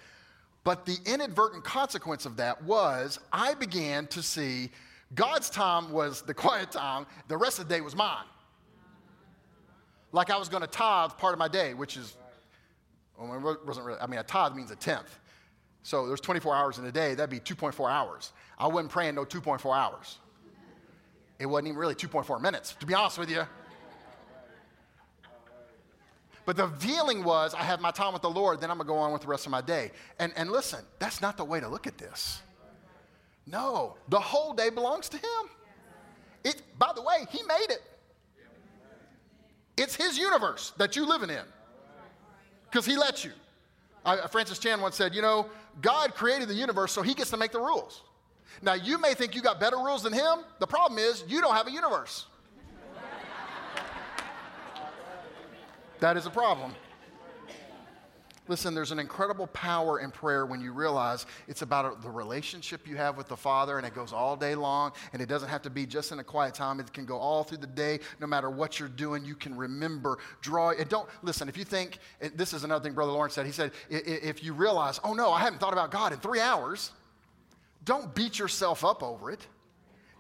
But 0.64 0.87
the 0.87 0.97
inadvertent 1.07 1.64
consequence 1.64 2.24
of 2.24 2.37
that 2.37 2.62
was 2.62 3.18
I 3.33 3.55
began 3.55 4.07
to 4.09 4.22
see 4.22 4.70
God's 5.15 5.51
time 5.51 5.93
was 5.93 6.23
the 6.23 6.35
quiet 6.35 6.71
time, 6.71 7.07
the 7.29 7.37
rest 7.37 7.59
of 7.59 7.69
the 7.69 7.75
day 7.75 7.81
was 7.81 7.95
mine. 7.95 8.25
Like 10.13 10.31
I 10.31 10.39
was 10.39 10.49
going 10.49 10.63
to 10.63 10.69
tithe 10.69 11.13
part 11.19 11.33
of 11.33 11.39
my 11.39 11.49
day, 11.49 11.75
which 11.75 11.97
is, 11.97 12.17
well, 13.19 13.59
wasn't 13.65 13.87
really, 13.87 14.01
I 14.01 14.07
mean, 14.07 14.21
a 14.21 14.25
tithe 14.25 14.55
means 14.55 14.71
a 14.71 14.77
tenth. 14.77 15.19
So 15.83 16.07
there's 16.07 16.21
24 16.21 16.55
hours 16.55 16.79
in 16.79 16.85
a 16.85 16.93
day, 16.93 17.15
that'd 17.15 17.31
be 17.31 17.41
2.4 17.41 17.91
hours. 17.91 18.33
I 18.59 18.67
wasn't 18.69 18.91
praying 18.91 19.17
no 19.17 19.25
2.4 19.25 19.77
hours. 19.77 20.19
It 21.39 21.47
wasn't 21.47 21.69
even 21.69 21.79
really 21.79 21.95
2.4 21.95 22.41
minutes, 22.41 22.75
to 22.79 22.87
be 22.87 22.95
honest 22.95 23.19
with 23.19 23.31
you. 23.31 23.43
But 26.45 26.57
the 26.57 26.69
feeling 26.69 27.25
was, 27.25 27.55
I 27.55 27.63
have 27.63 27.81
my 27.81 27.91
time 27.91 28.13
with 28.13 28.23
the 28.23 28.31
Lord, 28.31 28.61
then 28.61 28.71
I'm 28.71 28.77
going 28.77 28.87
to 28.87 28.93
go 28.93 28.99
on 28.99 29.13
with 29.13 29.23
the 29.23 29.29
rest 29.29 29.47
of 29.47 29.53
my 29.53 29.61
day. 29.61 29.93
And, 30.19 30.33
and 30.37 30.51
listen, 30.51 30.81
that's 30.99 31.21
not 31.21 31.37
the 31.37 31.45
way 31.45 31.61
to 31.61 31.69
look 31.69 31.87
at 31.87 31.99
this. 31.99 32.43
No, 33.47 33.97
the 34.09 34.20
whole 34.20 34.53
day 34.53 34.70
belongs 34.70 35.09
to 35.11 35.16
Him. 35.16 35.51
It, 36.45 36.62
by 36.78 36.93
the 36.95 37.03
way, 37.03 37.26
He 37.30 37.43
made 37.43 37.70
it. 37.70 37.82
It's 39.76 39.95
His 39.95 40.18
universe 40.18 40.72
that 40.76 40.97
you're 40.97 41.07
living 41.07 41.30
in 41.30 41.45
because 42.70 42.86
He 42.86 42.97
let 42.97 43.24
you. 43.24 43.32
Uh, 44.05 44.26
Francis 44.28 44.59
Chan 44.59 44.80
once 44.80 44.97
said, 44.97 45.14
You 45.14 45.22
know, 45.22 45.47
God 45.80 46.14
created 46.14 46.49
the 46.49 46.55
universe, 46.55 46.93
so 46.93 47.03
He 47.03 47.14
gets 47.14 47.30
to 47.30 47.36
make 47.36 47.53
the 47.53 47.61
rules. 47.61 48.03
Now, 48.61 48.74
you 48.74 48.99
may 48.99 49.14
think 49.14 49.34
you 49.34 49.43
got 49.43 49.59
better 49.59 49.76
rules 49.76 50.03
than 50.03 50.12
Him. 50.12 50.40
The 50.59 50.66
problem 50.66 50.99
is, 50.99 51.24
you 51.26 51.40
don't 51.40 51.55
have 51.55 51.66
a 51.66 51.70
universe. 51.70 52.26
that 56.01 56.16
is 56.16 56.26
a 56.26 56.30
problem. 56.30 56.74
Listen, 58.49 58.74
there's 58.74 58.90
an 58.90 58.99
incredible 58.99 59.47
power 59.47 60.01
in 60.01 60.11
prayer 60.11 60.47
when 60.47 60.61
you 60.61 60.72
realize 60.72 61.26
it's 61.47 61.62
about 61.62 62.03
the 62.03 62.11
relationship 62.11 62.88
you 62.88 62.97
have 62.97 63.16
with 63.16 63.28
the 63.28 63.36
Father, 63.36 63.78
and 63.78 63.86
it 63.86 63.95
goes 63.95 64.12
all 64.12 64.34
day 64.34 64.57
long, 64.57 64.90
and 65.12 65.22
it 65.22 65.26
doesn't 65.26 65.49
have 65.49 65.62
to 65.62 65.70
be 65.70 65.86
just 65.86 66.11
in 66.11 66.18
a 66.18 66.24
quiet 66.24 66.53
time. 66.53 66.80
It 66.80 66.93
can 66.93 67.05
go 67.05 67.18
all 67.18 67.45
through 67.45 67.59
the 67.59 67.68
day, 67.68 68.01
no 68.18 68.26
matter 68.26 68.51
what 68.51 68.80
you're 68.80 68.88
doing. 68.88 69.24
You 69.24 69.36
can 69.36 69.57
remember, 69.57 70.18
draw. 70.40 70.70
And 70.70 70.88
don't 70.88 71.09
listen. 71.22 71.49
If 71.49 71.57
you 71.57 71.62
think 71.62 72.01
this 72.34 72.53
is 72.53 72.64
another 72.64 72.82
thing 72.82 72.95
Brother 72.95 73.12
Lawrence 73.12 73.34
said. 73.34 73.47
He 73.47 73.53
said, 73.53 73.70
if 73.88 74.43
you 74.43 74.55
realize, 74.55 74.99
oh 75.05 75.14
no, 75.14 75.30
I 75.30 75.38
haven't 75.38 75.61
thought 75.61 75.72
about 75.72 75.93
God 75.93 76.12
in 76.12 76.18
three 76.18 76.40
hours, 76.40 76.90
don't 77.84 78.12
beat 78.12 78.40
yourself 78.40 78.84
up 78.84 79.05
over 79.05 79.30
it. 79.30 79.47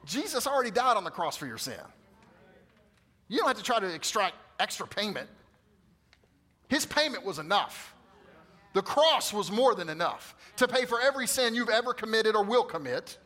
Jesus 0.04 0.46
already 0.46 0.70
died 0.70 0.96
on 0.96 1.02
the 1.02 1.10
cross 1.10 1.36
for 1.36 1.46
your 1.46 1.58
sin. 1.58 1.74
You 3.26 3.38
don't 3.38 3.48
have 3.48 3.56
to 3.56 3.64
try 3.64 3.80
to 3.80 3.92
extract 3.92 4.36
extra 4.60 4.86
payment. 4.86 5.28
His 6.68 6.86
payment 6.86 7.24
was 7.24 7.40
enough. 7.40 7.94
The 8.72 8.82
cross 8.82 9.32
was 9.32 9.50
more 9.50 9.74
than 9.74 9.88
enough 9.88 10.34
to 10.56 10.66
pay 10.66 10.86
for 10.86 11.00
every 11.00 11.26
sin 11.26 11.54
you've 11.54 11.68
ever 11.68 11.92
committed 11.92 12.34
or 12.34 12.42
will 12.42 12.64
commit. 12.64 13.18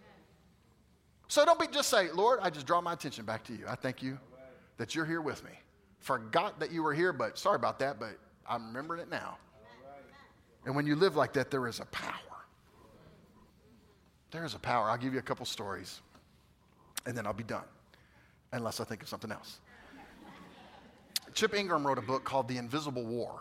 So 1.28 1.44
don't 1.44 1.58
be 1.58 1.66
just 1.66 1.88
say, 1.88 2.10
Lord, 2.10 2.40
I 2.42 2.50
just 2.50 2.66
draw 2.66 2.80
my 2.80 2.92
attention 2.92 3.24
back 3.24 3.44
to 3.44 3.52
you. 3.52 3.64
I 3.68 3.74
thank 3.74 4.02
you 4.02 4.18
that 4.76 4.94
you're 4.94 5.06
here 5.06 5.20
with 5.20 5.44
me. 5.44 5.50
Forgot 6.00 6.60
that 6.60 6.70
you 6.72 6.82
were 6.82 6.94
here, 6.94 7.12
but 7.12 7.38
sorry 7.38 7.56
about 7.56 7.78
that, 7.80 7.98
but 7.98 8.18
I'm 8.48 8.66
remembering 8.68 9.00
it 9.00 9.10
now. 9.10 9.38
And 10.64 10.74
when 10.74 10.86
you 10.86 10.96
live 10.96 11.16
like 11.16 11.32
that, 11.34 11.50
there 11.50 11.66
is 11.68 11.80
a 11.80 11.86
power. 11.86 12.12
There 14.32 14.44
is 14.44 14.54
a 14.54 14.58
power. 14.58 14.90
I'll 14.90 14.98
give 14.98 15.12
you 15.12 15.18
a 15.18 15.22
couple 15.22 15.46
stories, 15.46 16.00
and 17.06 17.16
then 17.16 17.26
I'll 17.26 17.32
be 17.32 17.44
done, 17.44 17.64
unless 18.52 18.80
I 18.80 18.84
think 18.84 19.02
of 19.02 19.08
something 19.08 19.30
else. 19.30 19.60
Chip 21.34 21.54
Ingram 21.54 21.86
wrote 21.86 21.98
a 21.98 22.02
book 22.02 22.24
called 22.24 22.48
The 22.48 22.56
Invisible 22.56 23.04
War. 23.04 23.40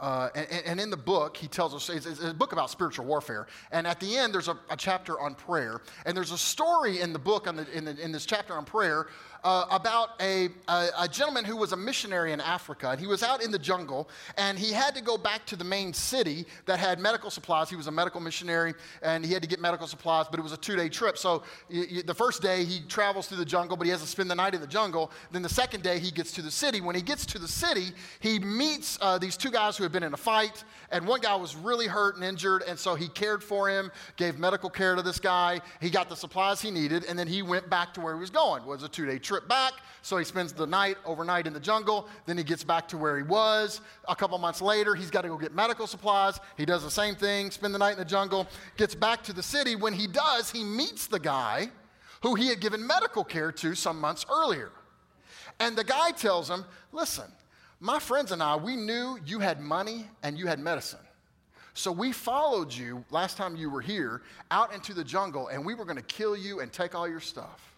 Uh, 0.00 0.30
and, 0.34 0.62
and, 0.64 0.80
in 0.80 0.88
the 0.88 0.96
book, 0.96 1.36
he 1.36 1.46
tells 1.46 1.74
us 1.74 1.90
it's, 1.90 2.06
it's, 2.06 2.22
a 2.22 2.32
book 2.32 2.52
about 2.52 2.70
spiritual 2.70 3.04
warfare. 3.04 3.46
And 3.70 3.86
at 3.86 4.00
the 4.00 4.16
end, 4.16 4.32
there's 4.32 4.48
a, 4.48 4.56
a 4.70 4.76
chapter 4.76 5.20
on 5.20 5.34
prayer. 5.34 5.82
And 6.06 6.16
there's 6.16 6.32
a 6.32 6.38
story 6.38 7.00
in 7.00 7.12
the 7.12 7.18
book, 7.18 7.44
the, 7.44 7.66
in, 7.70 7.84
the, 7.84 8.02
in, 8.02 8.10
this 8.10 8.24
chapter 8.24 8.54
on 8.54 8.64
prayer, 8.64 9.08
uh, 9.44 9.66
about 9.70 10.10
a, 10.20 10.48
a, 10.68 10.88
a, 11.00 11.08
gentleman 11.08 11.44
who 11.44 11.56
was 11.56 11.72
a 11.72 11.76
missionary 11.76 12.32
in 12.32 12.40
Africa. 12.40 12.90
And 12.90 13.00
he 13.00 13.06
was 13.06 13.22
out 13.22 13.42
in 13.42 13.50
the 13.50 13.58
jungle, 13.58 14.08
and 14.36 14.58
he 14.58 14.72
had 14.72 14.94
to 14.94 15.02
go 15.02 15.16
back 15.16 15.46
to 15.46 15.56
the 15.56 15.64
main 15.64 15.92
city 15.92 16.46
that 16.66 16.78
had 16.78 16.98
medical 16.98 17.30
supplies. 17.30 17.70
He 17.70 17.76
was 17.76 17.86
a 17.86 17.90
medical 17.90 18.20
missionary, 18.20 18.74
and 19.02 19.24
he 19.24 19.32
had 19.32 19.42
to 19.42 19.48
get 19.48 19.60
medical 19.60 19.86
supplies, 19.86 20.26
but 20.30 20.38
it 20.38 20.42
was 20.42 20.52
a 20.52 20.56
two 20.56 20.76
day 20.76 20.88
trip. 20.88 21.16
So 21.16 21.42
the 21.68 22.14
first 22.14 22.42
day, 22.42 22.64
he 22.64 22.80
travels 22.88 23.28
through 23.28 23.38
the 23.38 23.44
jungle, 23.44 23.76
but 23.76 23.84
he 23.86 23.90
has 23.90 24.00
to 24.02 24.06
spend 24.06 24.30
the 24.30 24.34
night 24.34 24.54
in 24.54 24.60
the 24.60 24.66
jungle. 24.66 25.10
Then 25.30 25.42
the 25.42 25.48
second 25.48 25.82
day, 25.82 25.98
he 25.98 26.10
gets 26.10 26.32
to 26.32 26.42
the 26.42 26.50
city. 26.50 26.80
When 26.80 26.94
he 26.94 27.02
gets 27.02 27.24
to 27.26 27.38
the 27.38 27.48
city, 27.48 27.88
he 28.20 28.38
meets 28.38 28.98
uh, 29.00 29.18
these 29.18 29.36
two 29.36 29.50
guys 29.50 29.76
who 29.76 29.84
had 29.84 29.92
been 29.92 30.02
in 30.02 30.12
a 30.12 30.18
fight, 30.18 30.64
and 30.90 31.06
one 31.06 31.20
guy 31.20 31.34
was 31.36 31.56
really 31.56 31.86
hurt 31.86 32.16
and 32.16 32.24
injured, 32.24 32.62
and 32.66 32.78
so 32.78 32.94
he 32.94 33.08
cared 33.08 33.42
for 33.42 33.68
him, 33.68 33.90
gave 34.16 34.38
medical 34.38 34.68
care 34.68 34.96
to 34.96 35.02
this 35.02 35.18
guy. 35.18 35.60
He 35.80 35.88
got 35.88 36.08
the 36.08 36.16
supplies 36.16 36.60
he 36.60 36.70
needed, 36.70 37.04
and 37.04 37.18
then 37.18 37.26
he 37.26 37.42
went 37.42 37.70
back 37.70 37.94
to 37.94 38.00
where 38.00 38.14
he 38.14 38.20
was 38.20 38.30
going. 38.30 38.62
It 38.62 38.68
was 38.68 38.82
a 38.82 38.88
two 38.88 39.06
day 39.06 39.18
trip 39.18 39.29
trip 39.30 39.46
back. 39.48 39.74
So 40.02 40.16
he 40.16 40.24
spends 40.24 40.52
the 40.52 40.66
night 40.66 40.96
overnight 41.04 41.46
in 41.46 41.52
the 41.52 41.60
jungle. 41.60 42.08
Then 42.26 42.36
he 42.36 42.42
gets 42.42 42.64
back 42.64 42.88
to 42.88 42.96
where 42.96 43.16
he 43.16 43.22
was. 43.22 43.80
A 44.08 44.16
couple 44.16 44.36
months 44.38 44.60
later, 44.60 44.96
he's 44.96 45.08
got 45.08 45.22
to 45.22 45.28
go 45.28 45.36
get 45.36 45.54
medical 45.54 45.86
supplies. 45.86 46.40
He 46.56 46.64
does 46.64 46.82
the 46.82 46.90
same 46.90 47.14
thing, 47.14 47.52
spend 47.52 47.72
the 47.72 47.78
night 47.78 47.92
in 47.92 47.98
the 47.98 48.04
jungle, 48.04 48.48
gets 48.76 48.92
back 48.92 49.22
to 49.24 49.32
the 49.32 49.42
city. 49.42 49.76
When 49.76 49.92
he 49.92 50.08
does, 50.08 50.50
he 50.50 50.64
meets 50.64 51.06
the 51.06 51.20
guy 51.20 51.70
who 52.22 52.34
he 52.34 52.48
had 52.48 52.60
given 52.60 52.84
medical 52.84 53.22
care 53.22 53.52
to 53.52 53.76
some 53.76 54.00
months 54.00 54.26
earlier. 54.28 54.72
And 55.60 55.76
the 55.76 55.84
guy 55.84 56.10
tells 56.10 56.50
him, 56.50 56.64
Listen, 56.90 57.30
my 57.78 58.00
friends 58.00 58.32
and 58.32 58.42
I, 58.42 58.56
we 58.56 58.74
knew 58.74 59.16
you 59.24 59.38
had 59.38 59.60
money 59.60 60.08
and 60.24 60.36
you 60.36 60.48
had 60.48 60.58
medicine. 60.58 61.06
So 61.74 61.92
we 61.92 62.10
followed 62.10 62.72
you 62.72 63.04
last 63.10 63.36
time 63.36 63.54
you 63.54 63.70
were 63.70 63.80
here 63.80 64.22
out 64.50 64.74
into 64.74 64.92
the 64.92 65.04
jungle 65.04 65.46
and 65.48 65.64
we 65.64 65.74
were 65.74 65.84
going 65.84 65.98
to 65.98 66.02
kill 66.02 66.36
you 66.36 66.58
and 66.58 66.72
take 66.72 66.96
all 66.96 67.06
your 67.06 67.20
stuff 67.20 67.69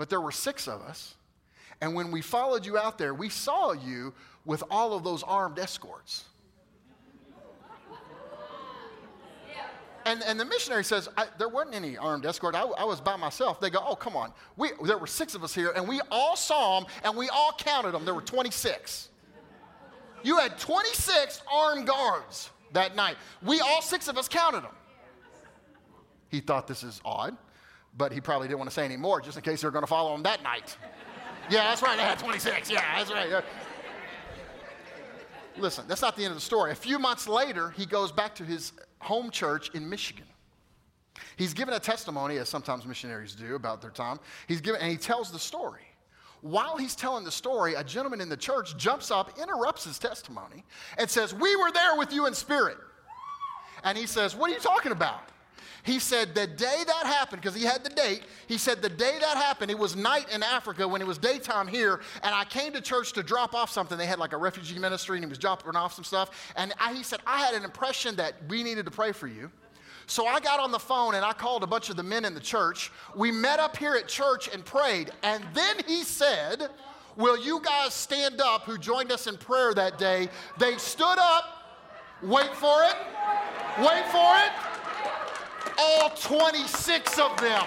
but 0.00 0.08
there 0.08 0.22
were 0.22 0.32
six 0.32 0.66
of 0.66 0.80
us. 0.80 1.14
And 1.82 1.94
when 1.94 2.10
we 2.10 2.22
followed 2.22 2.64
you 2.64 2.78
out 2.78 2.96
there, 2.96 3.12
we 3.12 3.28
saw 3.28 3.72
you 3.72 4.14
with 4.46 4.64
all 4.70 4.94
of 4.94 5.04
those 5.04 5.22
armed 5.22 5.58
escorts. 5.58 6.24
And, 10.06 10.22
and 10.26 10.40
the 10.40 10.46
missionary 10.46 10.84
says, 10.84 11.10
There 11.36 11.50
wasn't 11.50 11.74
any 11.74 11.98
armed 11.98 12.24
escort. 12.24 12.54
I, 12.54 12.62
I, 12.62 12.84
was 12.84 12.98
by 12.98 13.16
myself. 13.16 13.60
They 13.60 13.68
go, 13.68 13.84
Oh, 13.86 13.94
come 13.94 14.16
on. 14.16 14.32
We, 14.56 14.70
there 14.86 14.96
were 14.96 15.06
six 15.06 15.34
of 15.34 15.44
us 15.44 15.54
here, 15.54 15.70
and 15.76 15.86
we 15.86 16.00
all 16.10 16.34
saw 16.34 16.80
them, 16.80 16.88
and 17.04 17.14
we 17.14 17.28
all 17.28 17.52
counted 17.58 17.92
them. 17.92 18.06
There 18.06 18.14
were 18.14 18.22
26. 18.22 19.10
You 20.22 20.38
had 20.38 20.58
26 20.58 21.42
armed 21.52 21.86
guards 21.86 22.48
that 22.72 22.96
night. 22.96 23.16
We, 23.42 23.60
all 23.60 23.82
six 23.82 24.08
of 24.08 24.16
us, 24.16 24.28
counted 24.28 24.62
them. 24.62 24.72
He 26.30 26.40
thought 26.40 26.66
this 26.66 26.84
is 26.84 27.02
odd 27.04 27.36
but 27.96 28.12
he 28.12 28.20
probably 28.20 28.48
didn't 28.48 28.58
want 28.58 28.70
to 28.70 28.74
say 28.74 28.84
any 28.84 28.96
more 28.96 29.20
just 29.20 29.36
in 29.36 29.42
case 29.42 29.60
they 29.60 29.66
were 29.66 29.72
going 29.72 29.82
to 29.82 29.88
follow 29.88 30.14
him 30.14 30.22
that 30.22 30.42
night. 30.42 30.76
yeah, 31.50 31.64
that's 31.64 31.82
right, 31.82 31.98
I 31.98 32.02
had 32.02 32.18
26. 32.18 32.70
Yeah, 32.70 32.82
that's 32.96 33.10
right. 33.10 33.44
Listen, 35.56 35.84
that's 35.88 36.02
not 36.02 36.16
the 36.16 36.24
end 36.24 36.30
of 36.30 36.36
the 36.36 36.44
story. 36.44 36.70
A 36.72 36.76
few 36.76 36.98
months 36.98 37.28
later, 37.28 37.70
he 37.70 37.84
goes 37.84 38.12
back 38.12 38.34
to 38.36 38.44
his 38.44 38.72
home 39.00 39.30
church 39.30 39.70
in 39.74 39.88
Michigan. 39.88 40.24
He's 41.36 41.52
given 41.54 41.74
a 41.74 41.80
testimony, 41.80 42.38
as 42.38 42.48
sometimes 42.48 42.86
missionaries 42.86 43.34
do, 43.34 43.54
about 43.54 43.82
their 43.82 43.90
time. 43.90 44.20
He's 44.46 44.60
given, 44.60 44.80
and 44.80 44.90
he 44.90 44.96
tells 44.96 45.30
the 45.30 45.38
story. 45.38 45.82
While 46.42 46.78
he's 46.78 46.94
telling 46.94 47.24
the 47.24 47.30
story, 47.30 47.74
a 47.74 47.84
gentleman 47.84 48.20
in 48.20 48.28
the 48.28 48.36
church 48.36 48.76
jumps 48.76 49.10
up, 49.10 49.38
interrupts 49.38 49.84
his 49.84 49.98
testimony, 49.98 50.64
and 50.96 51.10
says, 51.10 51.34
We 51.34 51.54
were 51.56 51.70
there 51.72 51.96
with 51.96 52.12
you 52.12 52.26
in 52.26 52.34
spirit. 52.34 52.78
And 53.84 53.96
he 53.96 54.06
says, 54.06 54.34
What 54.34 54.50
are 54.50 54.54
you 54.54 54.60
talking 54.60 54.92
about? 54.92 55.28
He 55.82 55.98
said 55.98 56.34
the 56.34 56.46
day 56.46 56.82
that 56.86 57.06
happened, 57.06 57.42
because 57.42 57.56
he 57.56 57.64
had 57.64 57.84
the 57.84 57.90
date, 57.90 58.22
he 58.46 58.58
said 58.58 58.82
the 58.82 58.88
day 58.88 59.16
that 59.20 59.36
happened, 59.36 59.70
it 59.70 59.78
was 59.78 59.96
night 59.96 60.26
in 60.32 60.42
Africa 60.42 60.86
when 60.86 61.00
it 61.00 61.06
was 61.06 61.18
daytime 61.18 61.66
here, 61.66 62.00
and 62.22 62.34
I 62.34 62.44
came 62.44 62.72
to 62.72 62.80
church 62.80 63.12
to 63.14 63.22
drop 63.22 63.54
off 63.54 63.70
something. 63.70 63.96
They 63.96 64.06
had 64.06 64.18
like 64.18 64.32
a 64.32 64.36
refugee 64.36 64.78
ministry, 64.78 65.16
and 65.16 65.24
he 65.24 65.28
was 65.28 65.38
dropping 65.38 65.76
off 65.76 65.94
some 65.94 66.04
stuff. 66.04 66.52
And 66.56 66.72
I, 66.78 66.94
he 66.94 67.02
said, 67.02 67.20
I 67.26 67.38
had 67.38 67.54
an 67.54 67.64
impression 67.64 68.16
that 68.16 68.34
we 68.48 68.62
needed 68.62 68.84
to 68.86 68.90
pray 68.90 69.12
for 69.12 69.26
you. 69.26 69.50
So 70.06 70.26
I 70.26 70.40
got 70.40 70.58
on 70.58 70.72
the 70.72 70.78
phone 70.78 71.14
and 71.14 71.24
I 71.24 71.32
called 71.32 71.62
a 71.62 71.68
bunch 71.68 71.88
of 71.88 71.94
the 71.94 72.02
men 72.02 72.24
in 72.24 72.34
the 72.34 72.40
church. 72.40 72.90
We 73.14 73.30
met 73.30 73.60
up 73.60 73.76
here 73.76 73.94
at 73.94 74.08
church 74.08 74.48
and 74.52 74.64
prayed. 74.64 75.12
And 75.22 75.44
then 75.54 75.76
he 75.86 76.02
said, 76.02 76.68
Will 77.16 77.38
you 77.38 77.60
guys 77.60 77.94
stand 77.94 78.40
up 78.40 78.62
who 78.62 78.76
joined 78.76 79.12
us 79.12 79.26
in 79.26 79.36
prayer 79.36 79.72
that 79.74 79.98
day? 79.98 80.28
They 80.58 80.78
stood 80.78 81.18
up, 81.18 81.44
wait 82.22 82.54
for 82.56 82.82
it, 82.82 82.96
wait 83.78 84.06
for 84.06 84.36
it 84.38 84.79
all 85.80 86.10
26 86.10 87.18
of 87.18 87.40
them 87.40 87.66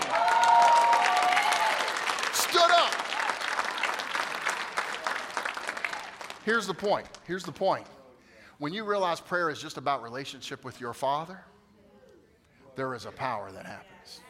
stood 2.31 2.71
up. 2.71 2.93
Here's 6.45 6.67
the 6.67 6.73
point. 6.73 7.07
Here's 7.25 7.43
the 7.43 7.51
point. 7.51 7.87
When 8.59 8.71
you 8.71 8.83
realize 8.83 9.19
prayer 9.19 9.49
is 9.49 9.59
just 9.59 9.77
about 9.77 10.03
relationship 10.03 10.63
with 10.63 10.79
your 10.79 10.93
Father, 10.93 11.43
there 12.75 12.93
is 12.93 13.05
a 13.05 13.11
power 13.11 13.51
that 13.51 13.65
happens. 13.65 14.21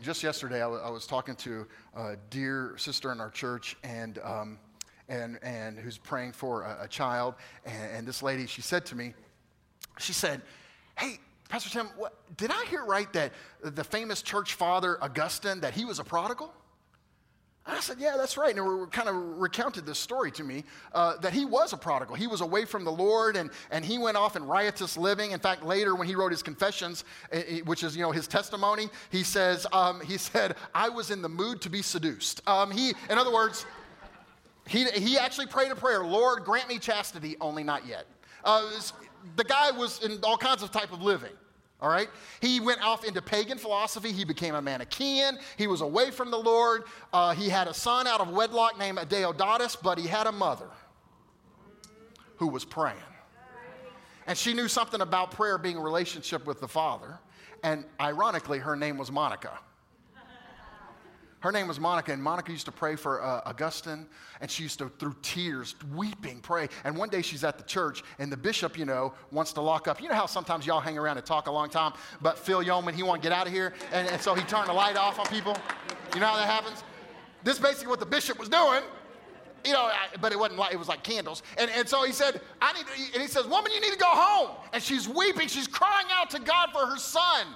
Just 0.00 0.22
yesterday, 0.22 0.58
I, 0.58 0.70
w- 0.70 0.80
I 0.80 0.90
was 0.90 1.08
talking 1.08 1.34
to 1.36 1.66
a 1.96 2.14
dear 2.30 2.74
sister 2.76 3.10
in 3.10 3.20
our 3.20 3.30
church, 3.30 3.76
and 3.82 4.20
um, 4.22 4.58
and 5.08 5.40
and 5.42 5.76
who's 5.76 5.98
praying 5.98 6.32
for 6.32 6.62
a, 6.62 6.84
a 6.84 6.88
child. 6.88 7.34
And, 7.66 7.92
and, 7.96 8.06
this 8.06 8.22
lady, 8.22 8.46
she 8.46 8.62
said 8.62 8.86
to 8.86 8.94
me, 8.94 9.14
she 9.98 10.12
said, 10.12 10.42
"Hey, 10.96 11.18
Pastor 11.48 11.70
Tim, 11.70 11.86
what, 11.96 12.14
did 12.36 12.50
I 12.50 12.64
hear 12.66 12.84
right 12.84 13.10
that 13.14 13.32
the 13.62 13.84
famous 13.84 14.22
church 14.22 14.54
father 14.54 15.02
Augustine 15.02 15.60
that 15.60 15.74
he 15.74 15.84
was 15.84 15.98
a 15.98 16.04
prodigal? 16.04 16.52
I 17.68 17.80
said, 17.80 17.98
Yeah, 18.00 18.16
that's 18.16 18.36
right. 18.36 18.56
And 18.56 18.66
we 18.66 18.86
kind 18.86 19.08
of 19.08 19.14
recounted 19.14 19.84
this 19.84 19.98
story 19.98 20.30
to 20.32 20.44
me 20.44 20.64
uh, 20.94 21.16
that 21.18 21.32
he 21.32 21.44
was 21.44 21.72
a 21.72 21.76
prodigal. 21.76 22.14
He 22.14 22.26
was 22.26 22.40
away 22.40 22.64
from 22.64 22.84
the 22.84 22.90
Lord 22.90 23.36
and, 23.36 23.50
and 23.70 23.84
he 23.84 23.98
went 23.98 24.16
off 24.16 24.36
in 24.36 24.44
riotous 24.44 24.96
living. 24.96 25.32
In 25.32 25.40
fact, 25.40 25.62
later 25.62 25.94
when 25.94 26.06
he 26.06 26.14
wrote 26.14 26.32
his 26.32 26.42
confessions, 26.42 27.04
which 27.64 27.84
is, 27.84 27.94
you 27.94 28.02
know, 28.02 28.10
his 28.10 28.26
testimony, 28.26 28.88
he 29.10 29.22
says, 29.22 29.66
um, 29.72 30.00
he 30.00 30.16
said, 30.16 30.56
I 30.74 30.88
was 30.88 31.10
in 31.10 31.20
the 31.20 31.28
mood 31.28 31.60
to 31.62 31.70
be 31.70 31.82
seduced. 31.82 32.40
Um, 32.48 32.70
he, 32.70 32.94
in 33.10 33.18
other 33.18 33.32
words, 33.32 33.66
he, 34.66 34.84
he 34.90 35.18
actually 35.18 35.46
prayed 35.46 35.70
a 35.70 35.76
prayer, 35.76 36.04
Lord, 36.04 36.44
grant 36.44 36.68
me 36.68 36.78
chastity, 36.78 37.36
only 37.40 37.64
not 37.64 37.86
yet. 37.86 38.06
Uh, 38.44 38.70
the 39.36 39.44
guy 39.44 39.70
was 39.70 40.02
in 40.02 40.18
all 40.22 40.36
kinds 40.36 40.62
of 40.62 40.70
type 40.70 40.92
of 40.92 41.02
living 41.02 41.32
all 41.80 41.88
right? 41.88 42.08
He 42.40 42.58
went 42.58 42.82
off 42.82 43.04
into 43.04 43.22
pagan 43.22 43.56
philosophy. 43.56 44.10
He 44.10 44.24
became 44.24 44.54
a 44.54 44.62
Manichaean. 44.62 45.38
He 45.56 45.68
was 45.68 45.80
away 45.80 46.10
from 46.10 46.30
the 46.30 46.38
Lord. 46.38 46.84
Uh, 47.12 47.34
he 47.34 47.48
had 47.48 47.68
a 47.68 47.74
son 47.74 48.06
out 48.06 48.20
of 48.20 48.30
wedlock 48.30 48.78
named 48.78 48.98
Deodatus, 48.98 49.76
but 49.80 49.96
he 49.98 50.06
had 50.08 50.26
a 50.26 50.32
mother 50.32 50.68
who 52.36 52.48
was 52.48 52.64
praying. 52.64 52.96
And 54.26 54.36
she 54.36 54.54
knew 54.54 54.68
something 54.68 55.00
about 55.00 55.30
prayer 55.30 55.56
being 55.56 55.76
a 55.76 55.80
relationship 55.80 56.46
with 56.46 56.60
the 56.60 56.68
Father. 56.68 57.18
And 57.62 57.84
ironically, 58.00 58.58
her 58.58 58.76
name 58.76 58.98
was 58.98 59.10
Monica. 59.10 59.58
Her 61.40 61.52
name 61.52 61.68
was 61.68 61.78
Monica, 61.78 62.12
and 62.12 62.20
Monica 62.20 62.50
used 62.50 62.66
to 62.66 62.72
pray 62.72 62.96
for 62.96 63.22
uh, 63.22 63.42
Augustine, 63.46 64.06
and 64.40 64.50
she 64.50 64.64
used 64.64 64.80
to, 64.80 64.88
through 64.98 65.14
tears, 65.22 65.76
weeping, 65.94 66.40
pray. 66.40 66.68
And 66.82 66.96
one 66.96 67.10
day 67.10 67.22
she's 67.22 67.44
at 67.44 67.58
the 67.58 67.64
church, 67.64 68.02
and 68.18 68.30
the 68.30 68.36
bishop, 68.36 68.76
you 68.76 68.84
know, 68.84 69.14
wants 69.30 69.52
to 69.52 69.60
lock 69.60 69.86
up. 69.86 70.02
You 70.02 70.08
know 70.08 70.16
how 70.16 70.26
sometimes 70.26 70.66
y'all 70.66 70.80
hang 70.80 70.98
around 70.98 71.16
and 71.16 71.24
talk 71.24 71.46
a 71.46 71.50
long 71.52 71.70
time, 71.70 71.92
but 72.20 72.38
Phil 72.38 72.60
Yeoman, 72.60 72.92
he 72.92 73.04
want 73.04 73.22
to 73.22 73.28
get 73.28 73.36
out 73.36 73.46
of 73.46 73.52
here, 73.52 73.72
and, 73.92 74.08
and 74.08 74.20
so 74.20 74.34
he 74.34 74.42
turned 74.44 74.68
the 74.68 74.72
light 74.72 74.96
off 74.96 75.20
on 75.20 75.26
people. 75.26 75.56
You 76.12 76.20
know 76.20 76.26
how 76.26 76.36
that 76.36 76.48
happens? 76.48 76.82
This 77.44 77.56
is 77.56 77.62
basically 77.62 77.88
what 77.88 78.00
the 78.00 78.06
bishop 78.06 78.38
was 78.38 78.48
doing. 78.48 78.82
You 79.64 79.72
know, 79.72 79.90
but 80.20 80.32
it 80.32 80.38
wasn't 80.38 80.58
like 80.60 80.72
it 80.72 80.78
was 80.78 80.88
like 80.88 81.02
candles. 81.02 81.42
And, 81.56 81.68
and 81.72 81.88
so 81.88 82.04
he 82.04 82.12
said, 82.12 82.40
I 82.62 82.72
need 82.74 82.84
and 83.12 83.20
he 83.20 83.28
says, 83.28 83.44
Woman, 83.46 83.72
you 83.72 83.80
need 83.80 83.92
to 83.92 83.98
go 83.98 84.06
home. 84.06 84.56
And 84.72 84.80
she's 84.80 85.08
weeping, 85.08 85.48
she's 85.48 85.66
crying 85.66 86.06
out 86.12 86.30
to 86.30 86.40
God 86.40 86.70
for 86.72 86.86
her 86.86 86.96
son. 86.96 87.48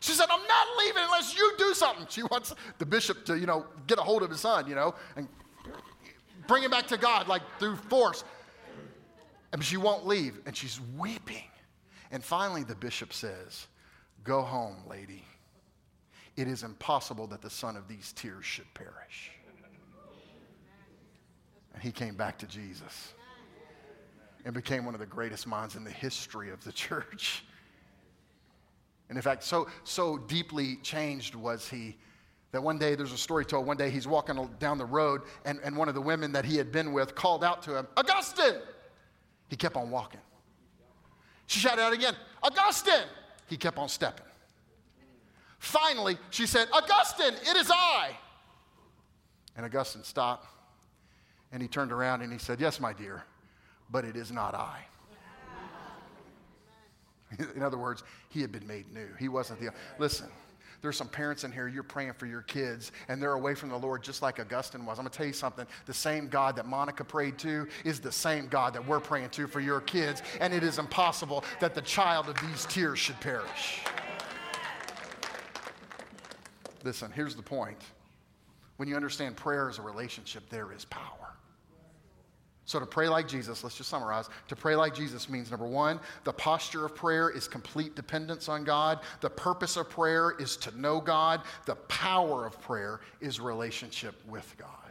She 0.00 0.12
said, 0.12 0.26
I'm 0.30 0.46
not 0.46 0.66
leaving 0.78 1.02
unless 1.04 1.36
you 1.36 1.52
do 1.58 1.74
something. 1.74 2.06
She 2.08 2.22
wants 2.22 2.54
the 2.78 2.86
bishop 2.86 3.24
to, 3.26 3.38
you 3.38 3.46
know, 3.46 3.66
get 3.86 3.98
a 3.98 4.02
hold 4.02 4.22
of 4.22 4.30
his 4.30 4.40
son, 4.40 4.68
you 4.68 4.74
know, 4.74 4.94
and 5.16 5.28
bring 6.46 6.62
him 6.62 6.70
back 6.70 6.86
to 6.88 6.96
God, 6.96 7.28
like 7.28 7.42
through 7.58 7.76
force. 7.76 8.24
And 9.52 9.64
she 9.64 9.76
won't 9.76 10.06
leave, 10.06 10.38
and 10.46 10.56
she's 10.56 10.80
weeping. 10.96 11.44
And 12.10 12.22
finally, 12.22 12.62
the 12.62 12.74
bishop 12.74 13.12
says, 13.12 13.66
Go 14.22 14.42
home, 14.42 14.76
lady. 14.88 15.24
It 16.36 16.48
is 16.48 16.62
impossible 16.62 17.26
that 17.28 17.40
the 17.40 17.50
son 17.50 17.76
of 17.76 17.88
these 17.88 18.12
tears 18.12 18.44
should 18.44 18.72
perish. 18.74 19.30
And 21.72 21.82
he 21.82 21.92
came 21.92 22.16
back 22.16 22.38
to 22.38 22.46
Jesus 22.46 23.14
and 24.44 24.54
became 24.54 24.84
one 24.84 24.94
of 24.94 25.00
the 25.00 25.06
greatest 25.06 25.46
minds 25.46 25.76
in 25.76 25.84
the 25.84 25.90
history 25.90 26.50
of 26.50 26.62
the 26.64 26.72
church. 26.86 27.44
And 29.08 29.16
in 29.16 29.22
fact, 29.22 29.44
so, 29.44 29.68
so 29.84 30.18
deeply 30.18 30.76
changed 30.76 31.34
was 31.34 31.68
he 31.68 31.96
that 32.52 32.62
one 32.62 32.78
day, 32.78 32.94
there's 32.94 33.12
a 33.12 33.18
story 33.18 33.44
told, 33.44 33.66
one 33.66 33.76
day 33.76 33.90
he's 33.90 34.06
walking 34.06 34.48
down 34.58 34.78
the 34.78 34.84
road, 34.84 35.22
and, 35.44 35.60
and 35.62 35.76
one 35.76 35.88
of 35.88 35.94
the 35.94 36.00
women 36.00 36.32
that 36.32 36.44
he 36.44 36.56
had 36.56 36.72
been 36.72 36.92
with 36.92 37.14
called 37.14 37.44
out 37.44 37.62
to 37.64 37.76
him, 37.76 37.86
Augustine! 37.96 38.54
He 39.48 39.56
kept 39.56 39.76
on 39.76 39.90
walking. 39.90 40.20
She 41.46 41.60
shouted 41.60 41.82
out 41.82 41.92
again, 41.92 42.14
Augustine! 42.42 43.06
He 43.48 43.56
kept 43.56 43.76
on 43.78 43.88
stepping. 43.88 44.24
Finally, 45.58 46.16
she 46.30 46.46
said, 46.46 46.68
Augustine, 46.72 47.34
it 47.34 47.56
is 47.56 47.70
I! 47.70 48.16
And 49.56 49.66
Augustine 49.66 50.04
stopped, 50.04 50.46
and 51.52 51.60
he 51.60 51.68
turned 51.68 51.92
around 51.92 52.22
and 52.22 52.32
he 52.32 52.38
said, 52.38 52.60
Yes, 52.60 52.80
my 52.80 52.92
dear, 52.92 53.22
but 53.90 54.04
it 54.04 54.16
is 54.16 54.32
not 54.32 54.54
I. 54.54 54.80
In 57.54 57.62
other 57.62 57.78
words, 57.78 58.02
he 58.28 58.40
had 58.40 58.52
been 58.52 58.66
made 58.66 58.92
new. 58.92 59.08
He 59.18 59.28
wasn't 59.28 59.60
the. 59.60 59.70
Listen, 59.98 60.28
there's 60.82 60.96
some 60.96 61.08
parents 61.08 61.44
in 61.44 61.52
here, 61.52 61.68
you're 61.68 61.82
praying 61.82 62.12
for 62.14 62.26
your 62.26 62.42
kids, 62.42 62.92
and 63.08 63.20
they're 63.20 63.32
away 63.32 63.54
from 63.54 63.70
the 63.70 63.76
Lord 63.76 64.02
just 64.02 64.22
like 64.22 64.38
Augustine 64.38 64.84
was. 64.84 64.98
I'm 64.98 65.04
going 65.04 65.10
to 65.10 65.16
tell 65.16 65.26
you 65.26 65.32
something. 65.32 65.66
The 65.86 65.94
same 65.94 66.28
God 66.28 66.56
that 66.56 66.66
Monica 66.66 67.04
prayed 67.04 67.38
to 67.38 67.66
is 67.84 68.00
the 68.00 68.12
same 68.12 68.46
God 68.48 68.74
that 68.74 68.86
we're 68.86 69.00
praying 69.00 69.30
to 69.30 69.46
for 69.46 69.60
your 69.60 69.80
kids, 69.80 70.22
and 70.40 70.52
it 70.52 70.62
is 70.62 70.78
impossible 70.78 71.44
that 71.60 71.74
the 71.74 71.82
child 71.82 72.28
of 72.28 72.36
these 72.40 72.66
tears 72.66 72.98
should 72.98 73.18
perish. 73.20 73.80
Listen, 76.84 77.10
here's 77.10 77.34
the 77.34 77.42
point. 77.42 77.78
When 78.76 78.88
you 78.88 78.94
understand 78.94 79.36
prayer 79.36 79.68
is 79.68 79.78
a 79.78 79.82
relationship, 79.82 80.48
there 80.50 80.72
is 80.72 80.84
power. 80.84 81.35
So, 82.66 82.80
to 82.80 82.86
pray 82.86 83.08
like 83.08 83.28
Jesus, 83.28 83.62
let's 83.62 83.76
just 83.76 83.88
summarize. 83.88 84.28
To 84.48 84.56
pray 84.56 84.74
like 84.74 84.92
Jesus 84.92 85.28
means 85.28 85.50
number 85.50 85.66
one, 85.66 86.00
the 86.24 86.32
posture 86.32 86.84
of 86.84 86.96
prayer 86.96 87.30
is 87.30 87.46
complete 87.46 87.94
dependence 87.94 88.48
on 88.48 88.64
God. 88.64 89.00
The 89.20 89.30
purpose 89.30 89.76
of 89.76 89.88
prayer 89.88 90.34
is 90.38 90.56
to 90.58 90.78
know 90.78 91.00
God. 91.00 91.42
The 91.64 91.76
power 91.76 92.44
of 92.44 92.60
prayer 92.60 93.00
is 93.20 93.38
relationship 93.38 94.14
with 94.28 94.52
God. 94.58 94.85